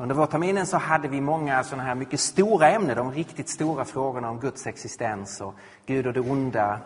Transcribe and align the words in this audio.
Under 0.00 0.14
vårterminen 0.14 0.66
så 0.66 0.76
hade 0.76 1.08
vi 1.08 1.20
många 1.20 1.64
sådana 1.64 1.82
här 1.82 1.94
mycket 1.94 2.20
stora 2.20 2.70
ämnen, 2.70 2.96
de 2.96 3.12
riktigt 3.12 3.48
stora 3.48 3.84
frågorna 3.84 4.30
om 4.30 4.40
Guds 4.40 4.66
existens 4.66 5.40
och 5.40 5.54
Gud 5.86 6.06
och 6.06 6.12
det 6.12 6.20
onda, 6.20 6.80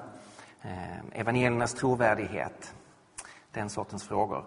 eh, 0.62 1.20
evangeliernas 1.20 1.74
trovärdighet, 1.74 2.74
den 3.52 3.70
sortens 3.70 4.04
frågor. 4.08 4.44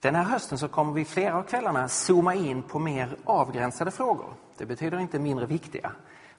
Den 0.00 0.14
här 0.14 0.22
hösten 0.22 0.58
så 0.58 0.68
kommer 0.68 0.92
vi 0.92 1.04
flera 1.04 1.36
av 1.36 1.42
kvällarna 1.42 1.88
zooma 1.88 2.34
in 2.34 2.62
på 2.62 2.78
mer 2.78 3.16
avgränsade 3.24 3.90
frågor. 3.90 4.34
Det 4.56 4.66
betyder 4.66 4.98
inte 4.98 5.18
mindre 5.18 5.46
viktiga, 5.46 5.92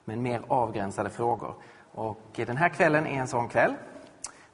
men 0.04 0.22
mer 0.22 0.42
avgränsade 0.48 1.10
frågor. 1.10 1.54
Och 1.92 2.30
den 2.34 2.56
här 2.56 2.68
kvällen 2.68 3.06
är 3.06 3.20
en 3.20 3.28
sån 3.28 3.48
kväll. 3.48 3.74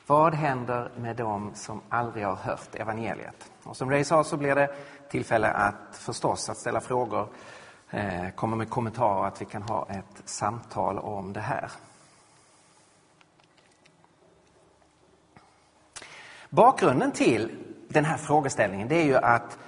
Vad 0.06 0.34
händer 0.34 0.90
med 0.96 1.16
dem 1.16 1.50
som 1.54 1.80
aldrig 1.88 2.24
har 2.24 2.34
hört 2.34 2.74
evangeliet? 2.74 3.52
Och 3.64 3.76
som 3.76 3.90
Ray 3.90 4.04
sa 4.04 4.24
så 4.24 4.36
blir 4.36 4.54
det 4.54 4.68
tillfälle 5.12 5.50
att 5.50 5.96
förstås 5.96 6.48
att 6.48 6.56
ställa 6.56 6.80
frågor, 6.80 7.28
eh, 7.90 8.30
komma 8.34 8.56
med 8.56 8.70
kommentarer, 8.70 9.26
att 9.26 9.40
vi 9.40 9.44
kan 9.44 9.62
ha 9.62 9.86
ett 9.90 10.22
samtal 10.24 10.98
om 10.98 11.32
det 11.32 11.40
här. 11.40 11.70
Bakgrunden 16.50 17.12
till 17.12 17.50
den 17.88 18.04
här 18.04 18.16
frågeställningen 18.16 18.88
det 18.88 18.94
är 18.94 19.04
ju 19.04 19.16
att 19.16 19.58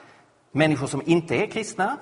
människor 0.53 0.87
som 0.87 1.03
inte 1.07 1.34
är 1.34 1.47
kristna 1.47 1.97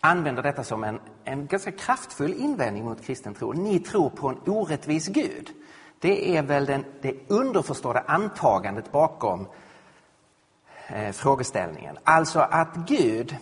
använder 0.00 0.42
detta 0.42 0.64
som 0.64 0.84
en, 0.84 1.00
en 1.24 1.46
ganska 1.46 1.72
kraftfull 1.72 2.32
invändning 2.32 2.84
mot 2.84 3.02
kristen 3.02 3.34
tro. 3.34 3.52
Ni 3.52 3.78
tror 3.78 4.10
på 4.10 4.28
en 4.28 4.38
orättvis 4.46 5.08
Gud. 5.08 5.50
Det 5.98 6.36
är 6.36 6.42
väl 6.42 6.66
den, 6.66 6.84
det 7.02 7.14
underförstådda 7.28 8.00
antagandet 8.06 8.92
bakom 8.92 9.46
eh, 10.94 11.12
frågeställningen. 11.12 11.98
Alltså 12.04 12.40
att 12.40 12.74
Gud 12.74 13.36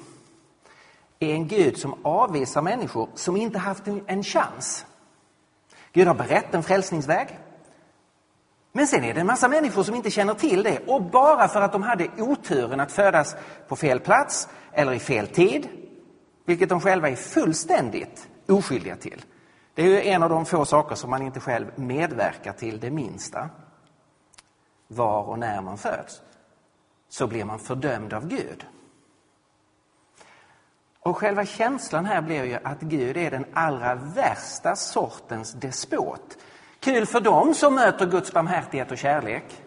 är 1.19 1.35
en 1.35 1.49
Gud 1.49 1.79
som 1.79 1.95
avvisar 2.03 2.63
människor 2.63 3.09
som 3.15 3.37
inte 3.37 3.59
haft 3.59 3.87
en, 3.87 4.05
en 4.07 4.23
chans. 4.23 4.87
Gud 5.93 6.07
har 6.07 6.15
berett 6.15 6.55
en 6.55 6.63
frälsningsväg. 6.63 7.39
Men 8.73 8.87
sen 8.87 9.05
är 9.05 9.15
det 9.15 9.21
en 9.21 9.27
massa 9.27 9.49
människor 9.49 9.83
som 9.83 9.95
inte 9.95 10.11
känner 10.11 10.35
till 10.35 10.63
det 10.63 10.79
och 10.87 11.03
bara 11.03 11.49
för 11.49 11.61
att 11.61 11.73
de 11.73 11.83
hade 11.83 12.09
oturen 12.19 12.81
att 12.81 12.93
födas 12.93 13.37
på 13.69 13.77
fel 13.77 14.01
plats 14.01 14.49
eller 14.73 14.93
i 14.93 14.99
fel 14.99 15.27
tid, 15.27 15.69
vilket 16.45 16.69
de 16.69 16.81
själva 16.81 17.09
är 17.09 17.17
fullständigt 17.17 18.29
oskyldiga 18.49 18.97
till. 18.97 19.25
Det 19.75 19.83
är 19.83 19.87
ju 19.87 20.03
en 20.03 20.23
av 20.23 20.31
de 20.31 20.47
få 20.47 20.65
saker 20.65 20.95
som 20.95 21.11
man 21.11 21.23
inte 21.23 21.41
själv 21.41 21.67
medverkar 21.75 22.53
till 22.53 22.81
det 22.81 22.91
minsta. 22.91 23.49
Var 24.89 25.23
och 25.23 25.39
när 25.39 25.61
man 25.61 25.79
föds 25.79 26.23
så 27.09 27.27
blir 27.27 27.45
man 27.45 27.59
fördömd 27.59 28.13
av 28.13 28.29
Gud. 28.29 28.67
Och 31.01 31.17
själva 31.17 31.47
känslan 31.47 32.05
här 32.05 32.23
blir 32.23 32.45
ju 32.45 32.55
att 32.55 32.81
Gud 32.81 33.17
är 33.17 33.31
den 33.31 33.47
allra 33.53 33.95
värsta 33.95 34.77
sortens 34.77 35.53
despot 35.53 36.39
Kul 36.81 37.07
för 37.07 37.21
dem 37.21 37.55
som 37.55 37.75
möter 37.75 38.07
Guds 38.07 38.33
barmhärtighet 38.33 38.91
och 38.91 38.99
kärlek. 38.99 39.63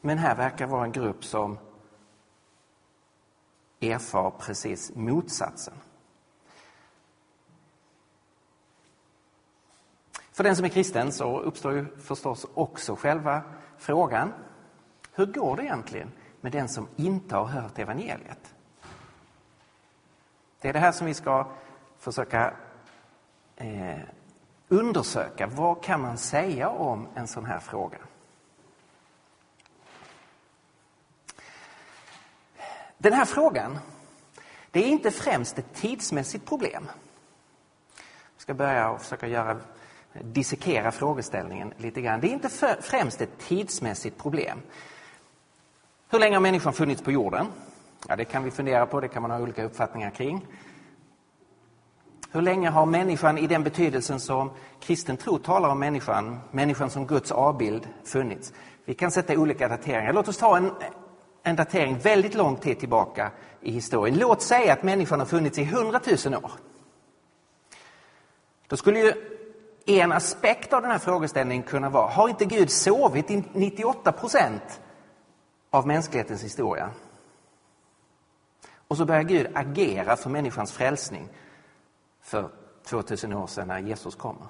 Men 0.00 0.18
här 0.18 0.34
verkar 0.34 0.66
vara 0.66 0.84
en 0.84 0.92
grupp 0.92 1.24
som 1.24 1.58
erfar 3.80 4.30
precis 4.30 4.92
motsatsen. 4.94 5.74
För 10.32 10.44
den 10.44 10.56
som 10.56 10.64
är 10.64 10.68
kristen 10.68 11.12
så 11.12 11.40
uppstår 11.40 11.72
ju 11.72 11.86
förstås 11.98 12.46
också 12.54 12.96
själva 12.96 13.42
frågan. 13.78 14.32
Hur 15.12 15.26
går 15.26 15.56
det 15.56 15.62
egentligen 15.62 16.12
med 16.40 16.52
den 16.52 16.68
som 16.68 16.88
inte 16.96 17.36
har 17.36 17.44
hört 17.44 17.78
evangeliet? 17.78 18.54
Det 20.60 20.68
är 20.68 20.72
det 20.72 20.78
här 20.78 20.92
som 20.92 21.06
vi 21.06 21.14
ska 21.14 21.46
försöka 21.98 22.54
eh, 23.56 23.98
undersöka 24.68 25.46
vad 25.46 25.82
kan 25.82 26.00
man 26.00 26.18
säga 26.18 26.68
om 26.68 27.08
en 27.14 27.26
sån 27.26 27.44
här 27.44 27.60
fråga. 27.60 27.98
Den 32.98 33.12
här 33.12 33.24
frågan, 33.24 33.78
det 34.70 34.84
är 34.84 34.88
inte 34.88 35.10
främst 35.10 35.58
ett 35.58 35.74
tidsmässigt 35.74 36.46
problem. 36.46 36.88
Jag 38.34 38.40
ska 38.40 38.54
börja 38.54 38.90
och 38.90 39.00
försöka 39.00 39.26
göra, 39.26 39.60
dissekera 40.12 40.92
frågeställningen 40.92 41.74
lite 41.76 42.00
grann. 42.00 42.20
Det 42.20 42.28
är 42.28 42.32
inte 42.32 42.48
för, 42.48 42.78
främst 42.82 43.20
ett 43.20 43.38
tidsmässigt 43.38 44.18
problem. 44.18 44.62
Hur 46.10 46.18
länge 46.18 46.36
har 46.36 46.40
människan 46.40 46.72
funnits 46.72 47.02
på 47.02 47.12
jorden? 47.12 47.46
Ja, 48.08 48.16
det 48.16 48.24
kan 48.24 48.44
vi 48.44 48.50
fundera 48.50 48.86
på, 48.86 49.00
det 49.00 49.08
kan 49.08 49.22
man 49.22 49.30
ha 49.30 49.40
olika 49.40 49.64
uppfattningar 49.64 50.10
kring. 50.10 50.46
Hur 52.30 52.42
länge 52.42 52.70
har 52.70 52.86
människan 52.86 53.38
i 53.38 53.46
den 53.46 53.62
betydelsen 53.64 54.20
som 54.20 54.50
kristen 54.80 55.16
tro 55.16 55.38
talar 55.38 55.68
om 55.68 55.78
människan, 55.78 56.38
människan 56.50 56.90
som 56.90 57.06
Guds 57.06 57.32
avbild, 57.32 57.88
funnits? 58.04 58.52
Vi 58.84 58.94
kan 58.94 59.10
sätta 59.10 59.32
olika 59.32 59.68
dateringar. 59.68 60.12
Låt 60.12 60.28
oss 60.28 60.36
ta 60.36 60.56
en, 60.56 60.70
en 61.42 61.56
datering 61.56 61.98
väldigt 61.98 62.34
lång 62.34 62.56
tid 62.56 62.78
tillbaka 62.78 63.30
i 63.60 63.70
historien. 63.70 64.18
Låt 64.18 64.42
säga 64.42 64.72
att 64.72 64.82
människan 64.82 65.18
har 65.18 65.26
funnits 65.26 65.58
i 65.58 65.64
hundratusen 65.64 66.34
år. 66.34 66.52
Då 68.66 68.76
skulle 68.76 69.00
ju 69.00 69.12
en 69.86 70.12
aspekt 70.12 70.72
av 70.72 70.82
den 70.82 70.90
här 70.90 70.98
frågeställningen 70.98 71.62
kunna 71.62 71.90
vara, 71.90 72.10
har 72.10 72.28
inte 72.28 72.44
Gud 72.44 72.70
sovit 72.70 73.30
i 73.30 73.44
98 73.52 74.12
procent 74.12 74.80
av 75.70 75.86
mänsklighetens 75.86 76.44
historia? 76.44 76.90
Och 78.88 78.96
så 78.96 79.04
börjar 79.04 79.22
Gud 79.22 79.46
agera 79.54 80.16
för 80.16 80.30
människans 80.30 80.72
frälsning 80.72 81.28
för 82.20 82.50
2000 82.84 83.32
år 83.32 83.46
sedan 83.46 83.68
när 83.68 83.78
Jesus 83.78 84.14
kommer. 84.14 84.46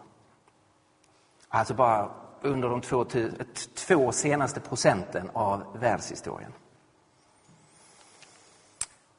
Alltså 1.48 1.74
bara 1.74 2.10
under 2.42 2.68
de 2.68 2.80
två, 2.80 3.06
två 3.74 4.12
senaste 4.12 4.60
procenten 4.60 5.30
av 5.32 5.78
världshistorien. 5.80 6.52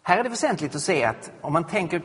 Här 0.01 0.17
är 0.17 0.23
det 0.23 0.29
väsentligt 0.29 0.75
att 0.75 0.81
se 0.81 1.03
att 1.03 1.31
om 1.41 1.53
man 1.53 1.63
tänker 1.63 2.01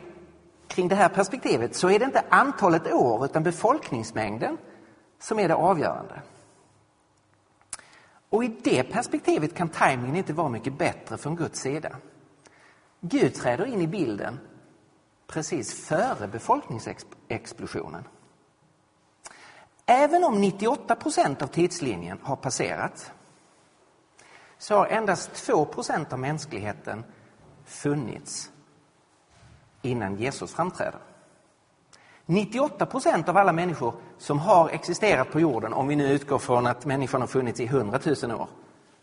kring 0.67 0.87
det 0.87 0.95
här 0.95 1.09
perspektivet 1.09 1.75
så 1.75 1.89
är 1.89 1.99
det 1.99 2.05
inte 2.05 2.23
antalet 2.29 2.93
år 2.93 3.25
utan 3.25 3.43
befolkningsmängden 3.43 4.57
som 5.19 5.39
är 5.39 5.47
det 5.47 5.55
avgörande. 5.55 6.21
Och 8.33 8.43
i 8.43 8.47
det 8.47 8.83
perspektivet 8.83 9.55
kan 9.55 9.69
tajmingen 9.69 10.15
inte 10.15 10.33
vara 10.33 10.49
mycket 10.49 10.77
bättre 10.77 11.17
från 11.17 11.35
Guds 11.35 11.59
sida. 11.59 11.95
Gud 13.01 13.33
träder 13.33 13.65
in 13.65 13.81
i 13.81 13.87
bilden 13.87 14.39
precis 15.27 15.87
före 15.87 16.27
befolkningsexplosionen. 16.27 18.03
Även 19.85 20.23
om 20.23 20.41
98 20.41 20.95
procent 20.95 21.41
av 21.41 21.47
tidslinjen 21.47 22.19
har 22.21 22.35
passerat 22.35 23.11
så 24.57 24.75
har 24.75 24.87
endast 24.87 25.33
2 25.33 25.65
procent 25.65 26.13
av 26.13 26.19
mänskligheten 26.19 27.03
funnits 27.65 28.51
innan 29.81 30.15
Jesus 30.15 30.53
framträder. 30.53 31.01
98 32.25 32.85
procent 32.85 33.29
av 33.29 33.37
alla 33.37 33.53
människor 33.53 33.93
som 34.17 34.39
har 34.39 34.69
existerat 34.69 35.31
på 35.31 35.39
jorden, 35.39 35.73
om 35.73 35.87
vi 35.87 35.95
nu 35.95 36.11
utgår 36.11 36.39
från 36.39 36.67
att 36.67 36.85
människan 36.85 37.21
har 37.21 37.27
funnits 37.27 37.59
i 37.59 37.65
100 37.65 37.99
000 38.23 38.31
år, 38.31 38.47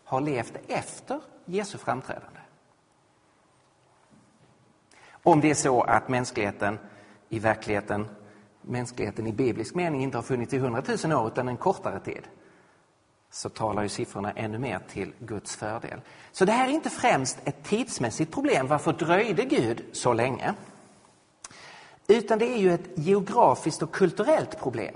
har 0.03 0.21
levt 0.21 0.53
efter 0.67 1.19
Jesu 1.45 1.77
framträdande. 1.77 2.39
Om 5.23 5.41
det 5.41 5.49
är 5.49 5.55
så 5.55 5.81
att 5.81 6.09
mänskligheten 6.09 6.79
i 7.29 7.39
verkligheten, 7.39 8.07
mänskligheten 8.61 9.27
i 9.27 9.33
biblisk 9.33 9.75
mening 9.75 10.03
inte 10.03 10.17
har 10.17 10.23
funnits 10.23 10.53
i 10.53 10.57
100 10.57 10.83
000 11.03 11.13
år 11.13 11.27
utan 11.27 11.47
en 11.47 11.57
kortare 11.57 11.99
tid, 11.99 12.27
så 13.31 13.49
talar 13.49 13.83
ju 13.83 13.89
siffrorna 13.89 14.31
ännu 14.31 14.57
mer 14.57 14.79
till 14.89 15.13
Guds 15.19 15.55
fördel. 15.55 16.01
Så 16.31 16.45
det 16.45 16.51
här 16.51 16.67
är 16.67 16.71
inte 16.71 16.89
främst 16.89 17.39
ett 17.45 17.63
tidsmässigt 17.63 18.33
problem. 18.33 18.67
Varför 18.67 18.93
dröjde 18.93 19.45
Gud 19.45 19.85
så 19.91 20.13
länge? 20.13 20.53
Utan 22.11 22.39
det 22.39 22.45
är 22.45 22.57
ju 22.57 22.73
ett 22.73 22.89
geografiskt 22.95 23.81
och 23.81 23.91
kulturellt 23.91 24.59
problem. 24.59 24.95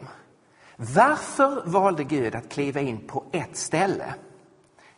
Varför 0.75 1.63
valde 1.65 2.03
Gud 2.03 2.35
att 2.35 2.49
kliva 2.49 2.81
in 2.81 3.07
på 3.07 3.23
ett 3.31 3.57
ställe 3.57 4.13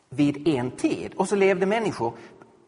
vid 0.09 0.47
en 0.47 0.71
tid? 0.71 1.13
Och 1.15 1.29
så 1.29 1.35
levde 1.35 1.65
människor 1.65 2.13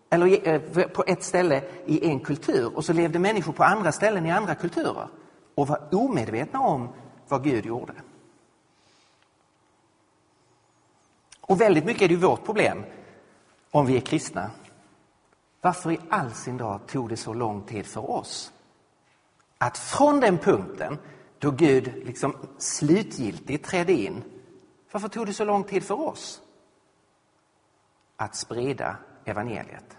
eller 0.10 0.48
eh, 0.48 0.88
på 0.88 1.04
ett 1.08 1.24
ställe 1.24 1.64
i 1.86 2.10
en 2.10 2.20
kultur 2.20 2.76
och 2.76 2.86
så 2.86 2.94
levde 2.94 3.20
människor 3.20 3.54
på 3.54 3.64
andra 3.64 3.92
ställen 3.92 4.26
i 4.26 4.32
andra 4.32 4.56
kulturer 4.56 5.08
och 5.56 5.68
var 5.68 5.96
omedvetna 5.96 6.60
om 6.60 6.90
vad 7.28 7.44
Gud 7.44 7.66
gjorde. 7.66 7.94
Och 11.42 11.62
väldigt 11.62 11.86
mycket 11.86 12.02
är 12.02 12.08
det 12.08 12.14
ju 12.14 12.20
vårt 12.20 12.46
problem 12.46 12.84
om 13.72 13.86
vi 13.86 13.98
är 13.98 14.02
kristna. 14.02 14.52
Varför 15.62 15.92
i 15.92 16.00
all 16.10 16.32
sin 16.32 16.58
dag 16.58 16.80
tog 16.88 17.10
det 17.10 17.18
så 17.18 17.34
lång 17.34 17.62
tid 17.62 17.86
för 17.86 18.12
oss 18.12 18.54
att 19.62 19.78
från 19.78 20.20
den 20.20 20.38
punkten 20.38 20.98
då 21.40 21.52
Gud 21.52 21.94
liksom 22.06 22.36
slutgiltigt 22.58 23.66
trädde 23.66 23.94
in, 23.94 24.24
varför 24.92 25.08
tog 25.08 25.26
det 25.26 25.34
så 25.34 25.46
lång 25.46 25.64
tid 25.64 25.84
för 25.84 26.00
oss 26.00 26.42
att 28.16 28.36
sprida 28.36 28.98
evangeliet? 29.26 29.98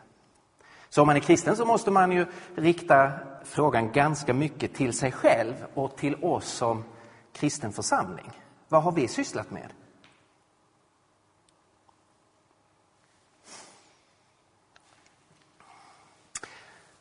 Så 0.88 1.00
om 1.00 1.06
man 1.06 1.16
är 1.16 1.20
kristen 1.20 1.56
så 1.56 1.64
måste 1.64 1.90
man 1.90 2.12
ju 2.12 2.26
rikta 2.54 3.12
frågan 3.44 3.92
ganska 3.92 4.34
mycket 4.34 4.74
till 4.74 4.92
sig 4.92 5.12
själv 5.12 5.54
och 5.74 5.96
till 5.96 6.24
oss 6.24 6.48
som 6.48 6.84
kristen 7.32 7.72
församling. 7.72 8.30
Vad 8.68 8.82
har 8.82 8.92
vi 8.92 9.08
sysslat 9.08 9.50
med? 9.50 9.72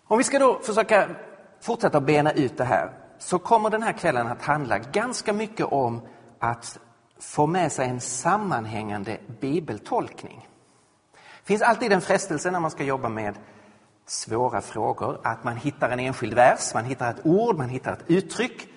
Om 0.04 0.18
vi 0.18 0.24
ska 0.24 0.40
då 0.40 0.60
försöka 0.60 1.16
fortsätta 1.62 2.02
bena 2.02 2.32
ut 2.32 2.58
det 2.58 2.64
här 2.64 2.92
så 3.18 3.40
kommer 3.40 3.70
den 3.70 3.84
här 3.84 3.94
kvällen 3.94 4.28
att 4.28 4.42
handla 4.42 4.80
ganska 4.80 5.34
mycket 5.34 5.66
om 5.66 6.02
att 6.40 6.80
få 7.20 7.48
med 7.48 7.72
sig 7.72 7.90
en 7.90 8.00
sammanhängande 8.00 9.18
bibeltolkning. 9.42 10.48
Det 11.14 11.48
finns 11.48 11.62
alltid 11.62 11.94
en 11.94 12.02
frestelse 12.02 12.52
när 12.52 12.60
man 12.60 12.72
ska 12.72 12.84
jobba 12.84 13.10
med 13.10 13.36
svåra 14.06 14.62
frågor 14.62 15.20
att 15.24 15.44
man 15.44 15.58
hittar 15.58 15.90
en 15.90 16.00
enskild 16.00 16.34
vers, 16.34 16.74
man 16.74 16.86
hittar 16.86 17.12
ett 17.12 17.26
ord, 17.26 17.58
man 17.58 17.70
hittar 17.70 17.94
ett 17.94 18.04
uttryck 18.08 18.68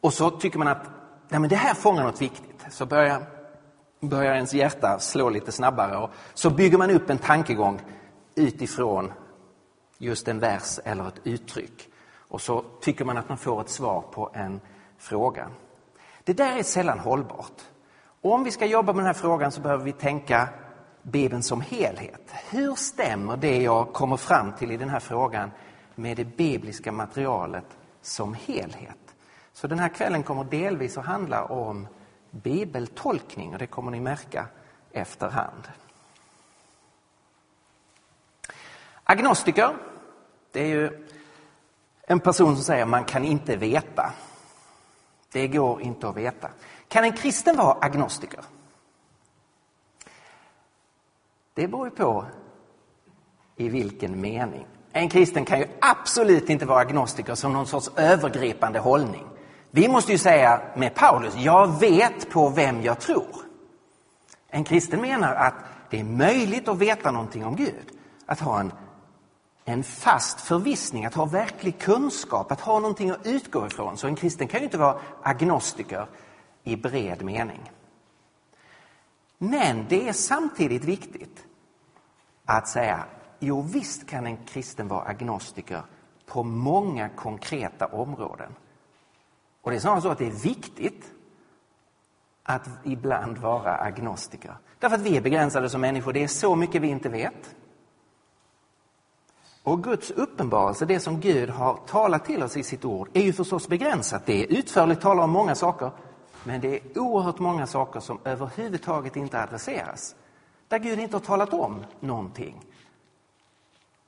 och 0.00 0.14
så 0.14 0.30
tycker 0.30 0.58
man 0.58 0.68
att 0.68 0.86
Nej, 1.28 1.40
men 1.40 1.50
det 1.50 1.56
här 1.56 1.74
fångar 1.74 2.04
något 2.04 2.22
viktigt. 2.22 2.66
Så 2.70 2.86
börjar, 2.86 3.22
börjar 4.00 4.34
ens 4.34 4.54
hjärta 4.54 4.98
slå 4.98 5.30
lite 5.30 5.52
snabbare 5.52 5.96
och 5.96 6.10
så 6.34 6.50
bygger 6.50 6.78
man 6.78 6.90
upp 6.90 7.10
en 7.10 7.18
tankegång 7.18 7.80
utifrån 8.34 9.12
just 9.98 10.28
en 10.28 10.40
vers 10.40 10.78
eller 10.84 11.08
ett 11.08 11.20
uttryck. 11.24 11.88
Och 12.34 12.40
så 12.40 12.64
tycker 12.80 13.04
man 13.04 13.16
att 13.16 13.28
man 13.28 13.38
får 13.38 13.60
ett 13.60 13.68
svar 13.68 14.00
på 14.00 14.30
en 14.34 14.60
fråga. 14.98 15.50
Det 16.24 16.32
där 16.32 16.56
är 16.56 16.62
sällan 16.62 16.98
hållbart. 16.98 17.62
Om 18.20 18.44
vi 18.44 18.50
ska 18.50 18.66
jobba 18.66 18.92
med 18.92 19.00
den 19.00 19.06
här 19.06 19.20
frågan 19.20 19.52
så 19.52 19.60
behöver 19.60 19.84
vi 19.84 19.92
tänka 19.92 20.48
Bibeln 21.02 21.42
som 21.42 21.60
helhet. 21.60 22.30
Hur 22.50 22.74
stämmer 22.74 23.36
det 23.36 23.62
jag 23.62 23.92
kommer 23.92 24.16
fram 24.16 24.52
till 24.52 24.70
i 24.70 24.76
den 24.76 24.88
här 24.88 25.00
frågan 25.00 25.50
med 25.94 26.16
det 26.16 26.24
bibliska 26.24 26.92
materialet 26.92 27.66
som 28.02 28.34
helhet? 28.34 29.14
Så 29.52 29.66
den 29.66 29.78
här 29.78 29.88
kvällen 29.88 30.22
kommer 30.22 30.44
delvis 30.44 30.98
att 30.98 31.06
handla 31.06 31.44
om 31.44 31.88
bibeltolkning 32.30 33.52
och 33.52 33.58
det 33.58 33.66
kommer 33.66 33.90
ni 33.90 34.00
märka 34.00 34.46
efterhand. 34.92 35.68
Agnostiker, 39.04 39.76
det 40.52 40.60
är 40.60 40.66
ju 40.66 41.04
en 42.06 42.20
person 42.20 42.54
som 42.54 42.64
säger 42.64 42.82
att 42.82 42.88
man 42.88 43.04
kan 43.04 43.24
inte 43.24 43.56
veta. 43.56 44.12
Det 45.32 45.48
går 45.48 45.82
inte 45.82 46.08
att 46.08 46.16
veta. 46.16 46.48
Kan 46.88 47.04
en 47.04 47.12
kristen 47.12 47.56
vara 47.56 47.76
agnostiker? 47.80 48.40
Det 51.54 51.68
beror 51.68 51.86
ju 51.86 51.90
på 51.90 52.24
i 53.56 53.68
vilken 53.68 54.20
mening. 54.20 54.66
En 54.92 55.08
kristen 55.08 55.44
kan 55.44 55.58
ju 55.58 55.66
absolut 55.80 56.50
inte 56.50 56.66
vara 56.66 56.80
agnostiker 56.80 57.34
som 57.34 57.52
någon 57.52 57.66
sorts 57.66 57.90
övergripande 57.96 58.78
hållning. 58.78 59.26
Vi 59.70 59.88
måste 59.88 60.12
ju 60.12 60.18
säga 60.18 60.60
med 60.76 60.94
Paulus, 60.94 61.36
jag 61.36 61.80
vet 61.80 62.30
på 62.30 62.48
vem 62.48 62.82
jag 62.82 63.00
tror. 63.00 63.36
En 64.48 64.64
kristen 64.64 65.00
menar 65.00 65.34
att 65.34 65.54
det 65.90 66.00
är 66.00 66.04
möjligt 66.04 66.68
att 66.68 66.78
veta 66.78 67.10
någonting 67.10 67.44
om 67.44 67.56
Gud. 67.56 67.90
Att 68.26 68.40
ha 68.40 68.60
en, 68.60 68.72
en 69.64 69.84
fast 69.84 70.40
förvissning, 70.40 71.04
att 71.04 71.14
ha 71.14 71.24
verklig 71.24 71.78
kunskap, 71.78 72.52
att 72.52 72.60
ha 72.60 72.80
någonting 72.80 73.10
att 73.10 73.26
utgå 73.26 73.66
ifrån. 73.66 73.96
Så 73.96 74.06
en 74.06 74.16
kristen 74.16 74.48
kan 74.48 74.60
ju 74.60 74.64
inte 74.64 74.78
vara 74.78 75.00
agnostiker 75.22 76.06
i 76.62 76.76
bred 76.76 77.22
mening. 77.22 77.70
Men 79.38 79.86
det 79.88 80.08
är 80.08 80.12
samtidigt 80.12 80.84
viktigt 80.84 81.46
att 82.44 82.68
säga, 82.68 83.04
jo 83.38 83.62
visst 83.62 84.06
kan 84.06 84.26
en 84.26 84.36
kristen 84.36 84.88
vara 84.88 85.02
agnostiker 85.02 85.82
på 86.26 86.42
många 86.42 87.08
konkreta 87.08 87.86
områden. 87.86 88.54
Och 89.62 89.70
det 89.70 89.76
är 89.76 89.80
snarare 89.80 90.00
så 90.00 90.08
att 90.08 90.18
det 90.18 90.26
är 90.26 90.30
viktigt 90.30 91.10
att 92.42 92.68
ibland 92.84 93.38
vara 93.38 93.74
agnostiker. 93.76 94.56
Därför 94.78 94.96
att 94.96 95.02
vi 95.02 95.16
är 95.16 95.20
begränsade 95.20 95.70
som 95.70 95.80
människor, 95.80 96.12
det 96.12 96.22
är 96.22 96.28
så 96.28 96.56
mycket 96.56 96.82
vi 96.82 96.88
inte 96.88 97.08
vet. 97.08 97.54
Och 99.64 99.82
Guds 99.84 100.10
uppenbarelse, 100.10 100.86
det 100.86 101.00
som 101.00 101.20
Gud 101.20 101.50
har 101.50 101.76
talat 101.86 102.24
till 102.24 102.42
oss 102.42 102.56
i 102.56 102.62
sitt 102.62 102.84
ord, 102.84 103.08
är 103.12 103.22
ju 103.22 103.32
förstås 103.32 103.68
begränsat. 103.68 104.26
Det 104.26 104.44
är 104.44 104.58
utförligt 104.58 105.00
talar 105.00 105.24
om 105.24 105.30
många 105.30 105.54
saker, 105.54 105.90
men 106.44 106.60
det 106.60 106.76
är 106.76 106.98
oerhört 106.98 107.38
många 107.38 107.66
saker 107.66 108.00
som 108.00 108.18
överhuvudtaget 108.24 109.16
inte 109.16 109.42
adresseras. 109.42 110.16
Där 110.68 110.78
Gud 110.78 110.98
inte 110.98 111.16
har 111.16 111.20
talat 111.20 111.52
om 111.52 111.84
någonting. 112.00 112.60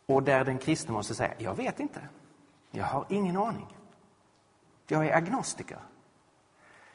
Och 0.06 0.22
där 0.22 0.44
den 0.44 0.58
kristne 0.58 0.92
måste 0.92 1.14
säga, 1.14 1.34
jag 1.38 1.54
vet 1.54 1.80
inte. 1.80 2.00
Jag 2.70 2.84
har 2.84 3.04
ingen 3.08 3.36
aning. 3.36 3.76
Jag 4.86 5.06
är 5.06 5.16
agnostiker. 5.16 5.78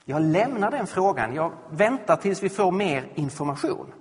Jag 0.05 0.21
lämnar 0.21 0.71
den 0.71 0.87
frågan. 0.87 1.35
Jag 1.35 1.51
väntar 1.69 2.15
tills 2.15 2.43
vi 2.43 2.49
får 2.49 2.71
mer 2.71 3.09
information. 3.15 3.93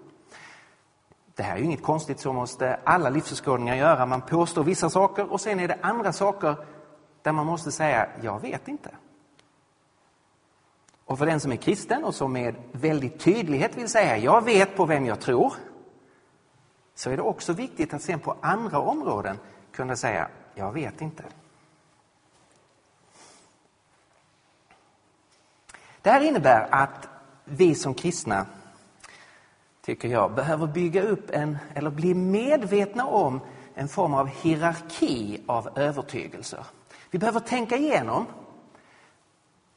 Det 1.40 1.44
här 1.44 1.54
är 1.54 1.58
ju 1.58 1.64
inget 1.64 1.82
konstigt, 1.82 2.20
så 2.20 2.32
måste 2.32 2.80
alla 2.84 3.08
livsåskådningar 3.10 3.74
göra. 3.74 4.06
Man 4.06 4.22
påstår 4.22 4.64
vissa 4.64 4.90
saker 4.90 5.32
och 5.32 5.40
sen 5.40 5.60
är 5.60 5.68
det 5.68 5.78
andra 5.82 6.12
saker 6.12 6.56
där 7.22 7.32
man 7.32 7.46
måste 7.46 7.72
säga, 7.72 8.08
jag 8.22 8.40
vet 8.40 8.68
inte. 8.68 8.90
Och 11.04 11.18
för 11.18 11.26
den 11.26 11.40
som 11.40 11.52
är 11.52 11.56
kristen 11.56 12.04
och 12.04 12.14
som 12.14 12.32
med 12.32 12.54
väldigt 12.72 13.20
tydlighet 13.20 13.76
vill 13.76 13.88
säga, 13.88 14.16
jag 14.16 14.44
vet 14.44 14.76
på 14.76 14.84
vem 14.84 15.06
jag 15.06 15.20
tror, 15.20 15.52
så 16.94 17.10
är 17.10 17.16
det 17.16 17.22
också 17.22 17.52
viktigt 17.52 17.94
att 17.94 18.02
sen 18.02 18.20
på 18.20 18.36
andra 18.40 18.78
områden 18.78 19.38
kunna 19.72 19.96
säga, 19.96 20.28
jag 20.54 20.72
vet 20.72 21.00
inte. 21.00 21.24
Det 26.02 26.10
här 26.10 26.20
innebär 26.20 26.68
att 26.70 27.08
vi 27.44 27.74
som 27.74 27.94
kristna, 27.94 28.46
tycker 29.82 30.08
jag, 30.08 30.34
behöver 30.34 30.66
bygga 30.66 31.02
upp 31.02 31.30
en, 31.30 31.58
eller 31.74 31.90
bli 31.90 32.14
medvetna 32.14 33.06
om 33.06 33.40
en 33.74 33.88
form 33.88 34.14
av 34.14 34.26
hierarki 34.26 35.42
av 35.46 35.78
övertygelser. 35.78 36.66
Vi 37.10 37.18
behöver 37.18 37.40
tänka 37.40 37.76
igenom 37.76 38.26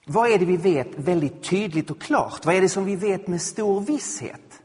vad 0.05 0.29
är 0.29 0.39
det 0.39 0.45
vi 0.45 0.57
vet 0.57 0.95
väldigt 0.95 1.43
tydligt 1.43 1.91
och 1.91 2.01
klart? 2.01 2.45
Vad 2.45 2.55
är 2.55 2.61
det 2.61 2.69
som 2.69 2.85
vi 2.85 2.95
vet 2.95 3.27
med 3.27 3.41
stor 3.41 3.81
visshet? 3.81 4.61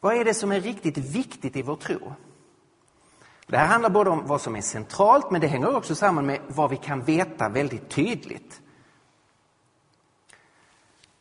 Vad 0.00 0.16
är 0.16 0.24
det 0.24 0.34
som 0.34 0.52
är 0.52 0.60
riktigt 0.60 0.98
viktigt 0.98 1.56
i 1.56 1.62
vår 1.62 1.76
tro? 1.76 2.12
Det 3.46 3.56
här 3.56 3.66
handlar 3.66 3.90
både 3.90 4.10
om 4.10 4.26
vad 4.26 4.40
som 4.40 4.56
är 4.56 4.60
centralt, 4.60 5.30
men 5.30 5.40
det 5.40 5.46
hänger 5.46 5.76
också 5.76 5.94
samman 5.94 6.26
med 6.26 6.40
vad 6.48 6.70
vi 6.70 6.76
kan 6.76 7.04
veta 7.04 7.48
väldigt 7.48 7.88
tydligt. 7.88 8.60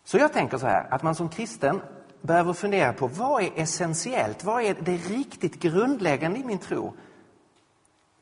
Så 0.04 0.18
jag 0.18 0.34
tänker 0.34 0.58
så 0.58 0.68
här, 0.68 0.88
att 0.94 1.04
man 1.04 1.16
som 1.16 1.30
kristen 1.30 1.82
behöver 2.22 2.54
fundera 2.54 2.94
på 2.94 3.08
vad 3.08 3.44
är 3.44 3.52
essentiellt, 3.56 4.44
vad 4.44 4.64
är 4.64 4.74
det 4.74 4.98
riktigt 4.98 5.60
grundläggande 5.60 6.40
i 6.40 6.44
min 6.44 6.60
tro 6.60 6.94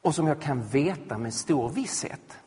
och 0.02 0.16
som 0.16 0.28
jag 0.28 0.42
kan 0.42 0.64
veta 0.64 1.18
med 1.18 1.34
stor 1.34 1.70
visshet. 1.70 2.38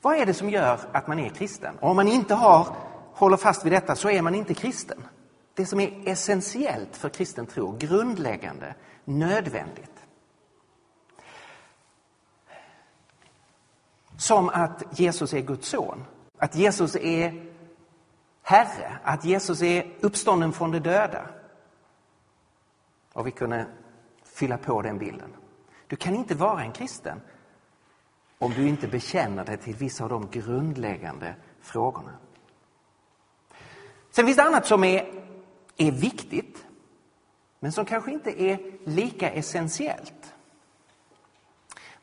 Vad 0.00 0.16
är 0.16 0.26
det 0.26 0.34
som 0.34 0.50
gör 0.50 0.80
att 0.92 1.06
man 1.06 1.18
är 1.18 1.28
kristen? 1.28 1.78
Och 1.78 1.90
om 1.90 1.96
man 1.96 2.08
inte 2.08 2.34
har, 2.34 2.76
håller 3.12 3.36
fast 3.36 3.64
vid 3.64 3.72
detta 3.72 3.96
så 3.96 4.10
är 4.10 4.22
man 4.22 4.34
inte 4.34 4.54
kristen. 4.54 5.08
Det 5.54 5.66
som 5.66 5.80
är 5.80 6.08
essentiellt 6.08 6.96
för 6.96 7.08
kristen 7.08 7.46
tro, 7.46 7.76
grundläggande, 7.78 8.74
nödvändigt. 9.04 9.90
Som 14.16 14.48
att 14.48 14.98
Jesus 14.98 15.34
är 15.34 15.40
Guds 15.40 15.68
son, 15.68 16.04
att 16.38 16.54
Jesus 16.54 16.96
är 16.96 17.46
Herre, 18.42 18.98
att 19.02 19.24
Jesus 19.24 19.62
är 19.62 19.96
uppstånden 20.00 20.52
från 20.52 20.70
de 20.70 20.78
döda. 20.78 21.26
Och 23.12 23.26
vi 23.26 23.30
kunde 23.30 23.66
fylla 24.24 24.58
på 24.58 24.82
den 24.82 24.98
bilden. 24.98 25.36
Du 25.86 25.96
kan 25.96 26.14
inte 26.14 26.34
vara 26.34 26.62
en 26.62 26.72
kristen 26.72 27.20
om 28.38 28.52
du 28.52 28.68
inte 28.68 28.88
bekänner 28.88 29.44
dig 29.44 29.56
till 29.56 29.76
vissa 29.76 30.04
av 30.04 30.10
de 30.10 30.30
grundläggande 30.30 31.34
frågorna. 31.60 32.12
Sen 34.10 34.26
finns 34.26 34.36
det 34.36 34.42
annat 34.42 34.66
som 34.66 34.84
är, 34.84 35.24
är 35.76 35.90
viktigt, 35.90 36.66
men 37.60 37.72
som 37.72 37.84
kanske 37.84 38.10
inte 38.10 38.42
är 38.42 38.78
lika 38.84 39.30
essentiellt. 39.30 40.34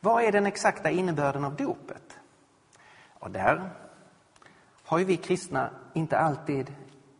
Vad 0.00 0.24
är 0.24 0.32
den 0.32 0.46
exakta 0.46 0.90
innebörden 0.90 1.44
av 1.44 1.56
dopet? 1.56 2.18
Och 3.18 3.30
där 3.30 3.70
har 4.84 4.98
ju 4.98 5.04
vi 5.04 5.16
kristna 5.16 5.70
inte 5.92 6.18
alltid 6.18 6.74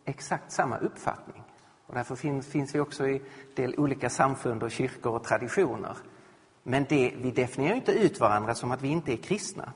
exakt 0.05 0.53
samma 0.53 0.79
uppfattning. 0.79 1.43
Och 1.87 1.95
därför 1.95 2.17
finns, 2.17 2.47
finns 2.47 2.75
vi 2.75 2.81
också 2.81 3.09
i 3.09 3.23
del 3.57 3.75
olika 3.79 4.11
samfund 4.11 4.63
och 4.63 4.71
kyrkor 4.71 5.15
och 5.15 5.25
traditioner. 5.25 5.97
Men 6.63 6.87
det, 6.89 7.15
vi 7.17 7.31
definierar 7.31 7.77
inte 7.77 7.93
ut 7.93 8.21
varandra 8.21 8.55
som 8.55 8.73
att 8.73 8.83
vi 8.83 8.89
inte 8.89 9.13
är 9.13 9.17
kristna. 9.17 9.73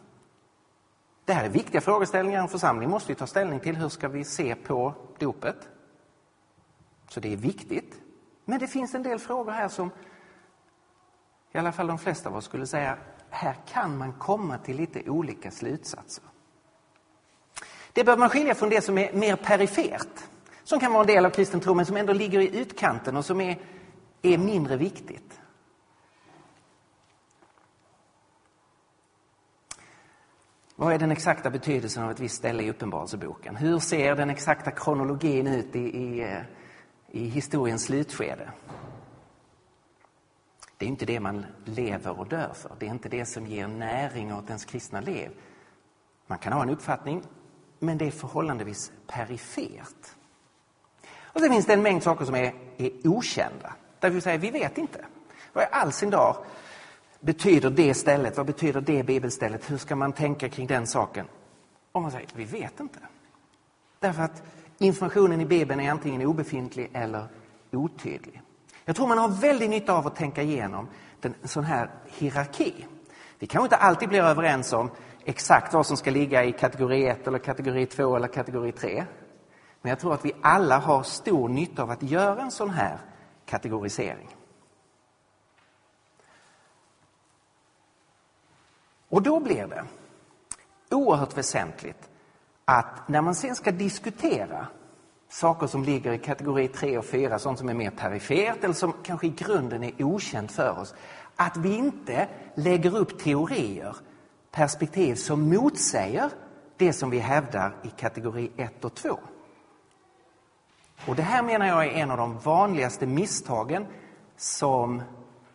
Det 1.24 1.32
här 1.32 1.44
är 1.44 1.48
viktiga 1.48 1.80
frågeställningar. 1.80 2.42
En 2.42 2.48
församling 2.48 2.90
måste 2.90 3.12
ju 3.12 3.16
ta 3.16 3.26
ställning 3.26 3.60
till 3.60 3.76
hur 3.76 3.88
ska 3.88 4.08
vi 4.08 4.24
se 4.24 4.54
på 4.54 4.94
dopet. 5.18 5.68
Så 7.08 7.20
det 7.20 7.32
är 7.32 7.36
viktigt. 7.36 8.00
Men 8.44 8.58
det 8.58 8.66
finns 8.66 8.94
en 8.94 9.02
del 9.02 9.18
frågor 9.18 9.52
här 9.52 9.68
som 9.68 9.90
i 11.52 11.58
alla 11.58 11.72
fall 11.72 11.86
de 11.86 11.98
flesta 11.98 12.28
av 12.28 12.36
oss 12.36 12.44
skulle 12.44 12.66
säga, 12.66 12.98
här 13.30 13.56
kan 13.66 13.98
man 13.98 14.12
komma 14.12 14.58
till 14.58 14.76
lite 14.76 15.10
olika 15.10 15.50
slutsatser. 15.50 16.24
Det 17.98 18.04
behöver 18.04 18.20
man 18.20 18.30
skilja 18.30 18.54
från 18.54 18.68
det 18.68 18.80
som 18.80 18.98
är 18.98 19.12
mer 19.12 19.36
perifert, 19.36 20.20
som 20.64 20.80
kan 20.80 20.92
vara 20.92 21.00
en 21.00 21.06
del 21.06 21.26
av 21.26 21.30
kristen 21.30 21.60
tro 21.60 21.74
men 21.74 21.86
som 21.86 21.96
ändå 21.96 22.12
ligger 22.12 22.40
i 22.40 22.58
utkanten 22.58 23.16
och 23.16 23.24
som 23.24 23.40
är, 23.40 23.58
är 24.22 24.38
mindre 24.38 24.76
viktigt. 24.76 25.40
Vad 30.76 30.92
är 30.92 30.98
den 30.98 31.10
exakta 31.10 31.50
betydelsen 31.50 32.04
av 32.04 32.10
ett 32.10 32.20
visst 32.20 32.34
ställe 32.34 32.62
i 32.62 32.70
Uppenbarelseboken? 32.70 33.56
Hur 33.56 33.78
ser 33.78 34.16
den 34.16 34.30
exakta 34.30 34.70
kronologin 34.70 35.46
ut 35.46 35.76
i, 35.76 35.78
i, 35.78 36.20
eh, 36.20 36.42
i 37.10 37.28
historiens 37.28 37.84
slutskede? 37.84 38.50
Det 40.76 40.84
är 40.84 40.88
inte 40.88 41.06
det 41.06 41.20
man 41.20 41.46
lever 41.64 42.18
och 42.18 42.28
dör 42.28 42.52
för. 42.54 42.70
Det 42.78 42.86
är 42.86 42.90
inte 42.90 43.08
det 43.08 43.24
som 43.24 43.46
ger 43.46 43.68
näring 43.68 44.34
åt 44.34 44.46
ens 44.46 44.64
kristna 44.64 45.00
liv. 45.00 45.30
Man 46.26 46.38
kan 46.38 46.52
ha 46.52 46.62
en 46.62 46.70
uppfattning, 46.70 47.22
men 47.78 47.98
det 47.98 48.06
är 48.06 48.10
förhållandevis 48.10 48.92
perifert. 49.06 50.16
Och 51.20 51.40
sen 51.40 51.50
finns 51.50 51.66
det 51.66 51.72
en 51.72 51.82
mängd 51.82 52.02
saker 52.02 52.24
som 52.24 52.34
är, 52.34 52.54
är 52.76 52.90
okända. 53.04 53.72
Där 54.00 54.10
vi 54.10 54.20
säger, 54.20 54.38
vi 54.38 54.50
vet 54.50 54.78
inte. 54.78 55.04
Vad 55.52 55.64
i 55.64 55.66
all 55.70 55.92
sin 55.92 56.10
dag 56.10 56.36
betyder 57.20 57.70
det 57.70 57.94
stället? 57.94 58.36
Vad 58.36 58.46
betyder 58.46 58.80
det 58.80 59.02
bibelstället? 59.02 59.70
Hur 59.70 59.78
ska 59.78 59.96
man 59.96 60.12
tänka 60.12 60.48
kring 60.48 60.66
den 60.66 60.86
saken? 60.86 61.26
Och 61.92 62.02
man 62.02 62.10
säger, 62.10 62.28
vi 62.34 62.44
vet 62.44 62.80
inte. 62.80 62.98
Därför 63.98 64.22
att 64.22 64.42
informationen 64.78 65.40
i 65.40 65.46
Bibeln 65.46 65.80
är 65.80 65.90
antingen 65.90 66.22
obefintlig 66.22 66.90
eller 66.92 67.26
otydlig. 67.72 68.42
Jag 68.84 68.96
tror 68.96 69.06
man 69.06 69.18
har 69.18 69.28
väldigt 69.28 69.70
nytta 69.70 69.92
av 69.92 70.06
att 70.06 70.16
tänka 70.16 70.42
igenom 70.42 70.88
en 71.22 71.34
sån 71.44 71.64
här 71.64 71.90
hierarki. 72.06 72.86
Vi 73.38 73.46
kanske 73.46 73.64
inte 73.64 73.76
alltid 73.76 74.08
blir 74.08 74.22
överens 74.22 74.72
om 74.72 74.90
exakt 75.28 75.74
vad 75.74 75.86
som 75.86 75.96
ska 75.96 76.10
ligga 76.10 76.44
i 76.44 76.52
kategori 76.52 77.06
1 77.06 77.26
eller 77.26 77.38
kategori 77.38 77.86
2 77.86 78.16
eller 78.16 78.28
kategori 78.28 78.72
3. 78.72 79.04
Men 79.82 79.90
jag 79.90 80.00
tror 80.00 80.14
att 80.14 80.24
vi 80.24 80.32
alla 80.42 80.78
har 80.78 81.02
stor 81.02 81.48
nytta 81.48 81.82
av 81.82 81.90
att 81.90 82.02
göra 82.02 82.42
en 82.42 82.50
sån 82.50 82.70
här 82.70 82.98
kategorisering. 83.46 84.36
Och 89.08 89.22
då 89.22 89.40
blir 89.40 89.66
det 89.66 89.84
oerhört 90.90 91.36
väsentligt 91.36 92.10
att 92.64 93.08
när 93.08 93.22
man 93.22 93.34
sen 93.34 93.56
ska 93.56 93.70
diskutera 93.70 94.66
saker 95.28 95.66
som 95.66 95.84
ligger 95.84 96.12
i 96.12 96.18
kategori 96.18 96.68
3 96.68 96.98
och 96.98 97.04
4, 97.04 97.38
sånt 97.38 97.58
som 97.58 97.68
är 97.68 97.74
mer 97.74 97.90
perifert 97.90 98.64
eller 98.64 98.74
som 98.74 98.92
kanske 99.02 99.26
i 99.26 99.30
grunden 99.30 99.82
är 99.82 100.02
okänt 100.02 100.52
för 100.52 100.78
oss, 100.78 100.94
att 101.36 101.56
vi 101.56 101.76
inte 101.76 102.28
lägger 102.54 102.96
upp 102.96 103.18
teorier, 103.18 103.96
perspektiv 104.58 105.14
som 105.14 105.48
motsäger 105.48 106.30
det 106.76 106.92
som 106.92 107.10
vi 107.10 107.18
hävdar 107.18 107.76
i 107.82 107.90
kategori 107.90 108.50
1 108.56 108.84
och 108.84 108.94
2. 108.94 109.18
Och 111.06 111.16
det 111.16 111.22
här 111.22 111.42
menar 111.42 111.66
jag 111.66 111.86
är 111.86 111.90
en 111.90 112.10
av 112.10 112.16
de 112.16 112.38
vanligaste 112.38 113.06
misstagen 113.06 113.86
som 114.36 115.02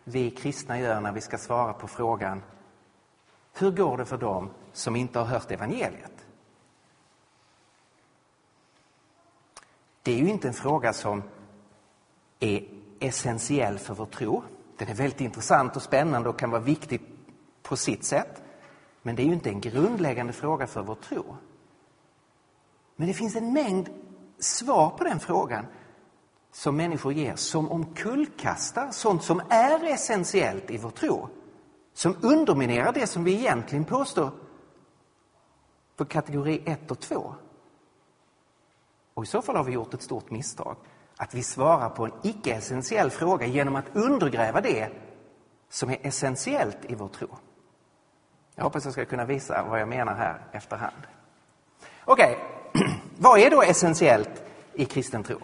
vi 0.03 0.31
kristna 0.31 0.79
gör 0.79 1.01
när 1.01 1.11
vi 1.11 1.21
ska 1.21 1.37
svara 1.37 1.73
på 1.73 1.87
frågan 1.87 2.43
hur 3.53 3.71
går 3.71 3.97
det 3.97 4.05
för 4.05 4.17
dem 4.17 4.49
som 4.73 4.95
inte 4.95 5.19
har 5.19 5.25
hört 5.25 5.51
evangeliet? 5.51 6.25
Det 10.01 10.11
är 10.11 10.17
ju 10.17 10.29
inte 10.29 10.47
en 10.47 10.53
fråga 10.53 10.93
som 10.93 11.23
är 12.39 12.67
essentiell 12.99 13.79
för 13.79 13.93
vår 13.93 14.05
tro. 14.05 14.43
Den 14.77 14.87
är 14.87 14.95
väldigt 14.95 15.21
intressant 15.21 15.75
och 15.75 15.81
spännande 15.81 16.29
och 16.29 16.39
kan 16.39 16.49
vara 16.49 16.61
viktig 16.61 17.01
på 17.63 17.75
sitt 17.75 18.03
sätt. 18.03 18.42
Men 19.03 19.15
det 19.15 19.21
är 19.21 19.25
ju 19.25 19.33
inte 19.33 19.49
en 19.49 19.61
grundläggande 19.61 20.33
fråga 20.33 20.67
för 20.67 20.81
vår 20.81 20.95
tro. 20.95 21.35
Men 22.95 23.07
det 23.07 23.13
finns 23.13 23.35
en 23.35 23.53
mängd 23.53 23.89
svar 24.39 24.89
på 24.89 25.03
den 25.03 25.19
frågan 25.19 25.65
som 26.51 26.77
människor 26.77 27.13
ger 27.13 27.35
som 27.35 27.71
omkullkastar 27.71 28.91
sånt 28.91 29.23
som 29.23 29.41
är 29.49 29.83
essentiellt 29.83 30.71
i 30.71 30.77
vår 30.77 30.89
tro 30.89 31.29
som 31.93 32.15
underminerar 32.21 32.93
det 32.93 33.07
som 33.07 33.23
vi 33.23 33.33
egentligen 33.33 33.85
påstår 33.85 34.31
på 35.95 36.05
kategori 36.05 36.61
1 36.65 36.91
och 36.91 36.99
2. 36.99 37.35
Och 39.13 39.23
i 39.23 39.27
så 39.27 39.41
fall 39.41 39.55
har 39.55 39.63
vi 39.63 39.71
gjort 39.71 39.93
ett 39.93 40.01
stort 40.01 40.31
misstag. 40.31 40.75
Att 41.17 41.33
vi 41.33 41.43
svarar 41.43 41.89
på 41.89 42.05
en 42.05 42.11
icke-essentiell 42.23 43.09
fråga 43.09 43.45
genom 43.45 43.75
att 43.75 43.95
undergräva 43.95 44.61
det 44.61 44.89
som 45.69 45.89
är 45.89 45.97
essentiellt 46.01 46.77
i 46.87 46.95
vår 46.95 47.07
tro. 47.07 47.27
Jag 48.55 48.63
hoppas 48.63 48.85
jag 48.85 48.93
ska 48.93 49.05
kunna 49.05 49.25
visa 49.25 49.63
vad 49.69 49.81
jag 49.81 49.87
menar 49.87 50.15
här 50.15 50.41
efterhand. 50.51 51.07
Okej, 52.05 52.37
okay. 52.73 52.87
vad 53.17 53.39
är 53.39 53.49
då 53.49 53.61
essentiellt 53.61 54.43
i 54.73 54.85
kristen 54.85 55.23
tro? 55.23 55.39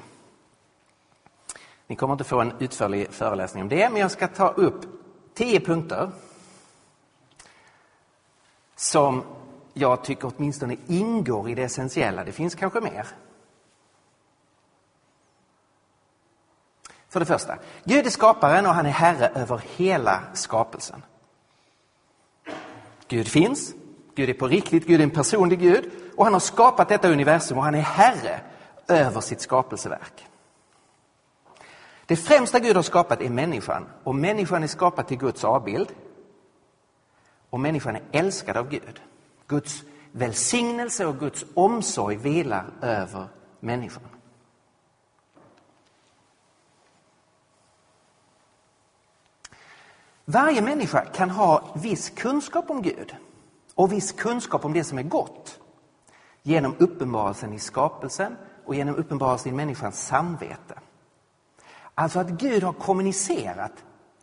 Ni 1.87 1.95
kommer 1.95 2.13
inte 2.13 2.23
få 2.23 2.41
en 2.41 2.53
utförlig 2.59 3.11
föreläsning 3.11 3.63
om 3.63 3.69
det, 3.69 3.89
men 3.89 4.01
jag 4.01 4.11
ska 4.11 4.27
ta 4.27 4.47
upp 4.47 4.85
tio 5.33 5.59
punkter 5.59 6.11
som 8.75 9.23
jag 9.73 10.03
tycker 10.03 10.31
åtminstone 10.35 10.77
ingår 10.87 11.49
i 11.49 11.55
det 11.55 11.63
essentiella. 11.63 12.23
Det 12.23 12.31
finns 12.31 12.55
kanske 12.55 12.81
mer. 12.81 13.07
För 17.09 17.19
det 17.19 17.25
första, 17.25 17.57
Gud 17.83 18.05
är 18.05 18.09
skaparen 18.09 18.65
och 18.65 18.73
han 18.73 18.85
är 18.85 18.89
herre 18.89 19.27
över 19.27 19.61
hela 19.75 20.21
skapelsen. 20.33 21.03
Gud 23.09 23.27
finns, 23.27 23.73
Gud 24.15 24.29
är 24.29 24.33
på 24.33 24.47
riktigt, 24.47 24.87
Gud 24.87 24.99
är 24.99 25.03
en 25.03 25.09
personlig 25.09 25.59
Gud 25.59 25.91
och 26.15 26.23
han 26.23 26.33
har 26.33 26.39
skapat 26.39 26.89
detta 26.89 27.09
universum 27.09 27.57
och 27.57 27.63
han 27.63 27.75
är 27.75 27.81
herre 27.81 28.39
över 28.87 29.21
sitt 29.21 29.41
skapelseverk. 29.41 30.25
Det 32.05 32.15
främsta 32.15 32.59
Gud 32.59 32.75
har 32.75 32.83
skapat 32.83 33.21
är 33.21 33.29
människan 33.29 33.85
och 34.03 34.15
människan 34.15 34.63
är 34.63 34.67
skapad 34.67 35.07
till 35.07 35.17
Guds 35.17 35.43
avbild. 35.43 35.87
Och 37.49 37.59
människan 37.59 37.95
är 37.95 38.01
älskad 38.11 38.57
av 38.57 38.69
Gud. 38.69 39.01
Guds 39.47 39.83
välsignelse 40.11 41.05
och 41.05 41.19
Guds 41.19 41.45
omsorg 41.53 42.15
vilar 42.15 42.65
över 42.81 43.27
människan. 43.59 44.03
Varje 50.31 50.61
människa 50.61 51.05
kan 51.05 51.29
ha 51.29 51.73
viss 51.75 52.09
kunskap 52.09 52.69
om 52.69 52.81
Gud 52.81 53.15
och 53.75 53.91
viss 53.91 54.11
kunskap 54.11 54.65
om 54.65 54.73
det 54.73 54.83
som 54.83 54.97
är 54.97 55.03
gott 55.03 55.59
genom 56.43 56.75
uppenbarelsen 56.79 57.53
i 57.53 57.59
skapelsen 57.59 58.35
och 58.65 58.75
genom 58.75 58.95
uppenbarelsen 58.95 59.53
i 59.53 59.55
människans 59.55 60.05
samvete. 60.05 60.79
Alltså 61.95 62.19
att 62.19 62.29
Gud 62.29 62.63
har 62.63 62.73
kommunicerat 62.73 63.71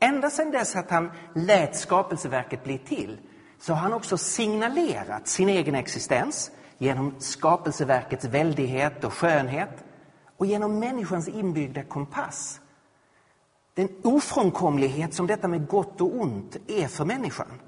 Ända 0.00 0.30
sedan 0.30 0.50
dess 0.50 0.76
att 0.76 0.90
han 0.90 1.10
lät 1.34 1.76
skapelseverket 1.76 2.64
bli 2.64 2.78
till 2.78 3.18
så 3.60 3.72
har 3.72 3.80
han 3.80 3.92
också 3.92 4.18
signalerat 4.18 5.28
sin 5.28 5.48
egen 5.48 5.74
existens 5.74 6.50
genom 6.78 7.14
skapelseverkets 7.18 8.24
väldighet 8.24 9.04
och 9.04 9.12
skönhet 9.12 9.84
och 10.36 10.46
genom 10.46 10.78
människans 10.78 11.28
inbyggda 11.28 11.82
kompass. 11.82 12.60
Den 13.76 13.88
ofrånkomlighet 14.02 15.14
som 15.14 15.26
detta 15.26 15.48
med 15.48 15.66
gott 15.66 16.00
och 16.00 16.20
ont 16.20 16.56
är 16.66 16.88
för 16.88 17.04
människan. 17.04 17.60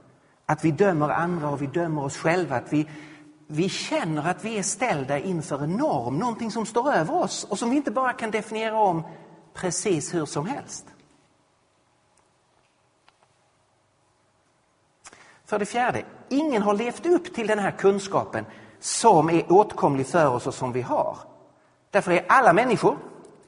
Att 0.47 0.65
vi 0.65 0.71
dömer 0.71 1.09
andra 1.09 1.51
och 1.51 1.63
vi 1.63 1.67
dömer 1.67 2.05
oss 2.05 2.17
själva. 2.17 2.57
Att 2.57 2.73
vi, 2.73 2.89
vi 3.47 3.69
känner 3.69 4.31
att 4.31 4.45
vi 4.45 4.59
är 4.59 4.63
ställda 4.63 5.19
inför 5.19 5.63
en 5.65 5.73
norm, 5.73 6.19
någonting 6.19 6.51
som 6.51 6.67
står 6.67 6.93
över 6.93 7.15
oss 7.15 7.45
och 7.45 7.59
som 7.59 7.71
vi 7.71 7.77
inte 7.77 7.91
bara 7.91 8.13
kan 8.13 8.31
definiera 8.31 8.81
om 8.81 9.03
precis 9.55 10.15
hur 10.15 10.27
som 10.27 10.47
helst. 10.47 10.87
För 15.45 15.59
det 15.59 15.67
fjärde, 15.67 16.05
ingen 16.29 16.63
har 16.63 16.75
levt 16.75 17.07
upp 17.07 17.35
till 17.35 17.47
den 17.47 17.59
här 17.59 17.71
kunskapen 17.71 18.45
som 18.81 19.31
är 19.31 19.53
åtkomlig 19.53 20.07
för 20.07 20.29
oss 20.29 20.47
och 20.47 20.55
som 20.55 20.73
vi 20.73 20.83
har. 20.83 21.19
Därför 21.91 22.13
är 22.13 22.25
alla 22.29 22.53
människor, 22.53 22.97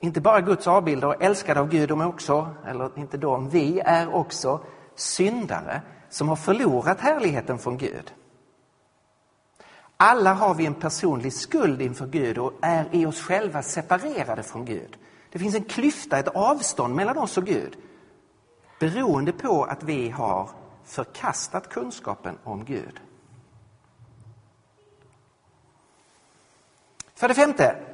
inte 0.00 0.21
bara 0.21 0.40
Guds 0.40 0.66
avbilder 0.66 1.09
och 1.09 1.23
älskade 1.23 1.61
av 1.61 1.69
Gud, 1.69 1.88
de 1.88 2.00
är 2.00 2.07
också, 2.07 2.54
eller 2.66 2.99
inte 2.99 3.16
de, 3.16 3.49
vi 3.49 3.80
är 3.80 4.14
också 4.14 4.61
syndare 4.95 5.83
som 6.09 6.28
har 6.28 6.37
förlorat 6.37 7.00
härligheten 7.00 7.59
från 7.59 7.76
Gud. 7.76 8.14
Alla 9.97 10.35
har 10.35 10.54
vi 10.54 10.66
en 10.66 10.75
personlig 10.75 11.33
skuld 11.33 11.83
inför 11.83 12.07
Gud 12.07 12.38
och 12.38 12.52
är 12.62 12.88
i 12.90 13.07
oss 13.07 13.21
själva 13.21 13.62
separerade 13.62 14.42
från 14.42 14.64
Gud. 14.64 14.97
Det 15.33 15.38
finns 15.38 15.54
en 15.54 15.64
klyfta, 15.64 16.19
ett 16.19 16.28
avstånd 16.28 16.95
mellan 16.95 17.19
oss 17.19 17.38
och 17.38 17.47
Gud 17.47 17.76
beroende 18.80 19.33
på 19.33 19.64
att 19.64 19.83
vi 19.83 20.11
har 20.11 20.50
förkastat 20.85 21.69
kunskapen 21.69 22.38
om 22.45 22.64
Gud. 22.64 23.00
För 27.14 27.28
det 27.28 27.35
femte 27.35 27.89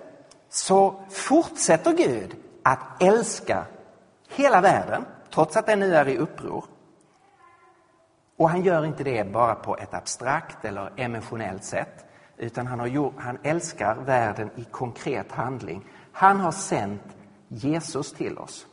så 0.57 0.95
fortsätter 1.11 1.93
Gud 1.93 2.37
att 2.63 3.03
älska 3.03 3.65
hela 4.29 4.61
världen, 4.61 5.05
trots 5.35 5.57
att 5.57 5.67
den 5.67 5.81
nu 5.81 5.95
är 5.95 6.09
i 6.09 6.19
uppror. 6.19 6.65
Och 8.37 8.51
han 8.51 8.63
gör 8.63 8.85
inte 8.85 9.05
det 9.05 9.33
bara 9.33 9.55
på 9.55 9.77
ett 9.77 9.95
abstrakt 9.95 10.65
eller 10.65 10.93
emotionellt 10.97 11.65
sätt, 11.65 12.05
utan 12.37 12.67
han, 12.67 12.81
har 12.81 12.87
gjort, 12.87 13.15
han 13.19 13.39
älskar 13.43 13.95
världen 13.95 14.51
i 14.57 14.65
konkret 14.65 15.33
handling. 15.33 15.85
Han 16.13 16.41
har 16.41 16.53
sänt 16.53 17.03
Jesus 17.49 18.13
till 18.13 18.39
oss. 18.39 18.67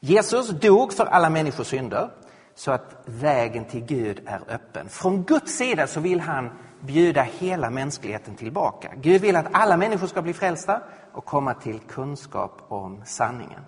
Jesus 0.00 0.48
dog 0.48 0.92
för 0.92 1.06
alla 1.06 1.30
människors 1.30 1.66
synder 1.66 2.10
så 2.54 2.70
att 2.70 3.02
vägen 3.04 3.64
till 3.64 3.84
Gud 3.84 4.22
är 4.26 4.40
öppen. 4.48 4.88
Från 4.88 5.22
Guds 5.22 5.56
sida 5.56 5.86
så 5.86 6.00
vill 6.00 6.20
han 6.20 6.50
bjuda 6.80 7.22
hela 7.22 7.70
mänskligheten 7.70 8.36
tillbaka. 8.36 8.92
Gud 8.96 9.20
vill 9.20 9.36
att 9.36 9.46
alla 9.52 9.76
människor 9.76 10.06
ska 10.06 10.22
bli 10.22 10.32
frälsta 10.32 10.80
och 11.12 11.24
komma 11.24 11.54
till 11.54 11.78
kunskap 11.80 12.62
om 12.68 13.02
sanningen. 13.04 13.60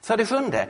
För 0.00 0.16
det 0.16 0.26
sjunde, 0.26 0.68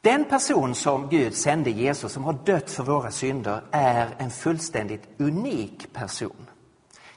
den 0.00 0.24
person 0.24 0.74
som 0.74 1.08
Gud 1.08 1.34
sände 1.34 1.70
Jesus, 1.70 2.12
som 2.12 2.24
har 2.24 2.32
dött 2.32 2.70
för 2.70 2.82
våra 2.82 3.10
synder, 3.10 3.62
är 3.70 4.14
en 4.18 4.30
fullständigt 4.30 5.08
unik 5.18 5.92
person. 5.92 6.50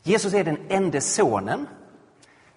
Jesus 0.03 0.33
är 0.33 0.43
den 0.43 0.57
enda 0.69 1.01
sonen, 1.01 1.67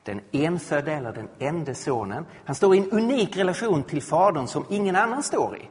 den 0.08 0.20
enfödde 0.32 0.92
eller 0.92 1.12
den 1.12 1.28
enda 1.38 1.74
sonen. 1.74 2.26
Han 2.44 2.54
står 2.54 2.74
i 2.74 2.78
en 2.78 2.90
unik 2.90 3.36
relation 3.36 3.82
till 3.82 4.02
Fadern 4.02 4.46
som 4.46 4.64
ingen 4.68 4.96
annan 4.96 5.22
står 5.22 5.56
i. 5.56 5.70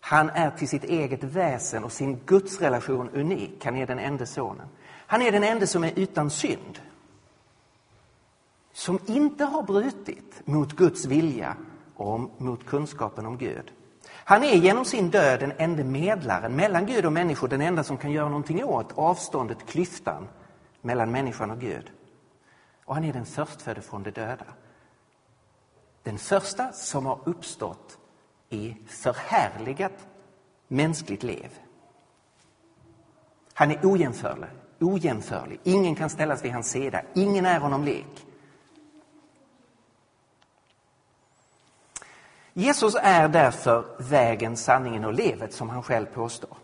Han 0.00 0.30
är 0.30 0.50
till 0.50 0.68
sitt 0.68 0.84
eget 0.84 1.24
väsen 1.24 1.84
och 1.84 1.92
sin 1.92 2.20
gudsrelation 2.26 3.10
unik. 3.10 3.64
Han 3.64 3.76
är 3.76 3.86
den 3.86 3.98
enda 3.98 4.26
sonen. 4.26 4.66
Han 5.06 5.22
är 5.22 5.32
den 5.32 5.44
enda 5.44 5.66
som 5.66 5.84
är 5.84 5.92
utan 5.96 6.30
synd. 6.30 6.78
Som 8.72 8.98
inte 9.06 9.44
har 9.44 9.62
brutit 9.62 10.42
mot 10.44 10.72
Guds 10.72 11.04
vilja 11.04 11.56
och 11.96 12.20
mot 12.38 12.66
kunskapen 12.66 13.26
om 13.26 13.38
Gud. 13.38 13.72
Han 14.08 14.44
är 14.44 14.56
genom 14.56 14.84
sin 14.84 15.10
död 15.10 15.40
den 15.40 15.52
enda 15.58 15.84
medlaren 15.84 16.56
mellan 16.56 16.86
Gud 16.86 17.06
och 17.06 17.12
människor, 17.12 17.48
den 17.48 17.60
enda 17.60 17.84
som 17.84 17.96
kan 17.96 18.10
göra 18.10 18.28
någonting 18.28 18.64
åt 18.64 18.98
avståndet, 18.98 19.66
klyftan 19.66 20.28
mellan 20.80 21.10
människan 21.10 21.50
och 21.50 21.60
Gud. 21.60 21.90
Och 22.84 22.94
han 22.94 23.04
är 23.04 23.12
den 23.12 23.26
förstfödde 23.26 23.80
från 23.80 24.02
de 24.02 24.10
döda. 24.10 24.44
Den 26.02 26.18
första 26.18 26.72
som 26.72 27.06
har 27.06 27.18
uppstått 27.24 27.98
i 28.48 28.76
förhärligat 28.86 30.06
mänskligt 30.68 31.22
liv. 31.22 31.58
Han 33.54 33.70
är 33.70 33.80
ojämförlig, 33.82 34.48
ojämförlig. 34.80 35.60
Ingen 35.62 35.94
kan 35.94 36.10
ställas 36.10 36.44
vid 36.44 36.52
hans 36.52 36.70
sida. 36.70 37.02
Ingen 37.14 37.46
är 37.46 37.60
honom 37.60 37.84
lik. 37.84 38.26
Jesus 42.52 42.94
är 42.94 43.28
därför 43.28 43.84
vägen, 43.98 44.56
sanningen 44.56 45.04
och 45.04 45.12
livet 45.12 45.52
som 45.52 45.70
han 45.70 45.82
själv 45.82 46.06
påstår. 46.06 46.56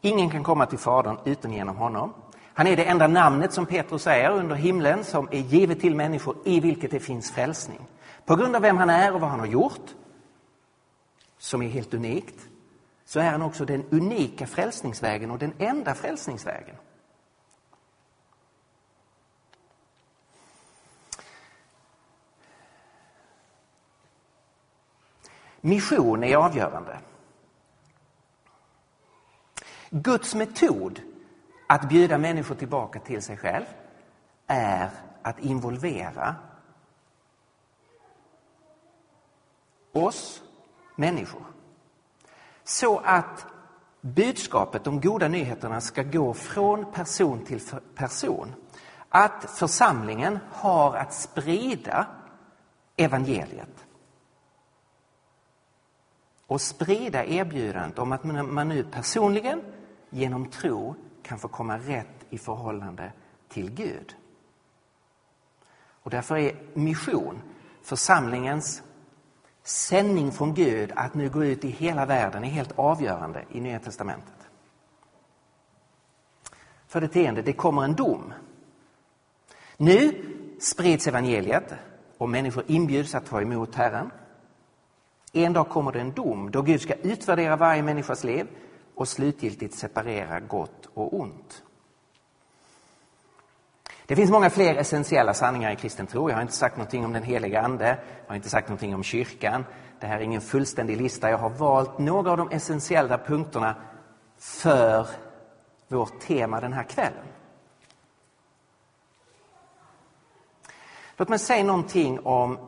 Ingen 0.00 0.30
kan 0.30 0.44
komma 0.44 0.66
till 0.66 0.78
Fadern 0.78 1.18
utan 1.24 1.52
genom 1.52 1.76
honom. 1.76 2.12
Han 2.56 2.66
är 2.66 2.76
det 2.76 2.84
enda 2.84 3.06
namnet 3.06 3.52
som 3.52 3.66
Petrus 3.66 4.02
säger 4.02 4.30
under 4.30 4.54
himlen 4.54 5.04
som 5.04 5.28
är 5.30 5.38
givet 5.38 5.80
till 5.80 5.94
människor 5.94 6.36
i 6.44 6.60
vilket 6.60 6.90
det 6.90 7.00
finns 7.00 7.30
frälsning. 7.30 7.80
På 8.24 8.36
grund 8.36 8.56
av 8.56 8.62
vem 8.62 8.76
han 8.76 8.90
är 8.90 9.14
och 9.14 9.20
vad 9.20 9.30
han 9.30 9.40
har 9.40 9.46
gjort, 9.46 9.94
som 11.38 11.62
är 11.62 11.68
helt 11.68 11.94
unikt, 11.94 12.48
så 13.04 13.20
är 13.20 13.30
han 13.30 13.42
också 13.42 13.64
den 13.64 13.84
unika 13.90 14.46
frälsningsvägen 14.46 15.30
och 15.30 15.38
den 15.38 15.52
enda 15.58 15.94
frälsningsvägen. 15.94 16.76
Mission 25.60 26.24
är 26.24 26.36
avgörande. 26.36 26.98
Guds 29.90 30.34
metod 30.34 31.00
att 31.66 31.88
bjuda 31.88 32.18
människor 32.18 32.54
tillbaka 32.54 33.00
till 33.00 33.22
sig 33.22 33.36
själv 33.36 33.64
är 34.46 34.90
att 35.22 35.38
involvera 35.38 36.34
oss 39.92 40.42
människor. 40.96 41.42
Så 42.64 42.98
att 43.04 43.46
budskapet, 44.00 44.84
de 44.84 45.00
goda 45.00 45.28
nyheterna, 45.28 45.80
ska 45.80 46.02
gå 46.02 46.34
från 46.34 46.92
person 46.92 47.44
till 47.44 47.60
person. 47.94 48.54
Att 49.08 49.50
församlingen 49.50 50.38
har 50.50 50.96
att 50.96 51.14
sprida 51.14 52.06
evangeliet 52.96 53.86
och 56.46 56.60
sprida 56.60 57.24
erbjudandet 57.24 57.98
om 57.98 58.12
att 58.12 58.24
man 58.24 58.68
nu 58.68 58.84
personligen 58.84 59.62
genom 60.10 60.50
tro 60.50 60.94
kan 61.26 61.38
få 61.38 61.48
komma 61.48 61.78
rätt 61.78 62.26
i 62.30 62.38
förhållande 62.38 63.12
till 63.48 63.70
Gud. 63.70 64.16
Och 66.02 66.10
därför 66.10 66.36
är 66.36 66.56
mission, 66.74 67.42
församlingens 67.82 68.82
sändning 69.62 70.32
från 70.32 70.54
Gud 70.54 70.92
att 70.96 71.14
nu 71.14 71.30
gå 71.30 71.44
ut 71.44 71.64
i 71.64 71.68
hela 71.68 72.06
världen 72.06 72.44
är 72.44 72.48
helt 72.48 72.78
avgörande 72.78 73.44
i 73.50 73.60
Nya 73.60 73.78
Testamentet. 73.78 74.34
För 76.86 77.00
det 77.00 77.08
tionde, 77.08 77.42
det 77.42 77.52
kommer 77.52 77.84
en 77.84 77.94
dom. 77.94 78.32
Nu 79.76 80.24
sprids 80.60 81.06
evangeliet 81.06 81.74
och 82.18 82.28
människor 82.28 82.64
inbjuds 82.66 83.14
att 83.14 83.26
ta 83.26 83.40
emot 83.40 83.74
Herren. 83.74 84.10
En 85.32 85.52
dag 85.52 85.68
kommer 85.68 85.92
det 85.92 86.00
en 86.00 86.12
dom 86.12 86.50
då 86.50 86.62
Gud 86.62 86.80
ska 86.80 86.94
utvärdera 86.94 87.56
varje 87.56 87.82
människas 87.82 88.24
liv 88.24 88.46
och 88.96 89.08
slutgiltigt 89.08 89.74
separera 89.74 90.40
gott 90.40 90.88
och 90.94 91.20
ont. 91.20 91.62
Det 94.06 94.16
finns 94.16 94.30
många 94.30 94.50
fler 94.50 94.74
essentiella 94.74 95.34
sanningar 95.34 95.72
i 95.72 95.76
kristen 95.76 96.06
tro. 96.06 96.30
Jag 96.30 96.36
har 96.36 96.42
inte 96.42 96.54
sagt 96.54 96.76
någonting 96.76 97.04
om 97.04 97.12
den 97.12 97.22
heliga 97.22 97.62
Ande, 97.62 97.86
jag 98.22 98.28
har 98.28 98.36
inte 98.36 98.48
sagt 98.48 98.68
någonting 98.68 98.94
om 98.94 99.02
kyrkan. 99.02 99.64
Det 100.00 100.06
här 100.06 100.16
är 100.16 100.20
ingen 100.20 100.40
fullständig 100.40 100.96
lista. 100.96 101.30
Jag 101.30 101.38
har 101.38 101.50
valt 101.50 101.98
några 101.98 102.30
av 102.30 102.36
de 102.36 102.50
essentiella 102.50 103.18
punkterna 103.18 103.74
för 104.38 105.06
vårt 105.88 106.20
tema 106.20 106.60
den 106.60 106.72
här 106.72 106.84
kvällen. 106.84 107.26
Låt 111.16 111.28
mig 111.28 111.38
säga 111.38 111.64
någonting 111.64 112.20
om 112.20 112.58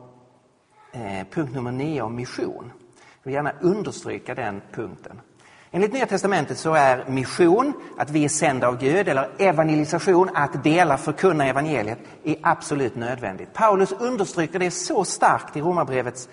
eh, 0.91 1.27
punkt 1.31 1.53
nummer 1.53 1.71
nio 1.71 2.01
om 2.01 2.15
mission. 2.15 2.71
Jag 2.95 3.23
vill 3.23 3.33
gärna 3.33 3.53
understryka 3.61 4.35
den 4.35 4.61
punkten. 4.71 5.21
Enligt 5.71 5.93
Nya 5.93 6.05
Testamentet 6.05 6.57
så 6.57 6.73
är 6.73 7.05
mission, 7.07 7.73
att 7.97 8.09
vi 8.09 8.25
är 8.25 8.29
sända 8.29 8.67
av 8.67 8.77
Gud, 8.77 9.07
eller 9.07 9.29
evangelisation, 9.37 10.29
att 10.33 10.63
dela, 10.63 10.97
förkunna 10.97 11.45
evangeliet, 11.45 11.99
är 12.23 12.35
absolut 12.41 12.95
nödvändigt. 12.95 13.53
Paulus 13.53 13.91
understryker 13.91 14.59
det 14.59 14.71
så 14.71 15.05
starkt 15.05 15.57
i 15.57 15.61
Romarbrevets 15.61 16.29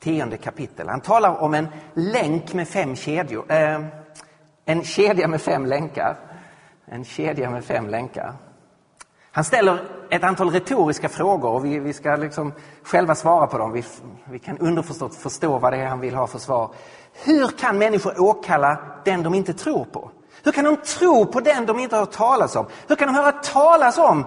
tionde 0.00 0.36
kapitel. 0.36 0.88
Han 0.88 1.00
talar 1.00 1.42
om 1.42 1.54
en 1.54 1.68
länk 1.94 2.54
med 2.54 2.68
fem 2.68 2.96
kedjor. 2.96 3.52
Eh, 3.52 3.80
en 4.64 4.84
kedja 4.84 5.28
med 5.28 5.40
fem 5.40 5.66
länkar. 5.66 6.16
En 6.86 7.04
kedja 7.04 7.50
med 7.50 7.64
fem 7.64 7.88
länkar. 7.88 8.34
Han 9.32 9.44
ställer 9.44 9.78
ett 10.10 10.24
antal 10.24 10.50
retoriska 10.50 11.08
frågor 11.08 11.50
och 11.50 11.64
vi, 11.64 11.78
vi 11.78 11.92
ska 11.92 12.16
liksom 12.16 12.52
själva 12.82 13.14
svara 13.14 13.46
på 13.46 13.58
dem. 13.58 13.72
Vi, 13.72 13.84
vi 14.24 14.38
kan 14.38 14.58
underförstått 14.58 15.14
förstå 15.14 15.58
vad 15.58 15.72
det 15.72 15.76
är 15.76 15.86
han 15.86 16.00
vill 16.00 16.14
ha 16.14 16.26
för 16.26 16.38
svar. 16.38 16.74
Hur 17.14 17.48
kan 17.48 17.78
människor 17.78 18.20
åkalla 18.20 18.78
den 19.04 19.22
de 19.22 19.34
inte 19.34 19.52
tror 19.52 19.84
på? 19.84 20.10
Hur 20.42 20.52
kan 20.52 20.64
de 20.64 20.76
tro 20.76 21.26
på 21.26 21.40
den 21.40 21.66
de 21.66 21.78
inte 21.78 21.96
har 21.96 22.00
hört 22.00 22.12
talas 22.12 22.56
om? 22.56 22.66
Hur 22.88 22.96
kan 22.96 23.08
de 23.08 23.14
höra 23.14 23.32
talas 23.32 23.98
om 23.98 24.24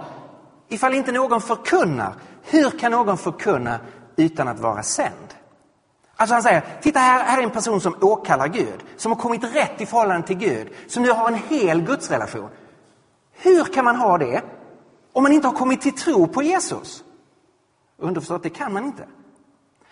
ifall 0.69 0.93
inte 0.93 1.11
någon 1.11 1.41
förkunnar? 1.41 2.13
Hur 2.43 2.69
kan 2.69 2.91
någon 2.91 3.17
förkunna 3.17 3.79
utan 4.15 4.47
att 4.47 4.59
vara 4.59 4.83
sänd? 4.83 5.13
Alltså 6.15 6.33
han 6.33 6.43
säger, 6.43 6.63
titta 6.81 6.99
här, 6.99 7.23
här 7.23 7.37
är 7.37 7.43
en 7.43 7.49
person 7.49 7.81
som 7.81 7.95
åkallar 8.01 8.47
Gud, 8.47 8.83
som 8.97 9.11
har 9.11 9.19
kommit 9.19 9.43
rätt 9.43 9.81
i 9.81 9.85
förhållande 9.85 10.27
till 10.27 10.37
Gud, 10.37 10.69
som 10.87 11.03
nu 11.03 11.11
har 11.11 11.27
en 11.27 11.39
hel 11.47 11.81
gudsrelation. 11.81 12.49
Hur 13.31 13.63
kan 13.63 13.85
man 13.85 13.95
ha 13.95 14.17
det 14.17 14.41
om 15.13 15.23
man 15.23 15.31
inte 15.31 15.47
har 15.47 15.55
kommit 15.55 15.81
till 15.81 15.95
tro 15.95 16.27
på 16.27 16.43
Jesus? 16.43 17.03
Underförstått, 17.97 18.43
det 18.43 18.49
kan 18.49 18.73
man 18.73 18.85
inte. 18.85 19.03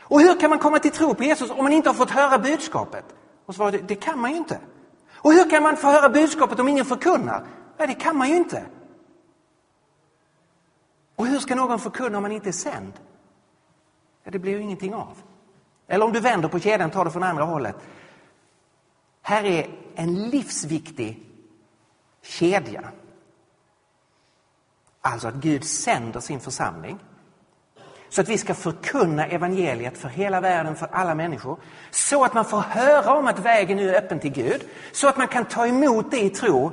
Och 0.07 0.21
hur 0.21 0.39
kan 0.39 0.49
man 0.49 0.59
komma 0.59 0.79
till 0.79 0.91
tro 0.91 1.15
på 1.15 1.23
Jesus 1.23 1.51
om 1.51 1.63
man 1.63 1.73
inte 1.73 1.89
har 1.89 1.93
fått 1.93 2.09
höra 2.09 2.37
budskapet? 2.37 3.05
Och 3.45 3.55
svaret 3.55 3.87
det 3.87 3.95
kan 3.95 4.19
man 4.19 4.31
ju 4.31 4.37
inte. 4.37 4.59
Och 5.13 5.33
hur 5.33 5.49
kan 5.49 5.63
man 5.63 5.77
få 5.77 5.87
höra 5.87 6.09
budskapet 6.09 6.59
om 6.59 6.67
ingen 6.67 6.85
förkunnar? 6.85 7.47
Nej, 7.77 7.87
det 7.87 7.93
kan 7.93 8.17
man 8.17 8.29
ju 8.29 8.35
inte. 8.35 8.65
Och 11.15 11.27
hur 11.27 11.39
ska 11.39 11.55
någon 11.55 11.79
förkunna 11.79 12.17
om 12.17 12.21
man 12.21 12.31
inte 12.31 12.49
är 12.49 12.51
sänd? 12.51 12.93
Ja, 14.23 14.31
det 14.31 14.39
blir 14.39 14.51
ju 14.51 14.61
ingenting 14.61 14.93
av. 14.95 15.17
Eller 15.87 16.05
om 16.05 16.13
du 16.13 16.19
vänder 16.19 16.49
på 16.49 16.59
kedjan, 16.59 16.89
och 16.89 16.93
tar 16.93 17.05
det 17.05 17.11
från 17.11 17.23
andra 17.23 17.43
hållet. 17.43 17.75
Här 19.21 19.43
är 19.43 19.69
en 19.95 20.29
livsviktig 20.29 21.29
kedja. 22.21 22.91
Alltså 25.01 25.27
att 25.27 25.35
Gud 25.35 25.63
sänder 25.63 26.19
sin 26.19 26.39
församling 26.39 26.99
så 28.09 28.21
att 28.21 28.29
vi 28.29 28.37
ska 28.37 28.53
förkunna 28.53 29.25
evangeliet 29.25 29.97
för 29.97 30.09
hela 30.09 30.41
världen, 30.41 30.75
för 30.75 30.87
alla 30.91 31.15
människor. 31.15 31.59
Så 31.91 32.23
att 32.23 32.33
man 32.33 32.45
får 32.45 32.59
höra 32.59 33.13
om 33.13 33.27
att 33.27 33.39
vägen 33.39 33.77
nu 33.77 33.89
är 33.89 33.97
öppen 34.03 34.19
till 34.19 34.31
Gud. 34.31 34.61
Så 34.91 35.07
att 35.07 35.17
man 35.17 35.27
kan 35.27 35.45
ta 35.45 35.67
emot 35.67 36.11
det 36.11 36.23
i 36.23 36.29
tro 36.29 36.71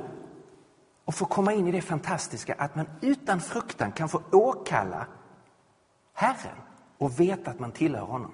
och 1.05 1.15
få 1.15 1.25
komma 1.25 1.53
in 1.53 1.67
i 1.67 1.71
det 1.71 1.81
fantastiska 1.81 2.55
att 2.57 2.75
man 2.75 2.85
utan 3.01 3.41
fruktan 3.41 3.91
kan 3.91 4.09
få 4.09 4.21
åkalla 4.31 5.07
Herren 6.13 6.57
och 6.97 7.19
veta 7.19 7.51
att 7.51 7.59
man 7.59 7.71
tillhör 7.71 8.05
honom. 8.05 8.31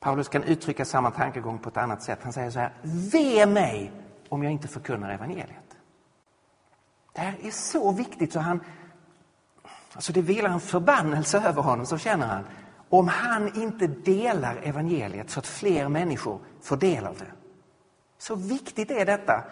Paulus 0.00 0.28
kan 0.28 0.42
uttrycka 0.42 0.84
samma 0.84 1.10
tankegång 1.10 1.58
på 1.58 1.68
ett 1.68 1.76
annat 1.76 2.02
sätt. 2.02 2.18
Han 2.22 2.32
säger 2.32 2.50
så 2.50 2.58
här, 2.58 2.72
ve 2.82 3.46
mig 3.46 3.92
om 4.28 4.42
jag 4.42 4.52
inte 4.52 4.68
förkunnar 4.68 5.10
evangeliet. 5.10 5.65
Det 7.16 7.22
här 7.22 7.36
är 7.42 7.50
så 7.50 7.92
viktigt 7.92 8.32
så 8.32 8.40
han, 8.40 8.60
alltså 9.92 10.12
det 10.12 10.22
vilar 10.22 10.50
en 10.50 10.60
förbannelse 10.60 11.38
över 11.38 11.62
honom, 11.62 11.86
så 11.86 11.98
känner 11.98 12.26
han. 12.26 12.44
Om 12.88 13.08
han 13.08 13.62
inte 13.62 13.86
delar 13.86 14.56
evangeliet 14.56 15.30
så 15.30 15.38
att 15.38 15.46
fler 15.46 15.88
människor 15.88 16.40
får 16.62 16.76
del 16.76 17.06
av 17.06 17.18
det. 17.18 17.32
Så 18.18 18.34
viktigt 18.34 18.90
är 18.90 19.06
detta. 19.06 19.44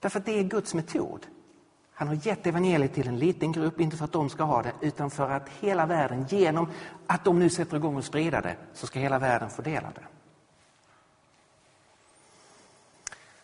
Därför 0.00 0.18
att 0.18 0.26
det 0.26 0.38
är 0.38 0.42
Guds 0.42 0.74
metod. 0.74 1.26
Han 1.92 2.08
har 2.08 2.14
gett 2.14 2.46
evangeliet 2.46 2.94
till 2.94 3.08
en 3.08 3.18
liten 3.18 3.52
grupp, 3.52 3.80
inte 3.80 3.96
för 3.96 4.04
att 4.04 4.12
de 4.12 4.30
ska 4.30 4.42
ha 4.42 4.62
det, 4.62 4.72
utan 4.80 5.10
för 5.10 5.30
att 5.30 5.48
hela 5.48 5.86
världen, 5.86 6.26
genom 6.28 6.70
att 7.06 7.24
de 7.24 7.38
nu 7.38 7.50
sätter 7.50 7.76
igång 7.76 7.96
och 7.96 8.04
sprida 8.04 8.40
det, 8.40 8.56
så 8.72 8.86
ska 8.86 8.98
hela 8.98 9.18
världen 9.18 9.50
få 9.50 9.62
del 9.62 9.84
av 9.84 9.92
det. 9.92 10.06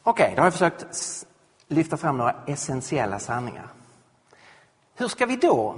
Okej, 0.03 0.25
okay, 0.25 0.35
då 0.35 0.41
har 0.41 0.47
jag 0.47 0.53
försökt 0.53 0.87
lyfta 1.69 1.97
fram 1.97 2.19
några 2.19 2.35
essentiella 2.47 3.19
sanningar. 3.19 3.69
Hur 4.95 5.09
ska 5.09 5.27
vi 5.27 5.37
då, 5.37 5.77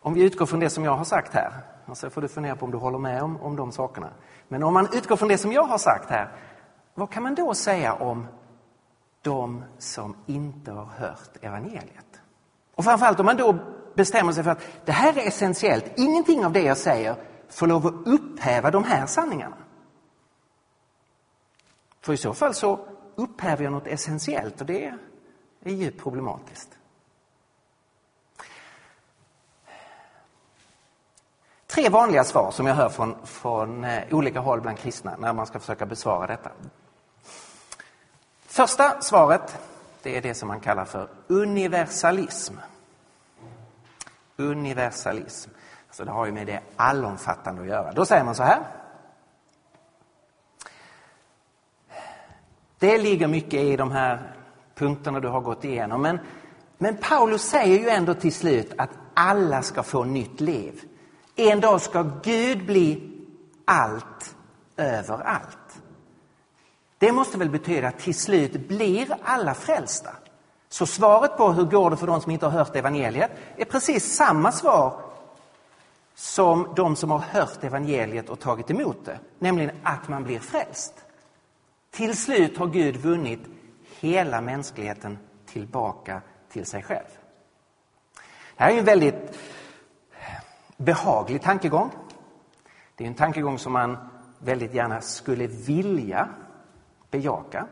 om 0.00 0.14
vi 0.14 0.22
utgår 0.22 0.46
från 0.46 0.60
det 0.60 0.70
som 0.70 0.84
jag 0.84 0.96
har 0.96 1.04
sagt 1.04 1.34
här, 1.34 1.52
och 1.86 1.96
så 1.96 2.10
får 2.10 2.20
du 2.20 2.28
fundera 2.28 2.56
på 2.56 2.64
om 2.64 2.70
du 2.70 2.78
håller 2.78 2.98
med 2.98 3.22
om, 3.22 3.40
om 3.40 3.56
de 3.56 3.72
sakerna. 3.72 4.10
Men 4.48 4.62
om 4.62 4.74
man 4.74 4.88
utgår 4.92 5.16
från 5.16 5.28
det 5.28 5.38
som 5.38 5.52
jag 5.52 5.64
har 5.64 5.78
sagt 5.78 6.10
här, 6.10 6.32
vad 6.94 7.10
kan 7.10 7.22
man 7.22 7.34
då 7.34 7.54
säga 7.54 7.94
om 7.94 8.26
de 9.22 9.64
som 9.78 10.16
inte 10.26 10.72
har 10.72 10.84
hört 10.84 11.36
evangeliet? 11.40 12.20
Och 12.74 12.84
framförallt 12.84 13.20
om 13.20 13.26
man 13.26 13.36
då 13.36 13.58
bestämmer 13.94 14.32
sig 14.32 14.44
för 14.44 14.50
att 14.50 14.62
det 14.84 14.92
här 14.92 15.18
är 15.18 15.26
essentiellt, 15.26 15.84
ingenting 15.96 16.44
av 16.46 16.52
det 16.52 16.62
jag 16.62 16.76
säger 16.76 17.16
får 17.48 17.66
lov 17.66 17.86
att 17.86 18.06
upphäva 18.06 18.70
de 18.70 18.84
här 18.84 19.06
sanningarna. 19.06 19.56
För 22.00 22.12
i 22.12 22.16
så 22.16 22.34
fall 22.34 22.54
så 22.54 22.80
upphäver 23.18 23.64
jag 23.64 23.72
något 23.72 23.86
essentiellt 23.86 24.60
och 24.60 24.66
det 24.66 24.94
är 25.64 25.70
djupt 25.70 26.02
problematiskt. 26.02 26.78
Tre 31.66 31.88
vanliga 31.88 32.24
svar 32.24 32.50
som 32.50 32.66
jag 32.66 32.74
hör 32.74 32.88
från, 32.88 33.26
från 33.26 33.84
eh, 33.84 34.02
olika 34.10 34.40
håll 34.40 34.60
bland 34.60 34.78
kristna 34.78 35.16
när 35.18 35.32
man 35.32 35.46
ska 35.46 35.58
försöka 35.58 35.86
besvara 35.86 36.26
detta. 36.26 36.50
Första 38.46 39.00
svaret 39.00 39.58
det 40.02 40.16
är 40.16 40.22
det 40.22 40.34
som 40.34 40.48
man 40.48 40.60
kallar 40.60 40.84
för 40.84 41.08
universalism. 41.26 42.54
Universalism. 44.36 45.50
Alltså 45.88 46.04
det 46.04 46.10
har 46.10 46.26
ju 46.26 46.32
med 46.32 46.46
det 46.46 46.60
allomfattande 46.76 47.62
att 47.62 47.68
göra. 47.68 47.92
Då 47.92 48.04
säger 48.04 48.24
man 48.24 48.34
så 48.34 48.42
här. 48.42 48.60
Det 52.78 52.98
ligger 52.98 53.28
mycket 53.28 53.60
i 53.60 53.76
de 53.76 53.90
här 53.90 54.34
punkterna 54.74 55.20
du 55.20 55.28
har 55.28 55.40
gått 55.40 55.64
igenom. 55.64 56.02
Men, 56.02 56.18
men 56.78 56.96
Paulus 56.96 57.42
säger 57.42 57.78
ju 57.78 57.88
ändå 57.88 58.14
till 58.14 58.34
slut 58.34 58.72
att 58.78 58.90
alla 59.14 59.62
ska 59.62 59.82
få 59.82 60.04
nytt 60.04 60.40
liv. 60.40 60.80
En 61.36 61.60
dag 61.60 61.80
ska 61.80 62.02
Gud 62.22 62.66
bli 62.66 63.12
allt 63.64 64.36
överallt. 64.76 65.80
Det 66.98 67.12
måste 67.12 67.38
väl 67.38 67.50
betyda 67.50 67.88
att 67.88 67.98
till 67.98 68.14
slut 68.14 68.68
blir 68.68 69.16
alla 69.22 69.54
frälsta. 69.54 70.10
Så 70.68 70.86
svaret 70.86 71.36
på 71.36 71.52
hur 71.52 71.64
går 71.64 71.90
det 71.90 71.96
för 71.96 72.06
de 72.06 72.20
som 72.20 72.32
inte 72.32 72.46
har 72.46 72.58
hört 72.58 72.76
evangeliet 72.76 73.30
är 73.56 73.64
precis 73.64 74.14
samma 74.16 74.52
svar 74.52 75.00
som 76.14 76.68
de 76.76 76.96
som 76.96 77.10
har 77.10 77.18
hört 77.18 77.64
evangeliet 77.64 78.28
och 78.28 78.40
tagit 78.40 78.70
emot 78.70 79.04
det, 79.04 79.18
nämligen 79.38 79.70
att 79.82 80.08
man 80.08 80.24
blir 80.24 80.38
frälst. 80.38 80.94
Till 81.90 82.16
slut 82.16 82.58
har 82.58 82.66
Gud 82.66 82.96
vunnit 82.96 83.40
hela 84.00 84.40
mänskligheten 84.40 85.18
tillbaka 85.46 86.22
till 86.48 86.66
sig 86.66 86.82
själv. 86.82 87.06
Det 88.56 88.64
här 88.64 88.70
är 88.70 88.78
en 88.78 88.84
väldigt 88.84 89.38
behaglig 90.76 91.42
tankegång. 91.42 91.90
Det 92.94 93.04
är 93.04 93.08
en 93.08 93.14
tankegång 93.14 93.58
som 93.58 93.72
man 93.72 93.96
väldigt 94.38 94.74
gärna 94.74 95.00
skulle 95.00 95.46
vilja 95.46 96.28
bejaka. 97.10 97.66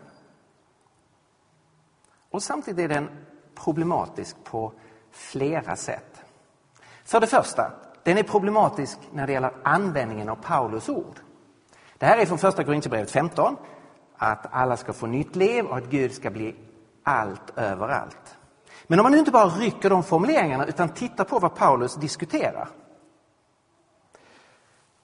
Och 2.31 2.43
samtidigt 2.43 2.85
är 2.85 2.95
den 2.95 3.09
problematisk 3.55 4.37
på 4.45 4.73
flera 5.11 5.77
sätt. 5.77 6.25
För 7.05 7.21
det 7.21 7.27
första, 7.27 7.73
den 8.03 8.19
är 8.19 8.23
problematisk 8.23 8.99
när 9.13 9.27
det 9.27 9.33
gäller 9.33 9.53
användningen 9.63 10.29
av 10.29 10.37
Paulus 10.37 10.89
ord. 10.89 11.21
Det 11.99 12.07
här 12.07 12.19
är 12.19 12.27
från 12.27 12.39
första 12.39 12.65
Korinthierbrevet 12.65 13.11
15 13.11 13.57
att 14.19 14.47
alla 14.51 14.77
ska 14.77 14.93
få 14.93 15.07
nytt 15.07 15.37
liv 15.37 15.65
och 15.65 15.77
att 15.77 15.91
Gud 15.91 16.13
ska 16.13 16.31
bli 16.31 16.55
allt 17.03 17.59
överallt. 17.59 18.37
Men 18.87 18.99
om 18.99 19.03
man 19.03 19.13
nu 19.13 19.19
inte 19.19 19.31
bara 19.31 19.49
rycker 19.49 19.91
de 19.91 20.03
formuleringarna 20.03 20.67
utan 20.67 20.89
tittar 20.89 21.25
på 21.25 21.39
vad 21.39 21.55
Paulus 21.55 21.95
diskuterar 21.95 22.69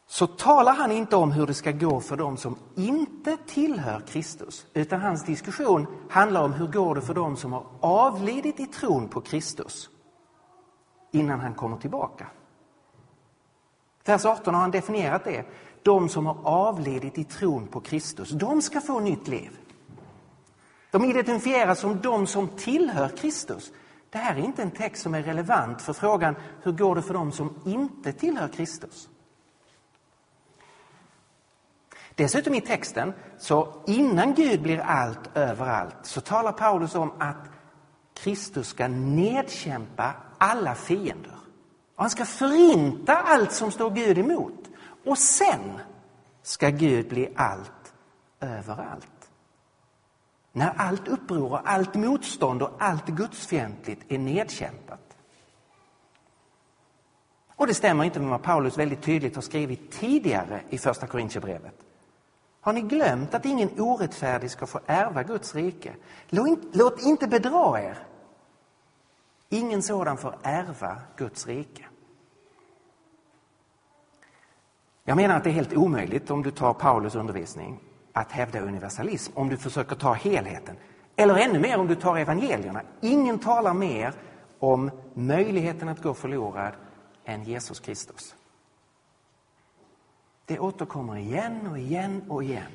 så 0.07 0.27
talar 0.27 0.75
han 0.75 0.93
inte 0.93 1.17
om 1.17 1.33
hur 1.33 1.47
det 1.47 1.55
ska 1.55 1.71
gå 1.71 2.01
för 2.01 2.17
dem 2.17 2.37
som 2.37 2.57
inte 2.75 3.37
tillhör 3.47 4.01
Kristus 4.01 4.67
utan 4.75 5.01
hans 5.01 5.25
diskussion 5.25 5.87
handlar 6.11 6.43
om 6.43 6.53
hur 6.53 6.67
går 6.67 6.95
det 6.95 7.01
för 7.01 7.15
dem 7.15 7.37
som 7.37 7.53
har 7.53 7.67
avlidit 7.81 8.61
i 8.61 8.67
tron 8.67 9.09
på 9.09 9.21
Kristus 9.21 9.91
innan 11.11 11.41
han 11.41 11.55
kommer 11.55 11.77
tillbaka. 11.77 12.27
Vers 14.05 14.25
18 14.25 14.55
har 14.55 14.61
han 14.61 14.71
definierat 14.71 15.25
det 15.25 15.45
de 15.83 16.09
som 16.09 16.27
har 16.27 16.39
avlidit 16.45 17.19
i 17.19 17.25
tron 17.25 17.67
på 17.67 17.81
Kristus, 17.81 18.31
de 18.31 18.63
ska 18.63 18.81
få 18.81 19.01
nytt 19.01 19.29
liv. 19.29 19.59
De 20.91 21.05
identifieras 21.05 21.79
som 21.79 22.01
de 22.01 22.27
som 22.27 22.49
tillhör 22.49 23.09
Kristus. 23.09 23.73
Det 24.11 24.19
här 24.19 24.35
är 24.35 24.41
inte 24.41 24.63
en 24.63 24.71
text 24.71 25.03
som 25.03 25.15
är 25.15 25.23
relevant 25.23 25.83
för 25.83 25.93
frågan 25.93 26.37
hur 26.63 26.73
går 26.73 26.95
det 26.95 27.03
för 27.03 27.15
dem 27.15 27.33
som 27.33 27.55
inte 27.65 28.13
tillhör 28.13 28.49
Kristus. 28.49 29.09
Dessutom 32.15 32.55
i 32.55 32.61
texten, 32.61 33.13
så 33.39 33.83
innan 33.87 34.35
Gud 34.35 34.63
blir 34.63 34.79
allt 34.79 35.37
överallt, 35.37 35.97
så 36.03 36.21
talar 36.21 36.53
Paulus 36.53 36.95
om 36.95 37.13
att 37.19 37.51
Kristus 38.15 38.69
ska 38.69 38.89
nedkämpa 38.89 40.15
alla 40.39 40.75
fiender. 40.75 41.37
Och 41.97 42.03
han 42.03 42.11
ska 42.11 42.25
förinta 42.25 43.17
allt 43.17 43.53
som 43.53 43.71
står 43.71 43.91
Gud 43.91 44.19
emot. 44.19 44.62
Och 45.05 45.19
sen 45.19 45.81
ska 46.43 46.69
Gud 46.69 47.09
bli 47.09 47.33
allt 47.37 47.95
överallt. 48.41 49.31
När 50.53 50.73
allt 50.77 51.09
uppror 51.09 51.53
och 51.53 51.71
allt 51.71 51.95
motstånd 51.95 52.63
och 52.63 52.71
allt 52.79 53.07
gudsfientligt 53.07 54.13
är 54.13 54.19
nedkämpat. 54.19 55.17
Och 57.57 57.67
det 57.67 57.75
stämmer 57.75 58.05
inte 58.05 58.21
med 58.21 58.31
vad 58.31 58.43
Paulus 58.43 58.79
väldigt 58.79 59.03
tydligt 59.03 59.35
har 59.35 59.43
skrivit 59.43 59.93
tidigare 59.93 60.63
i 60.71 60.79
första 60.79 61.07
Korintierbrevet. 61.07 61.75
Har 62.61 62.73
ni 62.73 62.81
glömt 62.81 63.35
att 63.35 63.45
ingen 63.45 63.81
orättfärdig 63.81 64.51
ska 64.51 64.67
få 64.67 64.81
ärva 64.87 65.23
Guds 65.23 65.55
rike? 65.55 65.97
Låt 66.73 67.03
inte 67.03 67.27
bedra 67.27 67.83
er. 67.83 68.07
Ingen 69.49 69.83
sådan 69.83 70.17
får 70.17 70.39
ärva 70.43 71.01
Guds 71.17 71.47
rike. 71.47 71.87
Jag 75.05 75.17
menar 75.17 75.37
att 75.37 75.45
det 75.45 75.51
är 75.51 75.55
helt 75.55 75.77
omöjligt 75.77 76.31
om 76.31 76.43
du 76.43 76.51
tar 76.51 76.75
Paulus 76.75 77.15
undervisning 77.15 77.81
att 78.13 78.33
hävda 78.33 78.61
universalism, 78.61 79.33
om 79.35 79.49
du 79.49 79.57
försöker 79.57 79.97
ta 79.97 80.13
helheten. 80.13 80.77
Eller 81.17 81.37
ännu 81.37 81.59
mer 81.59 81.79
om 81.79 81.87
du 81.87 81.95
tar 81.95 82.17
evangelierna. 82.17 82.83
Ingen 83.01 83.39
talar 83.39 83.75
mer 83.75 84.15
om 84.59 84.91
möjligheten 85.15 85.89
att 85.89 86.03
gå 86.03 86.15
förlorad 86.15 86.73
än 87.25 87.45
Jesus 87.45 87.81
Kristus. 87.81 88.35
Det 90.45 90.59
återkommer 90.59 91.17
igen 91.17 91.67
och 91.71 91.79
igen 91.79 92.23
och 92.29 92.45
igen. 92.45 92.73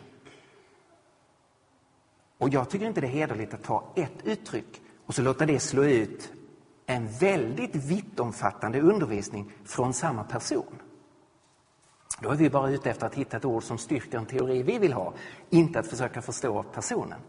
Och 2.38 2.50
jag 2.50 2.70
tycker 2.70 2.86
inte 2.86 3.02
det 3.02 3.08
är 3.08 3.12
hederligt 3.12 3.54
att 3.54 3.64
ta 3.64 3.84
ett 3.96 4.26
uttryck 4.26 4.82
och 5.06 5.16
så 5.16 5.22
låta 5.22 5.46
det 5.46 5.60
slå 5.60 5.84
ut 5.84 6.32
en 6.86 7.08
väldigt 7.08 7.76
vittomfattande 7.76 8.82
undervisning 8.82 9.52
från 9.66 9.94
samma 9.94 10.24
person. 10.24 10.82
Då 12.20 12.32
är 12.32 12.36
vi 12.36 12.50
bara 12.50 12.70
ute 12.70 12.90
efter 12.90 13.06
att 13.06 13.16
hitta 13.16 13.38
ett 13.38 13.46
ord 13.46 13.64
som 13.64 13.78
styrker 13.78 14.18
en 14.18 14.26
teori 14.26 14.64
vi 14.64 14.78
vill 14.78 14.94
ha, 14.94 15.14
inte 15.50 15.80
att 15.80 15.88
försöka 15.88 16.22
förstå 16.22 16.64
personen. 16.64 17.20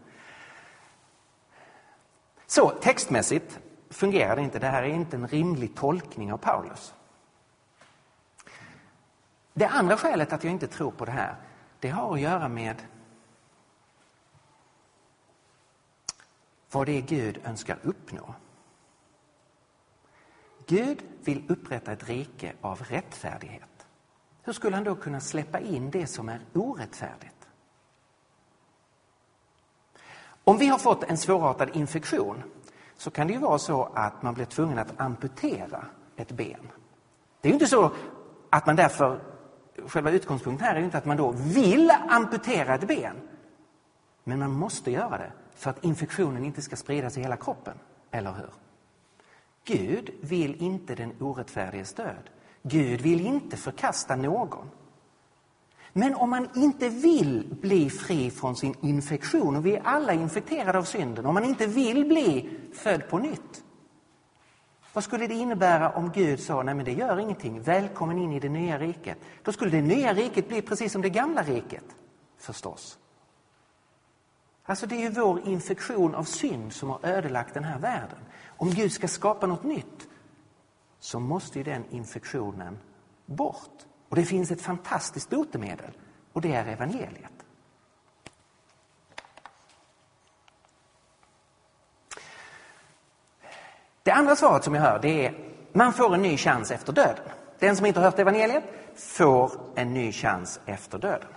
Så 2.47 2.69
textmässigt 2.69 3.59
fungerar 3.89 4.35
det 4.35 4.41
inte. 4.41 4.59
Det 4.59 4.67
här 4.67 4.83
är 4.83 4.87
inte 4.87 5.15
en 5.15 5.27
rimlig 5.27 5.75
tolkning 5.75 6.33
av 6.33 6.37
Paulus. 6.37 6.93
Det 9.53 9.67
andra 9.67 9.97
skälet 9.97 10.33
att 10.33 10.43
jag 10.43 10.53
inte 10.53 10.67
tror 10.67 10.91
på 10.91 11.05
det 11.05 11.11
här, 11.11 11.35
det 11.79 11.89
har 11.89 12.13
att 12.13 12.21
göra 12.21 12.47
med 12.47 12.75
vad 16.71 16.85
det 16.85 16.97
är 16.97 17.01
Gud 17.01 17.39
önskar 17.45 17.79
uppnå. 17.83 18.35
Gud 20.67 21.03
vill 21.23 21.43
upprätta 21.47 21.91
ett 21.91 22.09
rike 22.09 22.53
av 22.61 22.81
rättfärdighet. 22.83 23.78
Hur 24.43 24.53
skulle 24.53 24.75
han 24.75 24.83
då 24.83 24.95
kunna 24.95 25.19
släppa 25.19 25.59
in 25.59 25.91
det 25.91 26.07
som 26.07 26.29
är 26.29 26.39
orättfärdigt? 26.53 27.47
Om 30.43 30.57
vi 30.57 30.67
har 30.67 30.77
fått 30.77 31.03
en 31.03 31.17
svårartad 31.17 31.69
infektion 31.73 32.43
så 32.97 33.11
kan 33.11 33.27
det 33.27 33.33
ju 33.33 33.39
vara 33.39 33.59
så 33.59 33.83
att 33.95 34.23
man 34.23 34.33
blir 34.33 34.45
tvungen 34.45 34.79
att 34.79 34.99
amputera 34.99 35.85
ett 36.15 36.31
ben. 36.31 36.71
Det 37.41 37.47
är 37.47 37.49
ju 37.49 37.53
inte 37.53 37.67
så 37.67 37.91
att 38.49 38.65
man 38.65 38.75
därför, 38.75 39.21
själva 39.87 40.11
utgångspunkten 40.11 40.67
här 40.67 40.75
är 40.75 40.79
ju 40.79 40.85
inte 40.85 40.97
att 40.97 41.05
man 41.05 41.17
då 41.17 41.31
vill 41.31 41.91
amputera 42.09 42.75
ett 42.75 42.87
ben. 42.87 43.15
Men 44.23 44.39
man 44.39 44.51
måste 44.51 44.91
göra 44.91 45.17
det 45.17 45.31
för 45.55 45.69
att 45.69 45.83
infektionen 45.83 46.45
inte 46.45 46.61
ska 46.61 46.75
spridas 46.75 47.17
i 47.17 47.21
hela 47.21 47.37
kroppen, 47.37 47.77
eller 48.11 48.33
hur? 48.33 48.49
Gud 49.63 50.09
vill 50.21 50.55
inte 50.55 50.95
den 50.95 51.13
orättfärdiges 51.19 51.93
död. 51.93 52.29
Gud 52.63 53.01
vill 53.01 53.25
inte 53.25 53.57
förkasta 53.57 54.15
någon. 54.15 54.69
Men 55.93 56.15
om 56.15 56.29
man 56.29 56.49
inte 56.55 56.89
vill 56.89 57.57
bli 57.61 57.89
fri 57.89 58.31
från 58.31 58.55
sin 58.55 58.75
infektion, 58.81 59.55
och 59.55 59.65
vi 59.65 59.75
är 59.75 59.81
alla 59.83 60.13
infekterade 60.13 60.77
av 60.77 60.83
synden, 60.83 61.25
om 61.25 61.33
man 61.33 61.45
inte 61.45 61.67
vill 61.67 62.05
bli 62.05 62.59
född 62.73 63.09
på 63.09 63.17
nytt. 63.17 63.63
Vad 64.93 65.03
skulle 65.03 65.27
det 65.27 65.33
innebära 65.33 65.89
om 65.89 66.11
Gud 66.11 66.39
sa, 66.39 66.63
nej 66.63 66.75
men 66.75 66.85
det 66.85 66.93
gör 66.93 67.19
ingenting, 67.19 67.61
välkommen 67.61 68.17
in 68.17 68.33
i 68.33 68.39
det 68.39 68.49
nya 68.49 68.79
riket. 68.79 69.17
Då 69.43 69.51
skulle 69.51 69.71
det 69.71 69.81
nya 69.81 70.13
riket 70.13 70.47
bli 70.47 70.61
precis 70.61 70.91
som 70.91 71.01
det 71.01 71.09
gamla 71.09 71.43
riket, 71.43 71.85
förstås. 72.37 72.97
Alltså 74.63 74.87
det 74.87 74.95
är 74.95 74.99
ju 74.99 75.09
vår 75.09 75.47
infektion 75.47 76.15
av 76.15 76.23
synd 76.23 76.73
som 76.73 76.89
har 76.89 76.99
ödelagt 77.03 77.53
den 77.53 77.63
här 77.63 77.79
världen. 77.79 78.19
Om 78.57 78.69
Gud 78.69 78.91
ska 78.91 79.07
skapa 79.07 79.47
något 79.47 79.63
nytt 79.63 80.07
så 80.99 81.19
måste 81.19 81.57
ju 81.57 81.63
den 81.63 81.85
infektionen 81.89 82.79
bort. 83.25 83.85
Och 84.09 84.15
det 84.15 84.25
finns 84.25 84.51
ett 84.51 84.61
fantastiskt 84.61 85.29
botemedel 85.29 85.91
och 86.33 86.41
det 86.41 86.53
är 86.53 86.65
evangeliet. 86.65 87.31
Det 94.03 94.11
andra 94.11 94.35
svaret 94.35 94.63
som 94.63 94.75
jag 94.75 94.81
hör 94.81 94.99
det 94.99 95.25
är 95.25 95.49
man 95.73 95.93
får 95.93 96.13
en 96.13 96.21
ny 96.21 96.37
chans 96.37 96.71
efter 96.71 96.93
döden. 96.93 97.23
Den 97.59 97.77
som 97.77 97.85
inte 97.85 97.99
har 97.99 98.05
hört 98.05 98.19
evangeliet 98.19 98.63
får 98.95 99.51
en 99.75 99.93
ny 99.93 100.11
chans 100.11 100.59
efter 100.65 100.97
döden. 100.97 101.29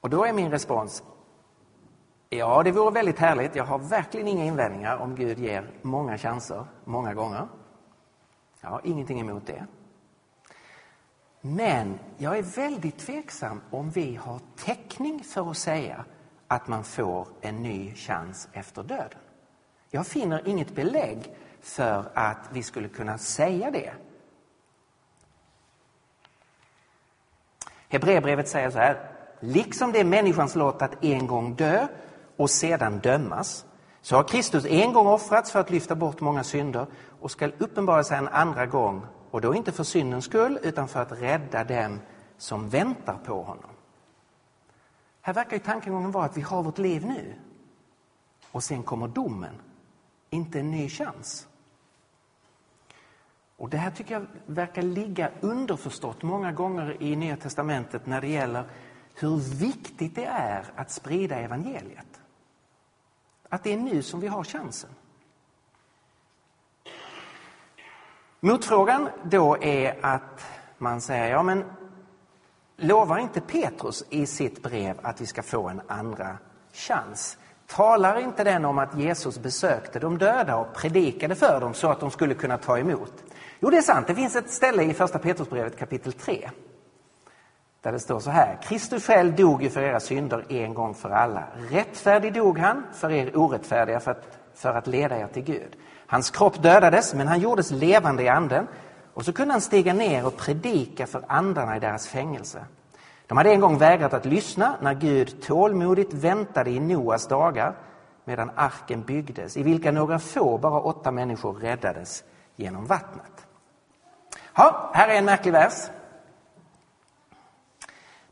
Och 0.00 0.10
då 0.10 0.24
är 0.24 0.32
min 0.32 0.50
respons, 0.50 1.02
ja 2.36 2.62
det 2.62 2.72
vore 2.72 2.90
väldigt 2.90 3.18
härligt. 3.18 3.56
Jag 3.56 3.64
har 3.64 3.78
verkligen 3.78 4.28
inga 4.28 4.44
invändningar 4.44 4.96
om 4.96 5.14
Gud 5.14 5.38
ger 5.38 5.70
många 5.82 6.18
chanser, 6.18 6.64
många 6.84 7.14
gånger. 7.14 7.48
Jag 8.60 8.70
har 8.70 8.80
ingenting 8.84 9.20
emot 9.20 9.46
det. 9.46 9.66
Men 11.40 11.98
jag 12.18 12.38
är 12.38 12.42
väldigt 12.42 12.98
tveksam 12.98 13.60
om 13.70 13.90
vi 13.90 14.16
har 14.16 14.40
täckning 14.56 15.24
för 15.24 15.50
att 15.50 15.56
säga 15.56 16.04
att 16.48 16.68
man 16.68 16.84
får 16.84 17.28
en 17.40 17.62
ny 17.62 17.94
chans 17.94 18.48
efter 18.52 18.82
döden. 18.82 19.18
Jag 19.90 20.06
finner 20.06 20.48
inget 20.48 20.74
belägg 20.74 21.34
för 21.60 22.04
att 22.14 22.48
vi 22.52 22.62
skulle 22.62 22.88
kunna 22.88 23.18
säga 23.18 23.70
det. 23.70 23.92
Hebreerbrevet 27.88 28.48
säger 28.48 28.70
så 28.70 28.78
här, 28.78 29.10
liksom 29.40 29.92
det 29.92 30.00
är 30.00 30.04
människans 30.04 30.54
lott 30.54 30.82
att 30.82 31.04
en 31.04 31.26
gång 31.26 31.54
dö 31.54 31.86
och 32.36 32.50
sedan 32.50 32.98
dömas, 32.98 33.66
så 34.00 34.16
har 34.16 34.24
Kristus 34.24 34.64
en 34.64 34.92
gång 34.92 35.06
offrats 35.06 35.52
för 35.52 35.60
att 35.60 35.70
lyfta 35.70 35.94
bort 35.94 36.20
många 36.20 36.44
synder 36.44 36.86
och 37.20 37.30
skall 37.30 37.52
uppenbara 37.58 38.04
sig 38.04 38.18
en 38.18 38.28
andra 38.28 38.66
gång, 38.66 39.06
och 39.30 39.40
då 39.40 39.54
inte 39.54 39.72
för 39.72 39.84
syndens 39.84 40.24
skull, 40.24 40.58
utan 40.62 40.88
för 40.88 41.02
att 41.02 41.12
rädda 41.12 41.64
dem 41.64 42.00
som 42.36 42.68
väntar 42.68 43.18
på 43.24 43.42
honom. 43.42 43.70
Här 45.20 45.34
verkar 45.34 45.52
ju 45.52 45.58
tankegången 45.58 46.10
vara 46.10 46.24
att 46.24 46.36
vi 46.36 46.40
har 46.40 46.62
vårt 46.62 46.78
liv 46.78 47.06
nu, 47.06 47.34
och 48.52 48.62
sen 48.62 48.82
kommer 48.82 49.08
domen, 49.08 49.54
inte 50.30 50.60
en 50.60 50.70
ny 50.70 50.88
chans. 50.88 51.48
Och 53.56 53.68
Det 53.68 53.76
här 53.76 53.90
tycker 53.90 54.14
jag 54.14 54.26
verkar 54.46 54.82
ligga 54.82 55.30
underförstått 55.40 56.22
många 56.22 56.52
gånger 56.52 57.02
i 57.02 57.16
Nya 57.16 57.36
testamentet 57.36 58.06
när 58.06 58.20
det 58.20 58.28
gäller 58.28 58.64
hur 59.14 59.36
viktigt 59.36 60.14
det 60.14 60.24
är 60.24 60.64
att 60.76 60.90
sprida 60.90 61.36
evangeliet. 61.36 62.21
Att 63.52 63.64
det 63.64 63.72
är 63.72 63.76
nu 63.76 64.02
som 64.02 64.20
vi 64.20 64.26
har 64.26 64.44
chansen. 64.44 64.90
Motfrågan 68.40 69.08
då 69.24 69.62
är 69.62 69.98
att 70.02 70.44
man 70.78 71.00
säger, 71.00 71.30
ja 71.30 71.42
men 71.42 71.64
lovar 72.76 73.18
inte 73.18 73.40
Petrus 73.40 74.04
i 74.10 74.26
sitt 74.26 74.62
brev 74.62 74.98
att 75.02 75.20
vi 75.20 75.26
ska 75.26 75.42
få 75.42 75.68
en 75.68 75.80
andra 75.86 76.38
chans? 76.72 77.38
Talar 77.66 78.20
inte 78.20 78.44
den 78.44 78.64
om 78.64 78.78
att 78.78 78.98
Jesus 78.98 79.38
besökte 79.38 79.98
de 79.98 80.18
döda 80.18 80.56
och 80.56 80.74
predikade 80.74 81.34
för 81.34 81.60
dem 81.60 81.74
så 81.74 81.88
att 81.88 82.00
de 82.00 82.10
skulle 82.10 82.34
kunna 82.34 82.58
ta 82.58 82.78
emot? 82.78 83.12
Jo, 83.60 83.70
det 83.70 83.76
är 83.76 83.82
sant. 83.82 84.06
Det 84.06 84.14
finns 84.14 84.36
ett 84.36 84.50
ställe 84.50 84.82
i 84.82 84.94
första 84.94 85.18
Petrusbrevet 85.18 85.78
kapitel 85.78 86.12
3 86.12 86.50
där 87.82 87.92
det 87.92 88.00
står 88.00 88.20
så 88.20 88.30
här. 88.30 88.58
Kristus 88.62 89.06
själv 89.06 89.36
dog 89.36 89.62
ju 89.62 89.70
för 89.70 89.82
era 89.82 90.00
synder 90.00 90.44
en 90.48 90.74
gång 90.74 90.94
för 90.94 91.10
alla. 91.10 91.44
Rättfärdig 91.70 92.34
dog 92.34 92.58
han 92.58 92.86
för 92.92 93.10
er 93.10 93.36
orättfärdiga 93.36 94.00
för 94.00 94.10
att, 94.10 94.38
för 94.54 94.74
att 94.74 94.86
leda 94.86 95.18
er 95.18 95.26
till 95.26 95.42
Gud. 95.42 95.76
Hans 96.06 96.30
kropp 96.30 96.62
dödades, 96.62 97.14
men 97.14 97.28
han 97.28 97.40
gjordes 97.40 97.70
levande 97.70 98.22
i 98.22 98.28
anden. 98.28 98.66
Och 99.14 99.24
så 99.24 99.32
kunde 99.32 99.54
han 99.54 99.60
stiga 99.60 99.92
ner 99.92 100.26
och 100.26 100.36
predika 100.36 101.06
för 101.06 101.22
andarna 101.26 101.76
i 101.76 101.80
deras 101.80 102.08
fängelse. 102.08 102.64
De 103.26 103.38
hade 103.38 103.50
en 103.50 103.60
gång 103.60 103.78
vägrat 103.78 104.14
att 104.14 104.24
lyssna 104.24 104.76
när 104.80 104.94
Gud 104.94 105.42
tålmodigt 105.42 106.12
väntade 106.12 106.70
i 106.70 106.80
Noas 106.80 107.26
dagar 107.26 107.74
medan 108.24 108.50
arken 108.54 109.02
byggdes, 109.02 109.56
i 109.56 109.62
vilka 109.62 109.92
några 109.92 110.18
få, 110.18 110.58
bara 110.58 110.80
åtta 110.80 111.10
människor, 111.10 111.52
räddades 111.52 112.24
genom 112.56 112.86
vattnet. 112.86 113.46
Ja, 114.54 114.90
här 114.94 115.08
är 115.08 115.14
en 115.14 115.24
märklig 115.24 115.52
vers. 115.52 115.72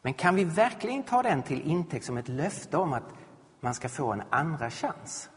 Men 0.03 0.15
kan 0.15 0.35
vi 0.35 0.45
verkligen 0.45 1.03
ta 1.03 1.23
den 1.23 1.43
till 1.43 1.61
intäkt 1.61 2.05
som 2.05 2.17
ett 2.17 2.29
löfte 2.29 2.77
om 2.77 2.93
att 2.93 3.13
man 3.61 3.75
ska 3.75 3.89
få 3.89 4.13
en 4.13 4.23
andra 4.31 4.71
chans? 4.71 5.31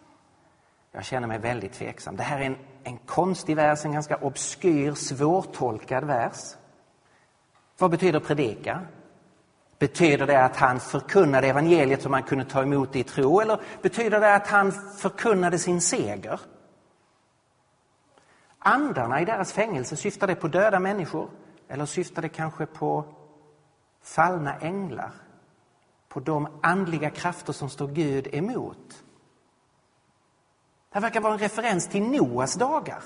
Jag 0.91 1.05
känner 1.05 1.27
mig 1.27 1.39
väldigt 1.39 1.73
tveksam. 1.73 2.15
Det 2.15 2.23
här 2.23 2.39
är 2.39 2.45
en, 2.45 2.57
en 2.83 2.97
konstig 2.97 3.55
vers, 3.55 3.85
en 3.85 3.93
ganska 3.93 4.17
obskyr, 4.17 4.93
svårtolkad 4.93 6.03
vers. 6.03 6.55
Vad 7.77 7.91
betyder 7.91 8.19
predika? 8.19 8.81
Betyder 9.79 10.27
det 10.27 10.43
att 10.43 10.55
han 10.55 10.79
förkunnade 10.79 11.47
evangeliet 11.47 12.01
som 12.01 12.11
man 12.11 12.23
kunde 12.23 12.45
ta 12.45 12.61
emot 12.61 12.95
i 12.95 13.03
tro 13.03 13.39
eller 13.39 13.61
betyder 13.81 14.19
det 14.19 14.35
att 14.35 14.47
han 14.47 14.71
förkunnade 14.71 15.59
sin 15.59 15.81
seger? 15.81 16.39
Andarna 18.59 19.21
i 19.21 19.25
deras 19.25 19.53
fängelse, 19.53 19.95
syftar 19.95 20.27
det 20.27 20.35
på 20.35 20.47
döda 20.47 20.79
människor 20.79 21.29
eller 21.67 21.85
syftar 21.85 22.21
det 22.21 22.29
kanske 22.29 22.65
på 22.65 23.05
fallna 24.03 24.59
änglar, 24.59 25.11
på 26.07 26.19
de 26.19 26.47
andliga 26.61 27.09
krafter 27.09 27.53
som 27.53 27.69
står 27.69 27.87
Gud 27.87 28.27
emot. 28.35 29.03
Det 30.89 30.99
verkar 30.99 31.21
vara 31.21 31.33
en 31.33 31.39
referens 31.39 31.87
till 31.87 32.03
Noas 32.03 32.55
dagar 32.55 33.03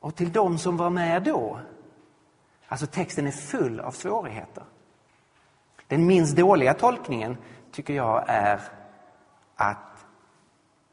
och 0.00 0.14
till 0.16 0.32
de 0.32 0.58
som 0.58 0.76
var 0.76 0.90
med 0.90 1.22
då. 1.22 1.60
Alltså 2.66 2.86
texten 2.86 3.26
är 3.26 3.30
full 3.30 3.80
av 3.80 3.90
svårigheter. 3.90 4.64
Den 5.86 6.06
minst 6.06 6.36
dåliga 6.36 6.74
tolkningen 6.74 7.36
tycker 7.72 7.94
jag 7.94 8.24
är 8.26 8.60
att 9.56 10.06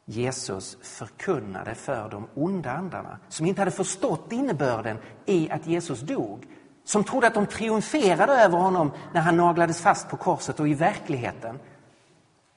Jesus 0.06 0.78
förkunnade 0.82 1.76
för 1.76 2.10
de 2.10 2.28
onda 2.34 2.72
andarna 2.72 3.20
som 3.30 3.46
inte 3.46 3.62
hade 3.62 3.72
förstått 3.72 4.32
innebörden 4.32 4.98
i 5.26 5.50
att 5.50 5.68
Jesus 5.68 6.02
dog 6.02 6.46
som 6.88 7.04
trodde 7.04 7.28
att 7.28 7.34
de 7.34 7.45
triumferade 7.45 8.34
över 8.34 8.58
honom 8.58 8.91
när 9.13 9.21
han 9.21 9.38
naglades 9.38 9.82
fast 9.82 10.10
på 10.10 10.17
korset 10.17 10.60
och 10.60 10.67
i 10.67 10.73
verkligheten 10.73 11.60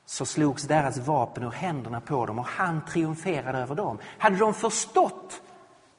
så 0.06 0.26
slogs 0.26 0.62
deras 0.62 0.98
vapen 0.98 1.44
ur 1.44 1.50
händerna 1.50 2.00
på 2.00 2.26
dem 2.26 2.38
och 2.38 2.44
han 2.44 2.84
triumferade 2.84 3.58
över 3.58 3.74
dem. 3.74 3.98
Hade 4.18 4.36
de 4.36 4.54
förstått 4.54 5.42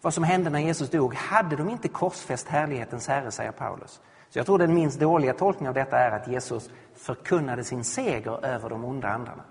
vad 0.02 0.14
som 0.14 0.24
hände 0.24 0.50
när 0.50 0.60
Jesus 0.60 0.90
dog 0.90 1.16
hade 1.16 1.56
de 1.56 1.70
inte 1.70 1.88
korsfäst 1.88 2.48
härlighetens 2.48 3.08
herre, 3.08 3.32
säger 3.32 3.52
Paulus. 3.52 4.02
Så 4.30 4.40
jag 4.40 4.46
tror 4.46 4.58
den 4.58 4.74
minst 4.74 5.00
dåliga 5.00 5.34
tolkningen 5.34 5.70
av 5.70 5.74
detta 5.74 5.98
är 5.98 6.12
att 6.12 6.28
Jesus 6.28 6.70
förkunnade 6.96 7.64
sin 7.64 7.84
seger 7.84 8.46
över 8.46 8.70
de 8.70 8.86
onda 8.86 9.08
andarna. 9.08 9.44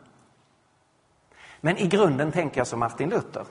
Men 1.61 1.77
i 1.77 1.87
grunden 1.87 2.33
tänker 2.33 2.61
jag 2.61 2.67
som 2.67 2.81
Martin 2.81 3.11
Luther. 3.11 3.45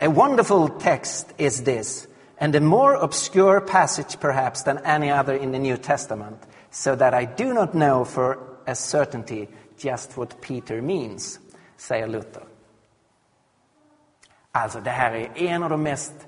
A 0.00 0.08
wonderful 0.08 0.68
text 0.80 1.34
is 1.36 1.64
this, 1.64 2.08
and 2.40 2.54
a 2.54 2.60
more 2.60 2.94
obscure 2.94 3.60
passage 3.60 4.20
perhaps 4.20 4.62
than 4.62 4.78
any 4.78 5.10
other 5.10 5.34
in 5.34 5.52
the 5.52 5.58
New 5.58 5.76
Testament, 5.76 6.38
so 6.70 6.96
that 6.96 7.14
I 7.14 7.24
do 7.24 7.52
not 7.52 7.72
know 7.72 8.04
for 8.04 8.38
a 8.66 8.74
certainty 8.74 9.48
just 9.76 10.16
what 10.16 10.40
Peter 10.40 10.82
means, 10.82 11.40
säger 11.76 12.06
Luther. 12.06 12.42
Alltså, 14.52 14.80
det 14.80 14.90
här 14.90 15.12
är 15.12 15.38
en 15.38 15.62
av 15.62 15.70
de 15.70 15.82
mest 15.82 16.26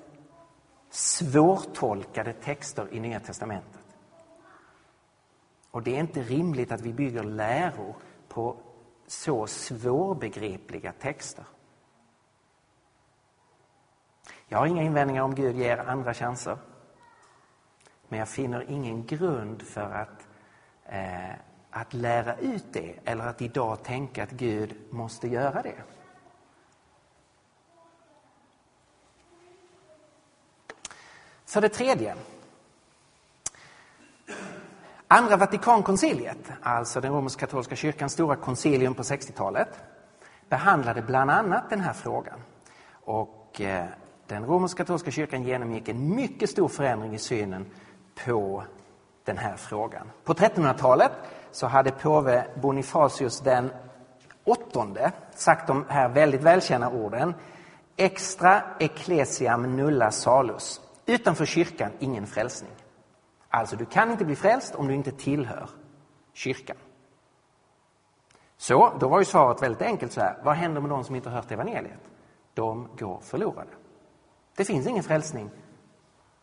svårtolkade 0.90 2.32
texter 2.32 2.88
i 2.92 3.00
Nya 3.00 3.20
Testamentet. 3.20 3.80
Och 5.70 5.82
det 5.82 5.96
är 5.96 6.00
inte 6.00 6.22
rimligt 6.22 6.72
att 6.72 6.80
vi 6.80 6.92
bygger 6.92 7.22
läror 7.22 7.94
på 8.28 8.56
så 9.06 9.46
svårbegripliga 9.46 10.92
texter. 10.92 11.44
Jag 14.52 14.58
har 14.58 14.66
inga 14.66 14.82
invändningar 14.82 15.22
om 15.22 15.34
Gud 15.34 15.56
ger 15.56 15.78
andra 15.78 16.14
chanser. 16.14 16.58
Men 18.08 18.18
jag 18.18 18.28
finner 18.28 18.70
ingen 18.70 19.06
grund 19.06 19.62
för 19.62 19.92
att, 19.92 20.28
eh, 20.86 21.34
att 21.70 21.94
lära 21.94 22.36
ut 22.36 22.64
det 22.72 22.94
eller 23.04 23.26
att 23.26 23.42
idag 23.42 23.82
tänka 23.82 24.22
att 24.22 24.30
Gud 24.30 24.74
måste 24.90 25.28
göra 25.28 25.62
det. 25.62 25.74
För 31.44 31.60
det 31.60 31.68
tredje. 31.68 32.16
Andra 35.08 35.36
Vatikankonciliet, 35.36 36.52
alltså 36.62 37.00
den 37.00 37.12
romersk-katolska 37.12 37.76
kyrkans 37.76 38.12
stora 38.12 38.36
koncilium 38.36 38.94
på 38.94 39.02
60-talet, 39.02 39.82
behandlade 40.48 41.02
bland 41.02 41.30
annat 41.30 41.70
den 41.70 41.80
här 41.80 41.92
frågan. 41.92 42.40
Och 42.92 43.60
eh, 43.60 43.86
den 44.30 44.46
romersk-katolska 44.46 45.10
kyrkan 45.10 45.42
genomgick 45.42 45.88
en 45.88 46.14
mycket 46.14 46.50
stor 46.50 46.68
förändring 46.68 47.14
i 47.14 47.18
synen 47.18 47.66
på 48.24 48.64
den 49.24 49.38
här 49.38 49.56
frågan. 49.56 50.10
På 50.24 50.34
1300-talet 50.34 51.12
så 51.50 51.66
hade 51.66 51.90
påve 51.90 52.46
Bonifatius 52.62 53.40
den 53.40 53.70
åttonde 54.44 55.12
sagt 55.34 55.66
de 55.66 55.84
här 55.88 56.08
väldigt 56.08 56.42
välkända 56.42 56.88
orden 56.88 57.34
Extra 57.96 58.62
ecclesiam 58.78 59.76
nulla 59.76 60.10
salus. 60.10 60.80
Utanför 61.06 61.46
kyrkan 61.46 61.90
ingen 61.98 62.26
frälsning. 62.26 62.70
Alltså, 63.48 63.76
du 63.76 63.84
kan 63.84 64.10
inte 64.10 64.24
bli 64.24 64.36
frälst 64.36 64.74
om 64.74 64.88
du 64.88 64.94
inte 64.94 65.12
tillhör 65.12 65.68
kyrkan. 66.32 66.76
Så, 68.56 68.92
då 69.00 69.08
var 69.08 69.18
ju 69.18 69.24
svaret 69.24 69.62
väldigt 69.62 69.82
enkelt 69.82 70.12
så 70.12 70.20
här. 70.20 70.38
Vad 70.44 70.54
händer 70.54 70.80
med 70.80 70.90
de 70.90 71.04
som 71.04 71.16
inte 71.16 71.28
har 71.28 71.36
hört 71.36 71.50
evangeliet? 71.50 72.00
De 72.54 72.88
går 72.98 73.20
förlorade. 73.20 73.70
Det 74.60 74.64
finns 74.64 74.86
ingen 74.86 75.02
frälsning 75.02 75.50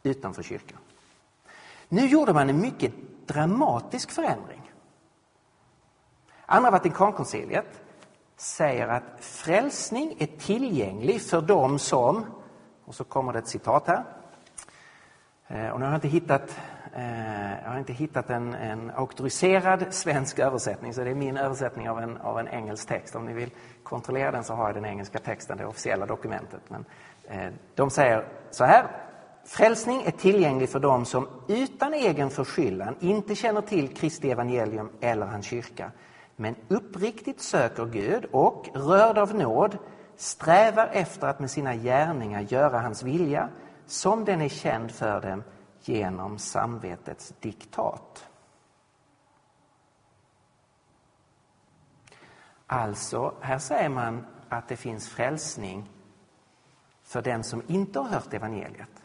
utanför 0.03 0.43
kyrkan. 0.43 0.77
Nu 1.89 2.08
gjorde 2.08 2.34
man 2.34 2.49
en 2.49 2.62
mycket 2.62 2.93
dramatisk 3.25 4.12
förändring. 4.12 4.71
Andra 6.45 6.71
Vatikankonciliet 6.71 7.82
säger 8.36 8.88
att 8.88 9.03
frälsning 9.19 10.15
är 10.19 10.25
tillgänglig 10.25 11.21
för 11.21 11.41
dem 11.41 11.80
som, 11.80 12.25
och 12.86 12.95
så 12.95 13.03
kommer 13.03 13.34
det 13.34 13.39
ett 13.39 13.47
citat 13.47 13.88
här, 13.88 14.03
eh, 15.47 15.69
och 15.69 15.80
nu 15.80 15.86
har 15.86 15.91
jag 15.91 15.97
inte 15.97 16.08
hittat, 16.08 16.60
eh, 16.95 17.63
jag 17.63 17.69
har 17.69 17.80
inte 17.80 17.93
hittat 17.93 18.30
en, 18.30 18.53
en 18.53 18.91
auktoriserad 18.95 19.93
svensk 19.93 20.39
översättning, 20.39 20.93
så 20.93 21.03
det 21.03 21.10
är 21.10 21.15
min 21.15 21.38
översättning 21.38 21.89
av 21.89 21.99
en, 21.99 22.17
av 22.17 22.39
en 22.39 22.47
engelsk 22.47 22.88
text. 22.88 23.15
Om 23.15 23.25
ni 23.25 23.34
vill 23.34 23.51
kontrollera 23.84 24.32
den 24.32 24.43
så 24.43 24.53
har 24.53 24.65
jag 24.65 24.75
den 24.75 24.86
engelska 24.86 25.19
texten, 25.19 25.58
det 25.58 25.65
officiella 25.65 26.06
dokumentet. 26.06 26.62
Men, 26.67 26.80
eh, 26.82 26.86
Eh, 27.28 27.52
de 27.76 27.90
säger 27.90 28.28
så 28.52 28.63
här. 28.63 28.88
Frälsning 29.46 30.02
är 30.02 30.12
tillgänglig 30.12 30.70
för 30.70 30.80
dem 30.80 31.06
som 31.06 31.28
utan 31.48 31.94
egen 31.94 32.30
förskyllan 32.30 32.96
inte 33.00 33.36
känner 33.36 33.62
till 33.62 33.96
Kristi 33.96 34.32
evangelium 34.32 34.90
eller 35.02 35.26
hans 35.26 35.46
kyrka, 35.46 35.92
men 36.36 36.56
uppriktigt 36.68 37.42
söker 37.42 37.86
Gud 37.86 38.26
och, 38.32 38.70
rörd 38.74 39.18
av 39.18 39.36
nåd, 39.36 39.78
strävar 40.16 40.90
efter 40.94 41.28
att 41.28 41.40
med 41.40 41.52
sina 41.52 41.76
gärningar 41.76 42.42
göra 42.42 42.80
hans 42.80 43.04
vilja 43.04 43.50
som 43.86 44.26
den 44.26 44.42
är 44.42 44.50
känd 44.50 44.92
för 44.92 45.22
dem 45.22 45.44
genom 45.82 46.38
samvetets 46.38 47.34
diktat. 47.40 48.30
Alltså, 52.68 53.34
här 53.42 53.58
säger 53.58 53.90
man 53.90 54.26
att 54.50 54.68
det 54.68 54.76
finns 54.76 55.10
frälsning 55.10 55.90
för 57.08 57.22
den 57.22 57.43
som 57.43 57.62
inte 57.67 58.00
har 58.00 58.06
hört 58.06 58.34
evangeliet. 58.34 59.04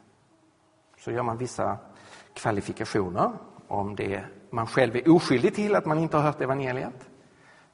Så 0.99 1.11
gör 1.11 1.23
man 1.23 1.39
vissa 1.39 1.79
kvalifikationer 2.35 3.33
om 3.69 3.97
det 3.97 4.25
man 4.51 4.67
själv 4.67 4.97
är 4.97 5.11
oskyldig 5.11 5.55
till 5.55 5.75
att 5.75 5.87
man 5.87 5.99
inte 5.99 6.17
har 6.17 6.25
hört 6.25 6.41
evangeliet, 6.41 7.09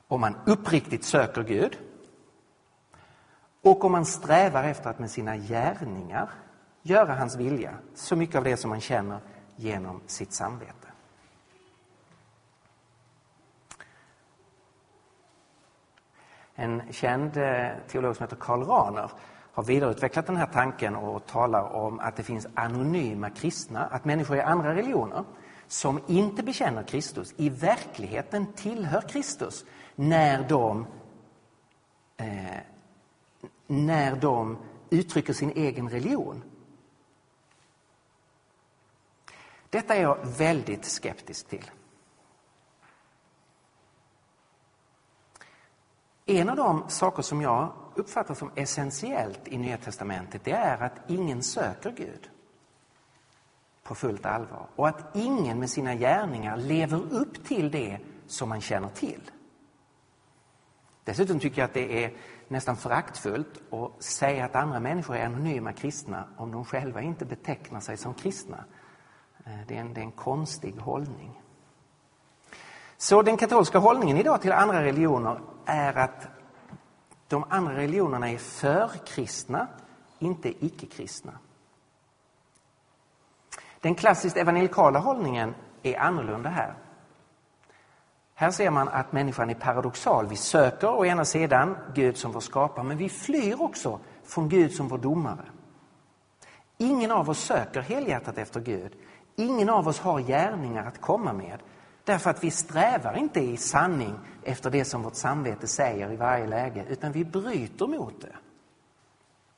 om 0.08 0.20
man 0.20 0.36
uppriktigt 0.46 1.04
söker 1.04 1.42
Gud 1.42 1.78
och 3.62 3.84
om 3.84 3.92
man 3.92 4.06
strävar 4.06 4.64
efter 4.64 4.90
att 4.90 4.98
med 4.98 5.10
sina 5.10 5.36
gärningar 5.36 6.30
göra 6.82 7.14
hans 7.14 7.36
vilja, 7.36 7.74
så 7.94 8.16
mycket 8.16 8.36
av 8.36 8.44
det 8.44 8.56
som 8.56 8.70
man 8.70 8.80
känner 8.80 9.20
genom 9.56 10.00
sitt 10.06 10.32
samvete. 10.32 10.88
En 16.54 16.92
känd 16.92 17.36
eh, 17.36 17.68
teolog 17.86 18.16
som 18.16 18.24
heter 18.24 18.36
Karl 18.36 18.62
Rahner 18.62 19.10
har 19.58 19.64
vidareutvecklat 19.64 20.26
den 20.26 20.36
här 20.36 20.46
tanken 20.46 20.96
och 20.96 21.26
talar 21.26 21.62
om 21.62 22.00
att 22.00 22.16
det 22.16 22.22
finns 22.22 22.46
anonyma 22.54 23.30
kristna, 23.30 23.86
att 23.86 24.04
människor 24.04 24.36
i 24.36 24.40
andra 24.40 24.74
religioner 24.74 25.24
som 25.66 26.00
inte 26.06 26.42
bekänner 26.42 26.82
Kristus 26.82 27.34
i 27.36 27.48
verkligheten 27.48 28.52
tillhör 28.52 29.00
Kristus 29.00 29.64
när 29.94 30.48
de, 30.48 30.86
eh, 32.16 32.60
när 33.66 34.16
de 34.16 34.58
uttrycker 34.90 35.32
sin 35.32 35.50
egen 35.50 35.88
religion. 35.88 36.42
Detta 39.70 39.94
är 39.94 40.02
jag 40.02 40.18
väldigt 40.38 40.84
skeptisk 40.84 41.48
till. 41.48 41.70
En 46.26 46.48
av 46.48 46.56
de 46.56 46.84
saker 46.88 47.22
som 47.22 47.42
jag 47.42 47.72
uppfattar 47.98 48.34
som 48.34 48.50
essentiellt 48.54 49.48
i 49.48 49.58
Nya 49.58 49.76
testamentet 49.76 50.44
det 50.44 50.52
är 50.52 50.82
att 50.82 51.00
ingen 51.06 51.42
söker 51.42 51.90
Gud 51.90 52.30
på 53.82 53.94
fullt 53.94 54.26
allvar 54.26 54.66
och 54.76 54.88
att 54.88 55.16
ingen 55.16 55.58
med 55.58 55.70
sina 55.70 55.94
gärningar 55.94 56.56
lever 56.56 57.12
upp 57.12 57.44
till 57.44 57.70
det 57.70 57.98
som 58.26 58.48
man 58.48 58.60
känner 58.60 58.88
till. 58.88 59.30
Dessutom 61.04 61.40
tycker 61.40 61.62
jag 61.62 61.64
att 61.64 61.74
det 61.74 62.04
är 62.04 62.16
nästan 62.48 62.76
föraktfullt 62.76 63.72
att 63.72 64.02
säga 64.02 64.44
att 64.44 64.54
andra 64.54 64.80
människor 64.80 65.16
är 65.16 65.26
anonyma 65.26 65.72
kristna 65.72 66.24
om 66.36 66.52
de 66.52 66.64
själva 66.64 67.02
inte 67.02 67.24
betecknar 67.24 67.80
sig 67.80 67.96
som 67.96 68.14
kristna. 68.14 68.64
Eh, 69.44 69.52
det 69.68 69.76
är, 69.76 69.80
en, 69.80 69.94
det 69.94 70.00
är 70.00 70.04
en 70.04 70.12
konstig 70.12 70.74
hållning. 70.76 71.42
Så 72.96 73.22
den 73.22 73.36
katolska 73.36 73.78
hållningen 73.78 74.16
idag 74.16 74.42
till 74.42 74.52
andra 74.52 74.84
religioner 74.84 75.40
är 75.66 75.98
att 75.98 76.28
de 77.28 77.44
andra 77.48 77.76
religionerna 77.76 78.30
är 78.30 78.38
för-kristna, 78.38 79.66
inte 80.18 80.64
icke-kristna. 80.64 81.32
Den 83.80 83.94
klassiskt 83.94 84.36
evangelikala 84.36 84.98
hållningen 84.98 85.54
är 85.82 85.98
annorlunda 85.98 86.50
här. 86.50 86.74
Här 88.34 88.50
ser 88.50 88.70
man 88.70 88.88
att 88.88 89.12
människan 89.12 89.50
är 89.50 89.54
paradoxal. 89.54 90.26
Vi 90.26 90.36
söker 90.36 90.90
å 90.90 91.04
ena 91.04 91.24
sidan 91.24 91.76
Gud 91.94 92.16
som 92.16 92.32
vår 92.32 92.40
skapare, 92.40 92.84
men 92.84 92.96
vi 92.96 93.08
flyr 93.08 93.62
också 93.62 94.00
från 94.24 94.48
Gud 94.48 94.72
som 94.72 94.88
vår 94.88 94.98
domare. 94.98 95.44
Ingen 96.76 97.10
av 97.10 97.30
oss 97.30 97.38
söker 97.38 97.80
helhjärtat 97.80 98.38
efter 98.38 98.60
Gud. 98.60 98.92
Ingen 99.36 99.68
av 99.68 99.88
oss 99.88 100.00
har 100.00 100.20
gärningar 100.20 100.86
att 100.86 101.00
komma 101.00 101.32
med 101.32 101.58
därför 102.08 102.30
att 102.30 102.44
vi 102.44 102.50
strävar 102.50 103.16
inte 103.16 103.40
i 103.40 103.56
sanning 103.56 104.18
efter 104.42 104.70
det 104.70 104.84
som 104.84 105.02
vårt 105.02 105.14
samvete 105.14 105.66
säger 105.66 106.12
i 106.12 106.16
varje 106.16 106.46
läge, 106.46 106.84
utan 106.88 107.12
vi 107.12 107.24
bryter 107.24 107.86
mot 107.86 108.20
det. 108.20 108.36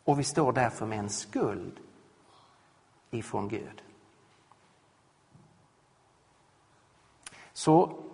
Och 0.05 0.19
vi 0.19 0.25
står 0.25 0.53
därför 0.53 0.87
med 0.87 0.99
en 0.99 1.11
skuld 1.11 1.81
ifrån 3.11 3.49
Gud. 3.49 3.83
Så 7.53 8.05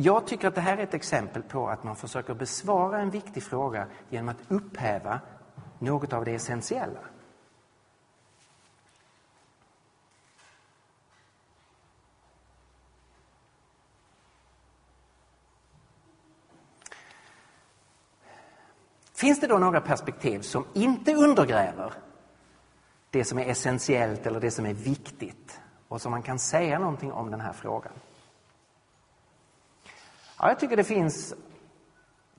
Jag 0.00 0.26
tycker 0.26 0.48
att 0.48 0.54
det 0.54 0.60
här 0.60 0.78
är 0.78 0.82
ett 0.82 0.94
exempel 0.94 1.42
på 1.42 1.68
att 1.68 1.84
man 1.84 1.96
försöker 1.96 2.34
besvara 2.34 3.00
en 3.00 3.10
viktig 3.10 3.42
fråga 3.42 3.86
genom 4.08 4.28
att 4.28 4.42
upphäva 4.48 5.20
något 5.78 6.12
av 6.12 6.24
det 6.24 6.34
essentiella. 6.34 7.00
Finns 19.18 19.40
det 19.40 19.46
då 19.46 19.58
några 19.58 19.80
perspektiv 19.80 20.40
som 20.40 20.66
inte 20.74 21.14
undergräver 21.14 21.92
det 23.10 23.24
som 23.24 23.38
är 23.38 23.50
essentiellt 23.50 24.26
eller 24.26 24.40
det 24.40 24.50
som 24.50 24.66
är 24.66 24.74
viktigt 24.74 25.60
och 25.88 26.00
som 26.00 26.10
man 26.10 26.22
kan 26.22 26.38
säga 26.38 26.78
någonting 26.78 27.12
om 27.12 27.30
den 27.30 27.40
här 27.40 27.52
frågan? 27.52 27.92
Ja, 30.38 30.48
jag 30.48 30.58
tycker 30.58 30.76
det 30.76 30.84
finns 30.84 31.34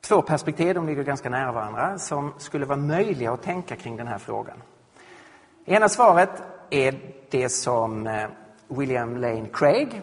två 0.02 0.22
perspektiv, 0.22 0.76
de 0.76 0.88
ligger 0.88 1.04
ganska 1.04 1.30
nära 1.30 1.52
varandra, 1.52 1.98
som 1.98 2.34
skulle 2.38 2.66
vara 2.66 2.80
möjliga 2.80 3.32
att 3.34 3.44
tänka 3.44 3.76
kring 3.76 3.98
den 3.98 4.08
här 4.08 4.18
frågan. 4.18 4.62
Ena 5.66 5.90
svaret 5.90 6.44
är 6.70 7.00
det 7.30 7.50
som 7.50 8.08
eh, 8.08 8.30
William 8.68 9.18
Lane 9.18 9.50
Craig, 9.54 10.02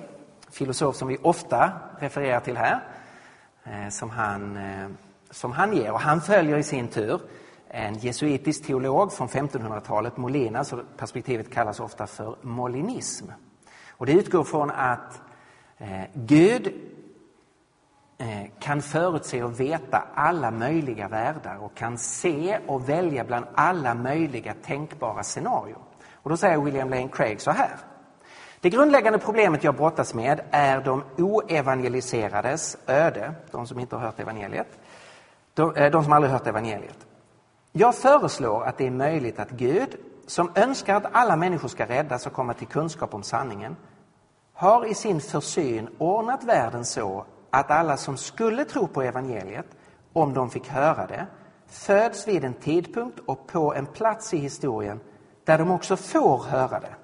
filosof 0.50 0.96
som 0.96 1.08
vi 1.08 1.18
ofta 1.22 1.72
refererar 1.98 2.40
till 2.40 2.56
här, 2.56 2.80
eh, 3.64 3.88
som 3.88 4.10
han, 4.10 4.56
eh, 4.56 4.88
som 5.36 5.52
han 5.52 5.76
ger. 5.76 5.92
Och 5.92 6.00
han 6.00 6.20
följer 6.20 6.56
i 6.56 6.62
sin 6.62 6.88
tur 6.88 7.20
en 7.68 7.94
jesuitisk 7.94 8.66
teolog 8.66 9.12
från 9.12 9.28
1500-talet, 9.28 10.16
Molina, 10.16 10.64
så 10.64 10.82
perspektivet 10.96 11.50
kallas 11.50 11.80
ofta 11.80 12.06
för 12.06 12.36
molinism. 12.42 13.26
Och 13.90 14.06
det 14.06 14.12
utgår 14.12 14.44
från 14.44 14.70
att 14.70 15.20
eh, 15.78 16.02
Gud 16.14 16.72
Eh, 18.18 18.50
kan 18.58 18.82
förutse 18.82 19.42
och 19.42 19.60
veta 19.60 20.04
alla 20.14 20.50
möjliga 20.50 21.08
världar 21.08 21.56
och 21.56 21.74
kan 21.74 21.98
se 21.98 22.58
och 22.66 22.88
välja 22.88 23.24
bland 23.24 23.46
alla 23.54 23.94
möjliga 23.94 24.54
tänkbara 24.62 25.22
scenarier. 25.22 25.78
Och 26.12 26.30
då 26.30 26.36
säger 26.36 26.58
William 26.58 26.90
Lane 26.90 27.08
Craig 27.08 27.40
så 27.40 27.50
här. 27.50 27.76
Det 28.60 28.70
grundläggande 28.70 29.18
problemet 29.18 29.64
jag 29.64 29.76
brottas 29.76 30.14
med 30.14 30.40
är 30.50 30.80
de 30.80 31.02
oevangeliserades 31.18 32.76
öde, 32.86 33.32
de 33.50 33.66
som 33.66 33.80
inte 33.80 33.96
har 33.96 34.02
hört 34.02 34.20
evangeliet, 34.20 34.78
de, 35.56 35.74
eh, 35.76 35.90
de 35.90 36.04
som 36.04 36.12
aldrig 36.12 36.32
hört 36.32 36.46
evangeliet. 36.46 37.06
Jag 37.72 37.94
föreslår 37.94 38.64
att 38.64 38.78
det 38.78 38.86
är 38.86 38.90
möjligt 38.90 39.38
att 39.38 39.50
Gud, 39.50 39.96
som 40.26 40.50
önskar 40.54 40.94
att 40.94 41.06
alla 41.12 41.36
människor 41.36 41.68
ska 41.68 41.86
räddas 41.86 42.26
och 42.26 42.32
komma 42.32 42.54
till 42.54 42.66
kunskap 42.66 43.14
om 43.14 43.22
sanningen, 43.22 43.76
har 44.52 44.86
i 44.86 44.94
sin 44.94 45.20
försyn 45.20 45.88
ordnat 45.98 46.44
världen 46.44 46.84
så 46.84 47.24
att 47.50 47.70
alla 47.70 47.96
som 47.96 48.16
skulle 48.16 48.64
tro 48.64 48.86
på 48.86 49.02
evangeliet, 49.02 49.66
om 50.12 50.34
de 50.34 50.50
fick 50.50 50.68
höra 50.68 51.06
det, 51.06 51.26
föds 51.66 52.28
vid 52.28 52.44
en 52.44 52.54
tidpunkt 52.54 53.18
och 53.26 53.46
på 53.46 53.74
en 53.74 53.86
plats 53.86 54.34
i 54.34 54.38
historien 54.38 55.00
där 55.44 55.58
de 55.58 55.70
också 55.70 55.96
får 55.96 56.42
höra 56.42 56.80
det. 56.80 56.94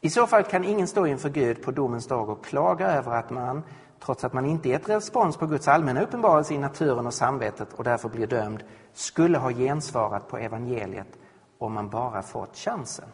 I 0.00 0.10
så 0.10 0.26
fall 0.26 0.44
kan 0.44 0.64
ingen 0.64 0.86
stå 0.86 1.06
inför 1.06 1.28
Gud 1.28 1.62
på 1.62 1.70
domens 1.70 2.06
dag 2.06 2.28
och 2.28 2.44
klaga 2.44 2.86
över 2.86 3.12
att 3.12 3.30
man, 3.30 3.62
trots 3.98 4.24
att 4.24 4.32
man 4.32 4.46
inte 4.46 4.68
gett 4.68 4.88
respons 4.88 5.36
på 5.36 5.46
Guds 5.46 5.68
allmänna 5.68 6.02
uppenbarelse 6.02 6.54
i 6.54 6.58
naturen 6.58 7.06
och 7.06 7.14
samvetet 7.14 7.72
och 7.72 7.84
därför 7.84 8.08
blir 8.08 8.26
dömd, 8.26 8.64
skulle 8.92 9.38
ha 9.38 9.50
gensvarat 9.50 10.28
på 10.28 10.38
evangeliet 10.38 11.18
om 11.58 11.72
man 11.72 11.88
bara 11.88 12.22
fått 12.22 12.56
chansen. 12.56 13.08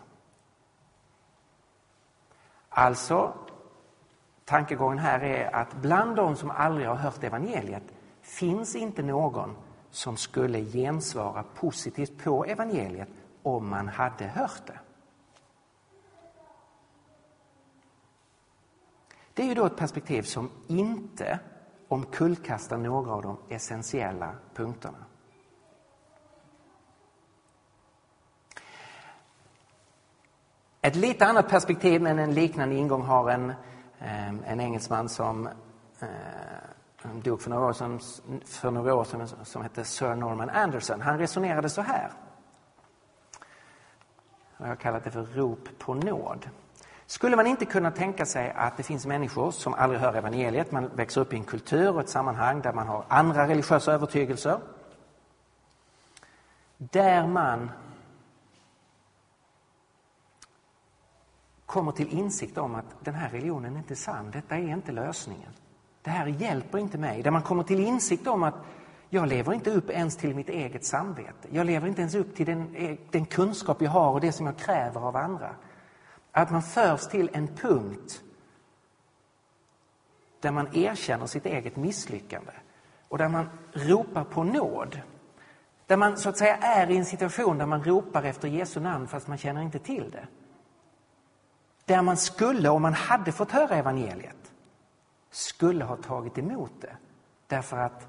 Alltså, 2.69 3.33
tankegången 4.45 4.99
här 4.99 5.21
är 5.21 5.57
att 5.57 5.75
bland 5.75 6.17
de 6.17 6.37
som 6.37 6.51
aldrig 6.51 6.89
har 6.89 6.95
hört 6.95 7.25
evangeliet 7.25 7.83
finns 8.23 8.77
inte 8.77 9.03
någon 9.03 9.57
som 9.91 10.17
skulle 10.17 10.65
gensvara 10.65 11.45
positivt 11.55 12.25
på 12.25 12.45
evangeliet 12.45 13.09
om 13.43 13.69
man 13.69 13.89
hade 13.89 14.25
hört 14.25 14.67
det. 14.67 14.79
Det 19.37 19.43
är 19.43 19.47
ju 19.47 19.55
då 19.55 19.67
ett 19.67 19.77
perspektiv 19.77 20.23
som 20.23 20.51
inte 20.67 21.39
omkullkastar 21.89 22.77
några 22.77 23.13
av 23.13 23.23
de 23.23 23.39
essentiella 23.49 24.35
punkterna. 24.55 24.99
Ett 30.81 30.97
lite 30.97 31.27
annat 31.27 31.49
perspektiv, 31.49 32.03
men 32.03 32.19
en 32.19 32.35
liknande 32.35 32.75
ingång, 32.75 33.03
har 33.03 33.31
en, 33.31 33.53
ehm, 33.99 34.43
en 34.47 34.61
engelsman 34.61 35.05
eh, 35.07 35.49
som 37.03 37.21
dog 37.23 37.43
för 37.43 37.51
några 37.51 37.67
år 37.67 37.73
sedan, 37.73 38.01
för 38.45 38.71
några 38.71 38.95
år 38.95 39.05
sedan 39.05 39.29
som 39.45 39.63
hette 39.63 39.85
Sir 39.85 40.15
Norman 40.15 40.51
Anderson. 40.51 41.01
Han 41.01 41.19
resonerade 41.19 41.69
så 41.69 41.83
här. 41.83 42.11
Jag 44.57 44.67
har 44.67 44.77
kallat 44.77 45.05
det 45.05 45.11
för 45.11 45.23
rop 45.23 45.69
på 45.79 45.95
nåd. 45.95 46.49
Skulle 47.07 47.37
man 47.37 47.47
inte 47.47 47.65
kunna 47.65 47.91
tänka 47.91 48.27
sig 48.27 48.53
att 48.57 48.77
det 48.77 48.83
finns 48.83 49.07
människor 49.07 49.51
som 49.51 49.75
aldrig 49.75 50.01
hör 50.01 50.15
evangeliet, 50.15 50.73
man 50.73 50.91
växer 50.95 51.21
upp 51.21 51.33
i 51.33 51.37
en 51.37 51.45
kultur 51.45 51.95
och 51.95 52.01
ett 52.01 52.09
sammanhang 52.09 52.61
där 52.61 52.73
man 52.73 52.87
har 52.87 53.05
andra 53.09 53.49
religiösa 53.49 53.93
övertygelser, 53.93 54.59
där 56.79 57.27
man 57.27 57.71
kommer 61.67 61.93
till 61.93 62.09
insikt 62.19 62.59
om 62.59 62.75
att 62.75 62.85
den 63.01 63.15
här 63.15 63.31
religionen 63.31 63.75
är 63.75 63.79
inte 63.79 63.97
sann, 63.97 64.31
detta 64.31 64.57
är 64.57 64.69
inte 64.69 64.93
lösningen. 64.93 65.51
Det 66.03 66.11
här 66.11 66.27
hjälper 66.27 66.79
inte 66.79 66.99
mig. 66.99 67.23
Där 67.23 67.31
man 67.31 67.43
kommer 67.43 67.63
till 67.63 67.81
insikt 67.81 68.27
om 68.27 68.43
att 68.43 68.55
jag 69.09 69.29
lever 69.29 69.53
inte 69.53 69.71
upp 69.71 69.91
ens 69.91 70.17
till 70.17 70.35
mitt 70.35 70.49
eget 70.49 70.85
samvete. 70.85 71.49
Jag 71.51 71.67
lever 71.67 71.89
inte 71.89 72.01
ens 72.01 72.15
upp 72.15 72.37
till 72.37 72.47
den, 72.47 72.75
eh, 72.75 72.97
den 73.11 73.27
kunskap 73.27 73.83
jag 73.83 73.91
har 73.91 74.11
och 74.11 74.21
det 74.21 74.33
som 74.33 74.47
jag 74.47 74.57
kräver 74.57 75.01
av 75.01 75.17
andra. 75.17 75.51
Att 76.37 76.51
man 76.51 76.63
förs 76.63 77.07
till 77.07 77.31
en 77.33 77.49
punkt 77.49 78.23
där 80.41 80.51
man 80.51 80.77
erkänner 80.77 81.27
sitt 81.27 81.47
eget 81.47 81.77
misslyckande 81.77 82.53
och 83.09 83.19
där 83.19 83.29
man 83.29 83.49
ropar 83.73 84.25
på 84.25 84.45
nåd. 84.45 85.01
Där 85.87 85.97
man 85.97 86.17
så 86.17 86.29
att 86.29 86.39
säga 86.39 86.57
är 86.57 86.91
i 86.91 86.97
en 86.97 87.05
situation 87.05 87.59
där 87.59 87.67
man 87.67 87.85
ropar 87.85 88.23
efter 88.23 88.49
Jesu 88.49 88.81
namn 88.81 89.09
fast 89.09 89.29
man 89.29 89.39
känner 89.39 89.63
inte 89.63 89.79
till 89.79 90.11
det. 90.11 90.27
Där 91.85 92.03
man 92.03 92.17
skulle, 92.17 92.69
om 92.69 92.83
man 92.83 92.95
hade 92.95 93.33
fått 93.33 93.51
höra 93.51 93.77
evangeliet, 93.77 94.53
skulle 95.31 95.85
ha 95.85 95.97
tagit 95.97 96.39
emot 96.39 96.73
det. 96.81 96.97
Därför 97.47 97.77
att 97.77 98.09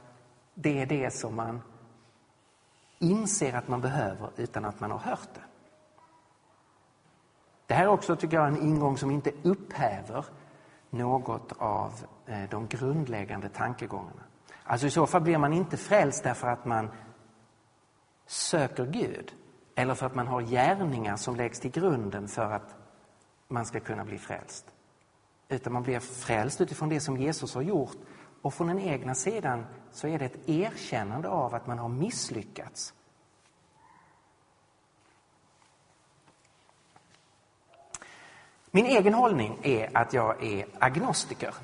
det 0.53 0.82
är 0.82 0.86
det 0.86 1.13
som 1.13 1.36
man 1.36 1.61
inser 2.99 3.53
att 3.53 3.67
man 3.67 3.82
behöver 3.82 4.30
utan 4.38 4.65
att 4.65 4.80
man 4.80 4.91
har 4.91 4.99
hört 4.99 5.30
det. 5.34 5.46
Det 7.68 7.74
här 7.74 7.84
är 7.84 7.88
också, 7.88 8.15
tycker 8.15 8.38
jag, 8.38 8.47
en 8.47 8.61
ingång 8.61 8.97
som 8.97 9.11
inte 9.11 9.32
upphäver 9.43 10.26
något 10.89 11.53
av 11.57 11.93
eh, 12.26 12.49
de 12.49 12.68
grundläggande 12.68 13.49
tankegångarna. 13.49 14.24
Alltså 14.63 14.88
i 14.88 14.91
så 14.91 15.07
fall 15.07 15.22
blir 15.22 15.38
man 15.38 15.53
inte 15.53 15.78
frälst 15.78 16.24
därför 16.24 16.47
att 16.47 16.65
man 16.65 16.89
söker 18.26 18.86
Gud 18.86 19.34
eller 19.76 19.95
för 19.95 20.05
att 20.05 20.15
man 20.15 20.28
har 20.28 20.41
gärningar 20.41 21.15
som 21.15 21.36
läggs 21.36 21.59
till 21.59 21.72
grunden 21.72 22.28
för 22.28 22.51
att 22.51 22.76
man 23.47 23.65
ska 23.65 23.80
kunna 23.80 24.05
bli 24.05 24.18
frälst. 24.18 24.65
Utan 25.49 25.74
man 25.74 25.84
blir 25.84 25.99
frälst 25.99 26.61
utifrån 26.61 26.89
det 26.89 26.99
som 26.99 27.18
Jesus 27.18 27.55
har 27.55 27.61
gjort. 27.61 27.97
Och 28.41 28.53
från 28.53 28.68
den 28.68 28.80
egna 28.80 29.15
sidan 29.15 29.65
så 29.91 30.07
är 30.07 30.20
det 30.20 30.26
ett 30.26 30.49
erkännande 30.49 31.30
av 31.30 31.55
att 31.55 31.68
man 31.68 31.80
har 31.80 31.89
misslyckats. 31.89 32.93
Min 38.72 38.86
egen 38.86 39.13
hållning 39.13 39.59
är 39.63 39.97
att 39.97 40.13
jag 40.13 40.43
är 40.43 40.65
agnostiker. 40.80 41.55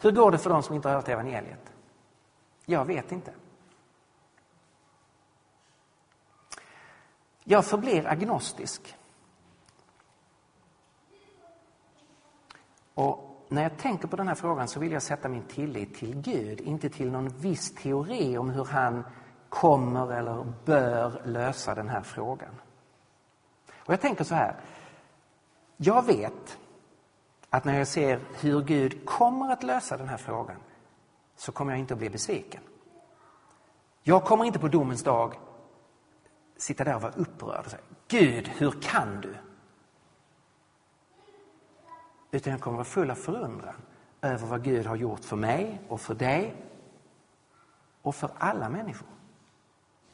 Hur 0.00 0.10
går 0.10 0.30
det 0.30 0.38
för 0.38 0.50
de 0.50 0.62
som 0.62 0.76
inte 0.76 0.88
har 0.88 0.94
hört 0.94 1.08
evangeliet? 1.08 1.72
Jag 2.64 2.84
vet 2.84 3.12
inte. 3.12 3.32
Jag 7.44 7.64
förblir 7.64 8.06
agnostisk. 8.06 8.96
Och 12.94 13.46
när 13.48 13.62
jag 13.62 13.78
tänker 13.78 14.08
på 14.08 14.16
den 14.16 14.28
här 14.28 14.34
frågan 14.34 14.68
så 14.68 14.80
vill 14.80 14.92
jag 14.92 15.02
sätta 15.02 15.28
min 15.28 15.42
tillit 15.42 15.94
till 15.94 16.20
Gud, 16.20 16.60
inte 16.60 16.88
till 16.88 17.10
någon 17.10 17.28
viss 17.28 17.74
teori 17.74 18.38
om 18.38 18.50
hur 18.50 18.64
han 18.64 19.04
kommer 19.48 20.12
eller 20.12 20.52
bör 20.64 21.22
lösa 21.24 21.74
den 21.74 21.88
här 21.88 22.02
frågan. 22.02 22.60
Och 23.76 23.92
jag 23.92 24.00
tänker 24.00 24.24
så 24.24 24.34
här. 24.34 24.56
Jag 25.76 26.06
vet 26.06 26.58
att 27.50 27.64
när 27.64 27.78
jag 27.78 27.88
ser 27.88 28.20
hur 28.40 28.62
Gud 28.62 29.06
kommer 29.06 29.52
att 29.52 29.62
lösa 29.62 29.96
den 29.96 30.08
här 30.08 30.16
frågan 30.16 30.56
så 31.36 31.52
kommer 31.52 31.72
jag 31.72 31.78
inte 31.78 31.94
att 31.94 31.98
bli 31.98 32.10
besviken. 32.10 32.62
Jag 34.02 34.24
kommer 34.24 34.44
inte 34.44 34.58
på 34.58 34.68
domens 34.68 35.02
dag 35.02 35.34
sitta 36.56 36.84
där 36.84 36.94
och 36.96 37.02
vara 37.02 37.12
upprörd 37.12 37.64
och 37.64 37.70
säga 37.70 37.82
Gud, 38.08 38.48
hur 38.48 38.70
kan 38.70 39.20
du? 39.20 39.34
Utan 42.30 42.50
jag 42.50 42.60
kommer 42.60 42.76
vara 42.76 42.84
full 42.84 43.10
av 43.10 43.14
förundran 43.14 43.74
över 44.20 44.46
vad 44.46 44.64
Gud 44.64 44.86
har 44.86 44.96
gjort 44.96 45.24
för 45.24 45.36
mig 45.36 45.80
och 45.88 46.00
för 46.00 46.14
dig 46.14 46.54
och 48.02 48.14
för 48.14 48.30
alla 48.38 48.68
människor. 48.68 49.08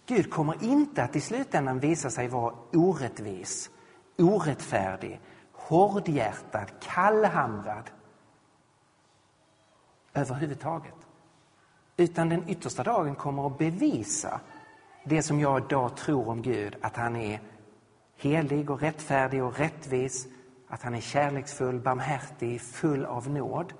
Gud 0.07 0.31
kommer 0.31 0.65
inte 0.65 1.03
att 1.03 1.17
i 1.17 1.21
slutändan 1.21 1.79
visa 1.79 2.11
sig 2.11 2.29
vara 2.29 2.55
orättvis, 2.73 3.71
orättfärdig, 4.19 5.21
hårdhjärtad, 5.73 6.70
kallhamrad 6.81 7.91
överhuvudtaget. 10.14 10.95
Utan 11.97 12.29
den 12.29 12.49
yttersta 12.49 12.83
dagen 12.83 13.14
kommer 13.14 13.47
att 13.47 13.59
bevisa 13.59 14.41
det 15.05 15.23
som 15.23 15.41
jag 15.41 15.64
idag 15.64 15.97
tror 15.97 16.29
om 16.29 16.43
Gud, 16.43 16.77
att 16.81 16.97
han 16.97 17.16
är 17.16 17.41
helig 18.16 18.70
och 18.70 18.81
rättfärdig 18.81 19.45
och 19.45 19.59
rättvis, 19.59 20.27
att 20.68 20.83
han 20.83 20.95
är 20.95 21.01
kärleksfull, 21.01 21.81
barmhärtig, 21.81 22.61
full 22.61 23.05
av 23.05 23.31
nåd. 23.31 23.73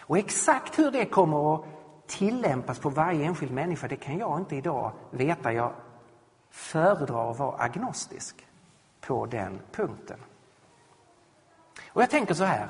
Och 0.00 0.18
exakt 0.18 0.78
hur 0.78 0.90
det 0.90 1.04
kommer 1.04 1.54
att 1.54 1.64
tillämpas 2.06 2.78
på 2.78 2.90
varje 2.90 3.24
enskild 3.24 3.52
människa, 3.52 3.88
det 3.88 3.96
kan 3.96 4.18
jag 4.18 4.40
inte 4.40 4.56
idag 4.56 4.92
veta. 5.10 5.52
Jag 5.52 5.72
föredrar 6.50 7.30
att 7.30 7.38
vara 7.38 7.62
agnostisk 7.62 8.46
på 9.00 9.26
den 9.26 9.60
punkten. 9.72 10.18
Och 11.96 12.02
jag 12.02 12.10
tänker 12.10 12.34
så 12.34 12.44
här. 12.44 12.68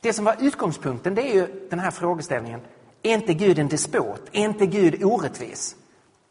Det 0.00 0.12
som 0.12 0.24
var 0.24 0.36
utgångspunkten 0.40 1.14
det 1.14 1.22
är 1.22 1.34
ju 1.34 1.68
den 1.70 1.78
här 1.78 1.90
frågeställningen. 1.90 2.60
Är 3.02 3.14
inte 3.14 3.34
Gud 3.34 3.58
en 3.58 3.68
despot? 3.68 4.22
Är 4.32 4.44
inte 4.44 4.66
Gud 4.66 5.04
orättvis? 5.04 5.76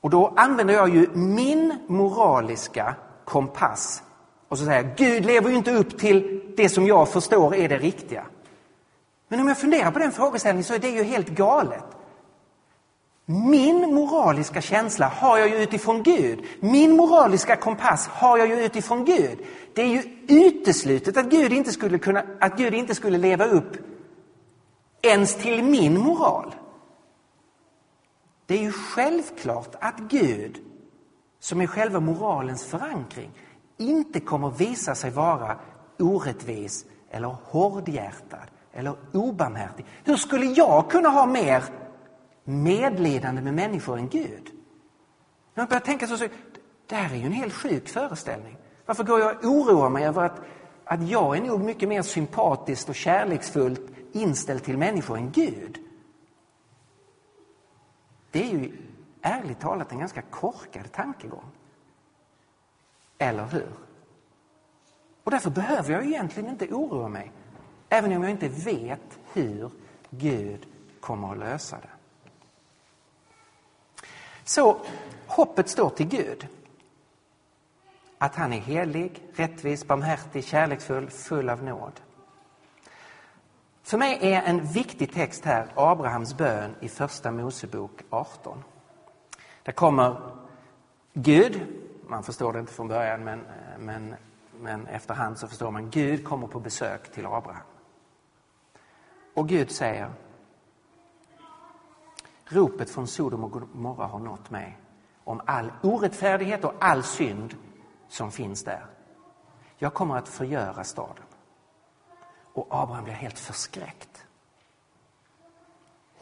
Och 0.02 0.10
då 0.10 0.34
använder 0.36 0.74
jag 0.74 0.96
ju 0.96 1.10
min 1.14 1.78
moraliska 1.88 2.96
kompass 3.26 4.04
och 4.48 4.58
så 4.58 4.66
säger 4.66 4.84
jag, 4.84 4.96
Gud 4.96 5.26
lever 5.26 5.50
ju 5.50 5.56
inte 5.56 5.72
upp 5.72 5.98
till 5.98 6.42
det 6.58 6.70
som 6.70 6.88
jag 6.88 7.10
förstår 7.10 7.56
är 7.56 7.70
det 7.70 7.78
riktiga. 7.78 8.26
Men 9.28 9.40
om 9.40 9.48
jag 9.48 9.58
funderar 9.58 9.92
på 9.92 10.00
den 10.00 10.12
frågeställningen 10.12 10.64
så 10.64 10.74
är 10.74 10.80
det 10.80 10.90
ju 10.90 11.04
helt 11.04 11.30
galet. 11.30 11.86
Min 13.26 13.94
moraliska 13.94 14.62
känsla 14.62 15.08
har 15.08 15.38
jag 15.38 15.50
ju 15.50 15.56
utifrån 15.56 16.04
Gud. 16.04 16.46
Min 16.60 16.96
moraliska 16.96 17.56
kompass 17.56 18.08
har 18.08 18.38
jag 18.38 18.48
ju 18.48 18.66
utifrån 18.66 19.06
Gud. 19.06 19.40
Det 19.74 19.82
är 19.82 19.88
ju 19.88 20.04
uteslutet 20.28 21.18
att 21.18 21.30
Gud 21.30 21.54
inte 21.54 21.72
skulle, 21.72 22.00
kunna, 22.00 22.24
att 22.40 22.58
Gud 22.58 22.74
inte 22.74 22.96
skulle 22.96 23.18
leva 23.18 23.46
upp 23.46 23.78
ens 25.02 25.36
till 25.36 25.64
min 25.64 26.00
moral. 26.00 26.56
Det 28.46 28.54
är 28.54 28.62
ju 28.62 28.72
självklart 28.72 29.76
att 29.80 29.98
Gud, 30.00 30.58
som 31.40 31.62
är 31.62 31.68
själva 31.68 32.00
moralens 32.00 32.66
förankring, 32.66 33.32
inte 33.78 34.20
kommer 34.20 34.50
visa 34.50 34.96
sig 34.96 35.12
vara 35.12 35.58
orättvis 36.00 36.86
eller 37.10 37.36
hårdhjärtad 37.44 38.48
eller 38.74 38.96
obarmhärtig. 39.14 39.86
Hur 40.04 40.16
skulle 40.16 40.46
jag 40.46 40.92
kunna 40.92 41.10
ha 41.10 41.26
mer 41.26 41.64
medlidande 42.52 43.42
med 43.42 43.54
människor 43.54 43.98
än 43.98 44.10
Gud? 44.10 44.52
När 45.54 45.64
jag 45.64 45.70
börjar 45.70 45.82
tänka 45.82 46.08
så, 46.08 46.18
så 46.18 46.28
det 46.88 46.96
här 46.96 47.16
är 47.16 47.20
ju 47.20 47.26
en 47.26 47.32
helt 47.32 47.54
sjuk 47.54 47.90
föreställning. 47.90 48.58
Varför 48.86 49.04
går 49.04 49.20
jag 49.20 49.38
och 49.38 49.44
oroar 49.44 49.90
mig 49.90 50.06
över 50.06 50.24
att, 50.24 50.42
att 50.84 51.10
jag 51.10 51.38
är 51.38 51.42
nog 51.42 51.62
mycket 51.62 51.90
mer 51.90 52.02
sympatiskt 52.02 52.90
och 52.90 52.96
kärleksfullt 52.96 53.82
inställd 54.12 54.64
till 54.64 54.78
människor 54.78 55.18
än 55.18 55.32
Gud? 55.32 55.78
Det 58.32 58.44
är 58.44 58.54
ju 58.54 58.72
ärligt 59.22 59.60
talat 59.60 59.92
en 59.92 60.00
ganska 60.00 60.22
korkad 60.22 60.92
tankegång. 60.92 61.52
Eller 63.18 63.46
hur? 63.46 63.72
Och 65.24 65.32
därför 65.32 65.50
behöver 65.50 65.94
jag 65.94 66.06
egentligen 66.06 66.50
inte 66.50 66.68
oroa 66.68 67.08
mig. 67.08 67.32
Även 67.90 68.18
om 68.18 68.24
jag 68.24 68.32
inte 68.32 68.48
vet 68.48 69.20
hur 69.34 69.72
Gud 70.10 70.66
kommer 71.00 71.32
att 71.32 71.38
lösa 71.38 71.78
det. 71.78 72.01
Så 74.52 74.78
hoppet 75.28 75.70
står 75.70 75.90
till 75.90 76.08
Gud. 76.08 76.48
Att 78.18 78.36
han 78.36 78.54
är 78.54 78.60
helig, 78.60 79.24
rättvis, 79.34 79.88
barmhärtig, 79.88 80.46
kärleksfull, 80.46 81.10
full 81.10 81.50
av 81.50 81.64
nåd. 81.64 82.00
För 83.84 83.98
mig 83.98 84.20
är 84.22 84.42
en 84.42 84.66
viktig 84.66 85.14
text 85.14 85.46
här 85.46 85.68
Abrahams 85.76 86.38
bön 86.38 86.76
i 86.80 86.90
Första 86.90 87.32
Mosebok 87.32 88.02
18. 88.10 88.64
Där 89.64 89.72
kommer 89.72 90.22
Gud, 91.14 91.62
man 92.08 92.24
förstår 92.24 92.54
det 92.54 92.60
inte 92.60 92.74
från 92.74 92.88
början 92.88 93.24
men, 93.24 93.42
men, 93.80 94.16
men 94.60 94.88
efterhand 94.88 95.38
så 95.38 95.48
förstår 95.48 95.72
man, 95.72 95.90
Gud 95.90 96.26
kommer 96.26 96.48
på 96.48 96.60
besök 96.60 97.12
till 97.12 97.26
Abraham. 97.26 97.64
Och 99.34 99.48
Gud 99.48 99.72
säger 99.72 100.12
Ropet 102.52 102.90
från 102.90 103.08
Sodom 103.08 103.44
och 103.44 103.52
Gomorra 103.52 104.06
har 104.06 104.20
nått 104.20 104.50
mig 104.50 104.78
om 105.24 105.42
all 105.46 105.72
orättfärdighet 105.82 106.66
och 106.66 106.74
all 106.80 107.04
synd 107.04 107.56
som 108.08 108.32
finns 108.32 108.64
där. 108.64 108.86
Jag 109.78 109.94
kommer 109.94 110.18
att 110.18 110.28
förgöra 110.28 110.84
staden. 110.84 111.26
Och 112.54 112.68
Abraham 112.70 113.04
blir 113.04 113.14
helt 113.14 113.40
förskräckt. 113.40 114.26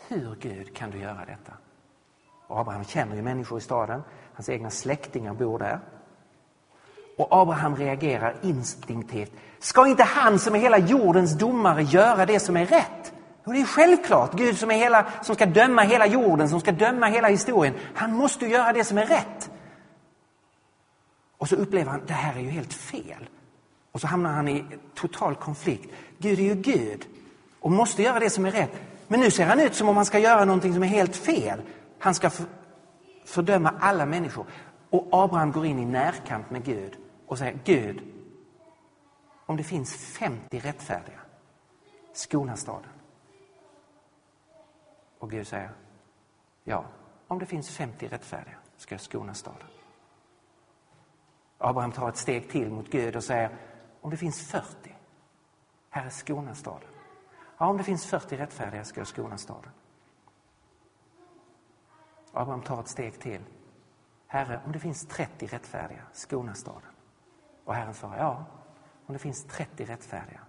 Hur, 0.07 0.35
Gud, 0.39 0.75
kan 0.75 0.91
du 0.91 0.97
göra 0.97 1.25
detta? 1.25 1.53
Och 2.47 2.59
Abraham 2.59 2.83
känner 2.83 3.15
ju 3.15 3.21
människor 3.21 3.57
i 3.57 3.61
staden. 3.61 4.03
Hans 4.33 4.49
egna 4.49 4.69
släktingar 4.69 5.33
bor 5.33 5.59
där. 5.59 5.79
Och 7.17 7.27
Abraham 7.31 7.75
reagerar 7.75 8.35
instinktivt. 8.41 9.31
Ska 9.59 9.87
inte 9.87 10.03
han 10.03 10.39
som 10.39 10.55
är 10.55 10.59
hela 10.59 10.77
jordens 10.77 11.37
domare 11.37 11.83
göra 11.83 12.25
det 12.25 12.39
som 12.39 12.57
är 12.57 12.65
rätt? 12.65 13.13
Och 13.49 13.55
det 13.55 13.61
är 13.61 13.65
självklart. 13.65 14.33
Gud 14.33 14.57
som, 14.57 14.71
är 14.71 14.75
hela, 14.75 15.05
som 15.21 15.35
ska 15.35 15.45
döma 15.45 15.81
hela 15.81 16.07
jorden, 16.07 16.49
som 16.49 16.59
ska 16.59 16.71
döma 16.71 17.05
hela 17.05 17.27
historien. 17.27 17.73
Han 17.95 18.13
måste 18.13 18.45
göra 18.45 18.73
det 18.73 18.83
som 18.83 18.97
är 18.97 19.05
rätt. 19.05 19.51
Och 21.37 21.49
så 21.49 21.55
upplever 21.55 21.91
han, 21.91 22.01
det 22.07 22.13
här 22.13 22.35
är 22.35 22.39
ju 22.39 22.49
helt 22.49 22.73
fel. 22.73 23.29
Och 23.91 24.01
så 24.01 24.07
hamnar 24.07 24.31
han 24.33 24.47
i 24.47 24.65
total 24.95 25.35
konflikt. 25.35 25.93
Gud 26.17 26.39
är 26.39 26.43
ju 26.43 26.55
Gud 26.55 27.05
och 27.59 27.71
måste 27.71 28.03
göra 28.03 28.19
det 28.19 28.29
som 28.29 28.45
är 28.45 28.51
rätt. 28.51 28.71
Men 29.07 29.19
nu 29.19 29.31
ser 29.31 29.45
han 29.45 29.59
ut 29.59 29.75
som 29.75 29.89
om 29.89 29.95
han 29.95 30.05
ska 30.05 30.19
göra 30.19 30.45
någonting 30.45 30.73
som 30.73 30.83
är 30.83 30.87
helt 30.87 31.15
fel. 31.15 31.61
Han 31.99 32.15
ska 32.15 32.29
fördöma 33.25 33.73
alla 33.79 34.05
människor. 34.05 34.45
Och 34.89 35.07
Abraham 35.11 35.51
går 35.51 35.65
in 35.65 35.79
i 35.79 35.85
närkamp 35.85 36.49
med 36.49 36.65
Gud 36.65 36.95
och 37.27 37.37
säger 37.37 37.59
Gud, 37.63 38.01
om 39.45 39.57
det 39.57 39.63
finns 39.63 39.95
50 39.95 40.59
rättfärdiga, 40.59 41.19
skona 42.13 42.55
staden. 42.55 42.89
Och 45.19 45.31
Gud 45.31 45.47
säger, 45.47 45.71
ja, 46.63 46.85
om 47.27 47.39
det 47.39 47.45
finns 47.45 47.69
50 47.69 48.07
rättfärdiga 48.07 48.57
ska 48.77 48.95
jag 48.95 49.01
skona 49.01 49.33
staden. 49.33 49.67
Abraham 51.57 51.91
tar 51.91 52.09
ett 52.09 52.17
steg 52.17 52.49
till 52.49 52.71
mot 52.71 52.89
Gud 52.89 53.15
och 53.15 53.23
säger, 53.23 53.57
om 54.01 54.09
det 54.09 54.17
finns 54.17 54.51
40, 54.51 54.95
Herre, 55.89 56.09
skona 56.09 56.55
staden. 56.55 56.89
Ja, 57.57 57.65
om 57.67 57.77
det 57.77 57.83
finns 57.83 58.05
40 58.05 58.37
rättfärdiga 58.37 58.83
ska 58.83 58.99
jag 58.99 59.07
skona 59.07 59.37
staden. 59.37 59.71
Abraham 62.33 62.61
tar 62.61 62.79
ett 62.79 62.87
steg 62.87 63.19
till. 63.19 63.41
Herre, 64.27 64.61
om 64.65 64.71
det 64.71 64.79
finns 64.79 65.07
30 65.07 65.47
rättfärdiga, 65.47 66.01
skona 66.13 66.53
staden. 66.53 66.91
Och 67.65 67.75
Herren 67.75 67.93
svarar, 67.93 68.17
ja, 68.17 68.45
om 69.05 69.13
det 69.13 69.19
finns 69.19 69.45
30 69.45 69.85
rättfärdiga 69.85 70.39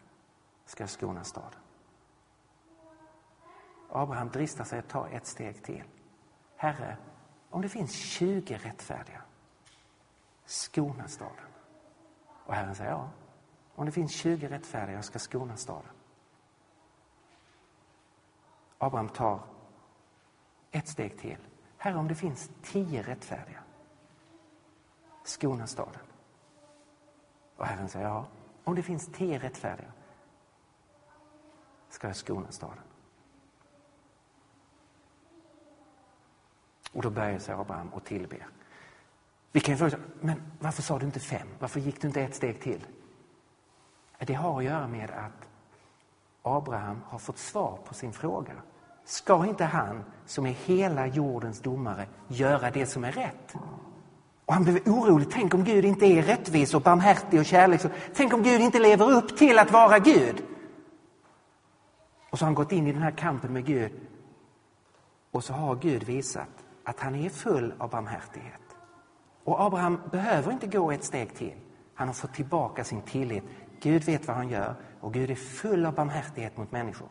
ska 0.65 0.83
jag 0.83 0.91
skona 0.91 1.25
staden. 1.25 1.61
Abraham 3.93 4.29
dristar 4.29 4.65
sig 4.65 4.79
att 4.79 4.89
ta 4.89 5.09
ett 5.09 5.27
steg 5.27 5.65
till. 5.65 5.85
Herre, 6.57 6.97
om 7.51 7.63
det 7.63 7.69
finns 7.69 7.95
20 7.95 8.57
rättfärdiga, 8.57 9.23
skona 10.45 11.09
staden. 11.09 11.47
Och 12.47 12.55
Herren 12.55 12.75
säger, 12.75 12.91
ja, 12.91 13.11
om 13.75 13.87
det 13.87 13.93
finns 13.93 14.13
20 14.13 14.49
rättfärdiga, 14.49 14.97
jag 14.97 15.05
ska 15.05 15.19
skona 15.19 15.57
staden. 15.57 15.91
Abraham 18.79 19.09
tar 19.09 19.41
ett 20.71 20.89
steg 20.89 21.19
till. 21.19 21.39
Herre, 21.77 21.99
om 21.99 22.09
det 22.09 22.15
finns 22.15 22.51
10 22.63 23.03
rättfärdiga, 23.03 23.63
skona 25.25 25.67
staden. 25.67 26.03
Och 27.57 27.67
Herren 27.67 27.89
säger, 27.89 28.07
ja, 28.07 28.27
om 28.65 28.75
det 28.75 28.83
finns 28.83 29.07
10 29.13 29.39
rättfärdiga 29.39 29.93
ska 31.89 32.07
jag 32.07 32.17
skona 32.17 32.51
staden. 32.51 32.90
Och 36.93 37.03
då 37.03 37.11
böjer 37.11 37.39
sig 37.39 37.55
Abraham 37.55 37.89
och 37.89 38.05
tillber. 38.05 38.47
Vi 39.53 39.61
kan 39.61 39.75
ju 39.75 39.79
fråga, 39.79 40.05
men 40.21 40.43
varför 40.59 40.83
sa 40.83 40.99
du 40.99 41.07
inte 41.07 41.21
fem? 41.21 41.49
Varför 41.59 41.81
gick 41.81 42.01
du 42.01 42.07
inte 42.07 42.21
ett 42.21 42.35
steg 42.35 42.61
till? 42.61 42.87
Det 44.19 44.35
har 44.35 44.59
att 44.59 44.65
göra 44.65 44.89
med 44.89 45.11
att 45.11 45.49
Abraham 46.43 47.01
har 47.07 47.19
fått 47.19 47.39
svar 47.39 47.79
på 47.85 47.95
sin 47.95 48.13
fråga. 48.13 48.53
Ska 49.05 49.47
inte 49.47 49.65
han, 49.65 50.05
som 50.27 50.47
är 50.47 50.51
hela 50.51 51.07
jordens 51.07 51.61
domare, 51.61 52.07
göra 52.29 52.71
det 52.71 52.87
som 52.87 53.05
är 53.05 53.13
rätt? 53.13 53.55
Och 54.45 54.55
han 54.55 54.65
blev 54.65 54.89
orolig. 54.89 55.29
Tänk 55.31 55.55
om 55.55 55.65
Gud 55.65 55.85
inte 55.85 56.07
är 56.07 56.23
rättvis 56.23 56.75
och 56.75 56.83
barmhärtig 56.83 57.41
och 57.41 57.47
kärleksfull. 57.47 57.93
Tänk 58.15 58.33
om 58.33 58.43
Gud 58.43 58.61
inte 58.61 58.79
lever 58.79 59.11
upp 59.11 59.37
till 59.37 59.59
att 59.59 59.71
vara 59.71 59.99
Gud. 59.99 60.45
Och 62.31 62.39
så 62.39 62.45
har 62.45 62.47
han 62.47 62.55
gått 62.55 62.73
in 62.73 62.87
i 62.87 62.93
den 62.93 63.03
här 63.03 63.11
kampen 63.11 63.53
med 63.53 63.65
Gud. 63.65 63.93
Och 65.31 65.45
så 65.45 65.53
har 65.53 65.77
Gud 65.77 66.03
visat 66.03 66.65
att 66.91 67.01
han 67.01 67.15
är 67.15 67.29
full 67.29 67.75
av 67.79 67.91
barmhärtighet. 67.91 68.61
Och 69.45 69.61
Abraham 69.61 70.01
behöver 70.11 70.53
inte 70.53 70.67
gå 70.67 70.91
ett 70.91 71.05
steg 71.05 71.35
till. 71.35 71.55
Han 71.95 72.09
har 72.09 72.15
fått 72.15 72.35
tillbaka 72.35 72.85
sin 72.85 73.03
tillit. 73.03 73.45
Gud 73.81 74.05
vet 74.05 74.27
vad 74.27 74.37
han 74.37 74.49
gör 74.49 74.75
och 75.01 75.13
Gud 75.13 75.31
är 75.31 75.35
full 75.35 75.87
av 75.87 75.95
barmhärtighet 75.95 76.57
mot 76.57 76.73
människor. 76.73 77.09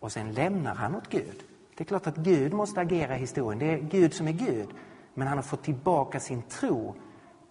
Och 0.00 0.12
sen 0.12 0.32
lämnar 0.32 0.74
han 0.74 0.94
åt 0.94 1.08
Gud. 1.08 1.44
Det 1.76 1.82
är 1.82 1.84
klart 1.84 2.06
att 2.06 2.16
Gud 2.16 2.52
måste 2.52 2.80
agera 2.80 3.16
i 3.16 3.20
historien. 3.20 3.58
Det 3.58 3.74
är 3.74 3.78
Gud 3.78 4.14
som 4.14 4.28
är 4.28 4.32
Gud. 4.32 4.68
Men 5.14 5.28
han 5.28 5.38
har 5.38 5.42
fått 5.42 5.62
tillbaka 5.62 6.20
sin 6.20 6.42
tro 6.42 6.94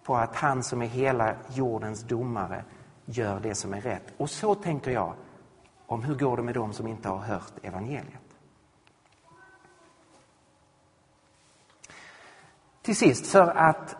på 0.02 0.16
att 0.16 0.36
han 0.36 0.62
som 0.62 0.82
är 0.82 0.86
hela 0.86 1.36
jordens 1.54 2.02
domare 2.02 2.64
gör 3.04 3.40
det 3.40 3.54
som 3.54 3.74
är 3.74 3.80
rätt. 3.80 4.14
Och 4.16 4.30
så 4.30 4.54
tänker 4.54 4.90
jag 4.90 5.14
om 5.86 6.02
hur 6.02 6.14
går 6.14 6.36
det 6.36 6.42
med 6.42 6.54
dem 6.54 6.72
som 6.72 6.86
inte 6.86 7.08
har 7.08 7.18
hört 7.18 7.52
evangeliet. 7.62 8.23
Till 12.84 12.96
sist, 12.96 13.26
för 13.26 13.56
att 13.56 13.96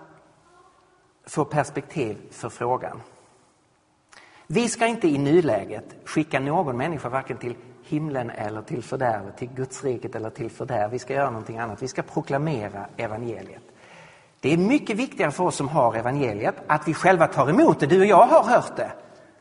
få 1.26 1.45
perspektiv 1.45 2.16
för 2.30 2.49
frågan. 2.49 3.01
Vi 4.47 4.68
ska 4.68 4.87
inte 4.87 5.09
i 5.09 5.18
nuläget 5.18 5.85
skicka 6.05 6.41
någon 6.41 6.76
människa 6.76 7.09
varken 7.09 7.37
till 7.37 7.57
himlen 7.82 8.30
eller 8.30 8.62
till 8.62 8.82
fördärvet, 8.82 9.37
till 9.37 9.49
Gudsriket 9.49 10.14
eller 10.14 10.30
till 10.30 10.51
fördärv. 10.51 10.91
Vi 10.91 10.99
ska 10.99 11.14
göra 11.14 11.30
någonting 11.30 11.59
annat. 11.59 11.82
Vi 11.82 11.89
ska 11.89 12.03
proklamera 12.03 12.87
evangeliet. 12.97 13.62
Det 14.41 14.53
är 14.53 14.57
mycket 14.57 14.97
viktigare 14.97 15.30
för 15.30 15.45
oss 15.45 15.57
som 15.57 15.68
har 15.68 15.95
evangeliet 15.95 16.55
att 16.66 16.89
vi 16.89 16.95
själva 16.95 17.26
tar 17.26 17.51
emot 17.51 17.80
det. 17.80 17.87
Du 17.87 18.01
och 18.01 18.07
jag 18.07 18.26
har 18.26 18.45
hört 18.45 18.76
det. 18.76 18.93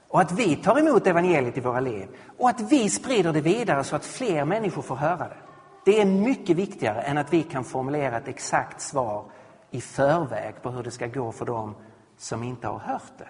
Och 0.07 0.21
att 0.21 0.31
vi 0.31 0.55
tar 0.55 0.79
emot 0.79 1.07
evangeliet 1.07 1.57
i 1.57 1.61
våra 1.61 1.79
liv. 1.79 2.07
Och 2.37 2.49
att 2.49 2.71
vi 2.71 2.89
sprider 2.89 3.33
det 3.33 3.41
vidare 3.41 3.83
så 3.83 3.95
att 3.95 4.05
fler 4.05 4.45
människor 4.45 4.81
får 4.81 4.95
höra 4.95 5.27
det. 5.27 5.42
Det 5.85 6.01
är 6.01 6.05
mycket 6.05 6.57
viktigare 6.57 7.01
än 7.01 7.17
att 7.17 7.33
vi 7.33 7.43
kan 7.43 7.63
formulera 7.63 8.17
ett 8.17 8.27
exakt 8.27 8.81
svar 8.81 9.25
i 9.71 9.81
förväg 9.81 10.61
på 10.61 10.71
hur 10.71 10.83
det 10.83 10.91
ska 10.91 11.07
gå 11.07 11.31
för 11.31 11.45
dem 11.45 11.75
som 12.17 12.43
inte 12.43 12.67
har 12.67 12.79
hört 12.79 13.17
det. 13.17 13.29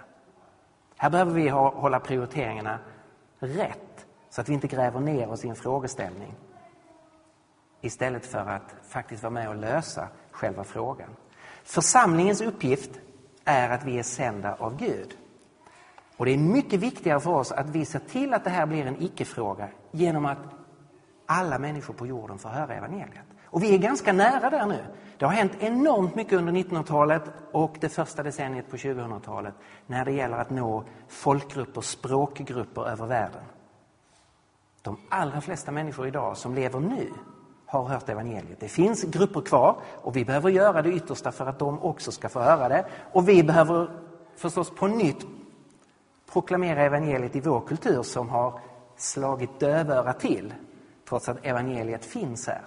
Här 0.97 1.09
behöver 1.09 1.31
vi 1.31 1.49
hålla 1.49 1.99
prioriteringarna 1.99 2.79
rätt 3.39 4.05
så 4.29 4.41
att 4.41 4.49
vi 4.49 4.53
inte 4.53 4.67
gräver 4.67 4.99
ner 4.99 5.29
oss 5.29 5.45
i 5.45 5.49
en 5.49 5.55
frågeställning 5.55 6.35
istället 7.81 8.25
för 8.25 8.39
att 8.39 8.75
faktiskt 8.87 9.23
vara 9.23 9.33
med 9.33 9.49
och 9.49 9.55
lösa 9.55 10.07
själva 10.31 10.63
frågan. 10.63 11.09
Församlingens 11.63 12.41
uppgift 12.41 12.99
är 13.45 13.69
att 13.69 13.83
vi 13.83 13.99
är 13.99 14.03
sända 14.03 14.55
av 14.55 14.77
Gud. 14.77 15.17
Och 16.17 16.25
Det 16.25 16.33
är 16.33 16.37
mycket 16.37 16.79
viktigare 16.79 17.19
för 17.19 17.31
oss 17.31 17.51
att 17.51 17.69
vi 17.69 17.85
ser 17.85 17.99
till 17.99 18.33
att 18.33 18.43
det 18.43 18.49
här 18.49 18.65
blir 18.65 18.85
en 18.85 19.01
icke-fråga 19.01 19.67
genom 19.91 20.25
att 20.25 20.37
alla 21.25 21.59
människor 21.59 21.93
på 21.93 22.07
jorden 22.07 22.37
får 22.37 22.49
höra 22.49 22.73
evangeliet. 22.73 23.25
Och 23.45 23.63
vi 23.63 23.73
är 23.73 23.77
ganska 23.77 24.13
nära 24.13 24.49
där 24.49 24.65
nu. 24.65 24.79
Det 25.17 25.25
har 25.25 25.33
hänt 25.33 25.51
enormt 25.59 26.15
mycket 26.15 26.33
under 26.33 26.53
1900-talet 26.53 27.23
och 27.51 27.77
det 27.79 27.89
första 27.89 28.23
decenniet 28.23 28.69
på 28.69 28.77
2000-talet 28.77 29.53
när 29.87 30.05
det 30.05 30.11
gäller 30.11 30.37
att 30.37 30.49
nå 30.49 30.83
folkgrupper, 31.07 31.81
språkgrupper 31.81 32.89
över 32.89 33.05
världen. 33.05 33.41
De 34.81 34.97
allra 35.09 35.41
flesta 35.41 35.71
människor 35.71 36.07
idag 36.07 36.37
som 36.37 36.55
lever 36.55 36.79
nu 36.79 37.09
har 37.65 37.83
hört 37.83 38.09
evangeliet. 38.09 38.59
Det 38.59 38.67
finns 38.67 39.03
grupper 39.03 39.41
kvar 39.41 39.77
och 40.01 40.15
vi 40.15 40.25
behöver 40.25 40.49
göra 40.49 40.81
det 40.81 40.91
yttersta 40.91 41.31
för 41.31 41.45
att 41.45 41.59
de 41.59 41.83
också 41.83 42.11
ska 42.11 42.29
få 42.29 42.39
höra 42.39 42.69
det. 42.69 42.85
Och 43.11 43.29
vi 43.29 43.43
behöver 43.43 43.89
förstås 44.35 44.69
på 44.69 44.87
nytt 44.87 45.25
proklamera 46.33 46.81
evangeliet 46.81 47.35
i 47.35 47.39
vår 47.39 47.61
kultur 47.61 48.03
som 48.03 48.29
har 48.29 48.59
slagit 48.95 49.59
dövöra 49.59 50.13
till 50.13 50.53
trots 51.13 51.29
att 51.29 51.45
evangeliet 51.45 52.05
finns 52.05 52.47
här. 52.47 52.61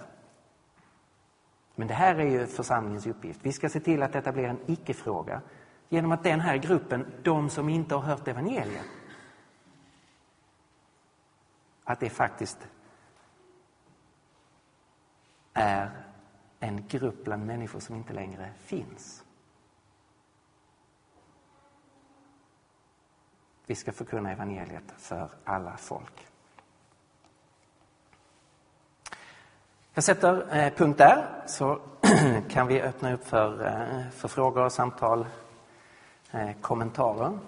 Men 1.75 1.87
det 1.87 1.93
här 1.93 2.15
är 2.15 2.25
ju 2.25 2.47
församlingens 2.47 3.07
uppgift. 3.07 3.39
Vi 3.43 3.51
ska 3.51 3.69
se 3.69 3.79
till 3.79 4.03
att 4.03 4.13
detta 4.13 4.31
blir 4.31 4.43
en 4.43 4.59
icke-fråga 4.65 5.41
genom 5.89 6.11
att 6.11 6.23
den 6.23 6.39
här 6.39 6.57
gruppen, 6.57 7.05
de 7.23 7.49
som 7.49 7.69
inte 7.69 7.95
har 7.95 8.01
hört 8.01 8.27
evangeliet, 8.27 8.85
att 11.83 11.99
det 11.99 12.09
faktiskt 12.09 12.67
är 15.53 15.91
en 16.59 16.87
grupp 16.87 17.23
bland 17.23 17.45
människor 17.45 17.79
som 17.79 17.95
inte 17.95 18.13
längre 18.13 18.53
finns. 18.57 19.23
Vi 23.65 23.75
ska 23.75 23.91
förkunna 23.91 24.31
evangeliet 24.31 24.93
för 24.97 25.29
alla 25.43 25.77
folk. 25.77 26.27
Jag 29.97 30.03
sätter 30.03 30.57
eh, 30.57 30.73
punkt 30.73 30.97
där, 30.97 31.25
så 31.45 31.79
kan 32.49 32.67
vi 32.67 32.81
öppna 32.81 33.13
upp 33.13 33.27
för, 33.27 33.65
eh, 33.65 34.09
för 34.11 34.27
frågor, 34.27 34.69
samtal, 34.69 35.25
eh, 36.31 36.49
kommentarer. 36.61 37.39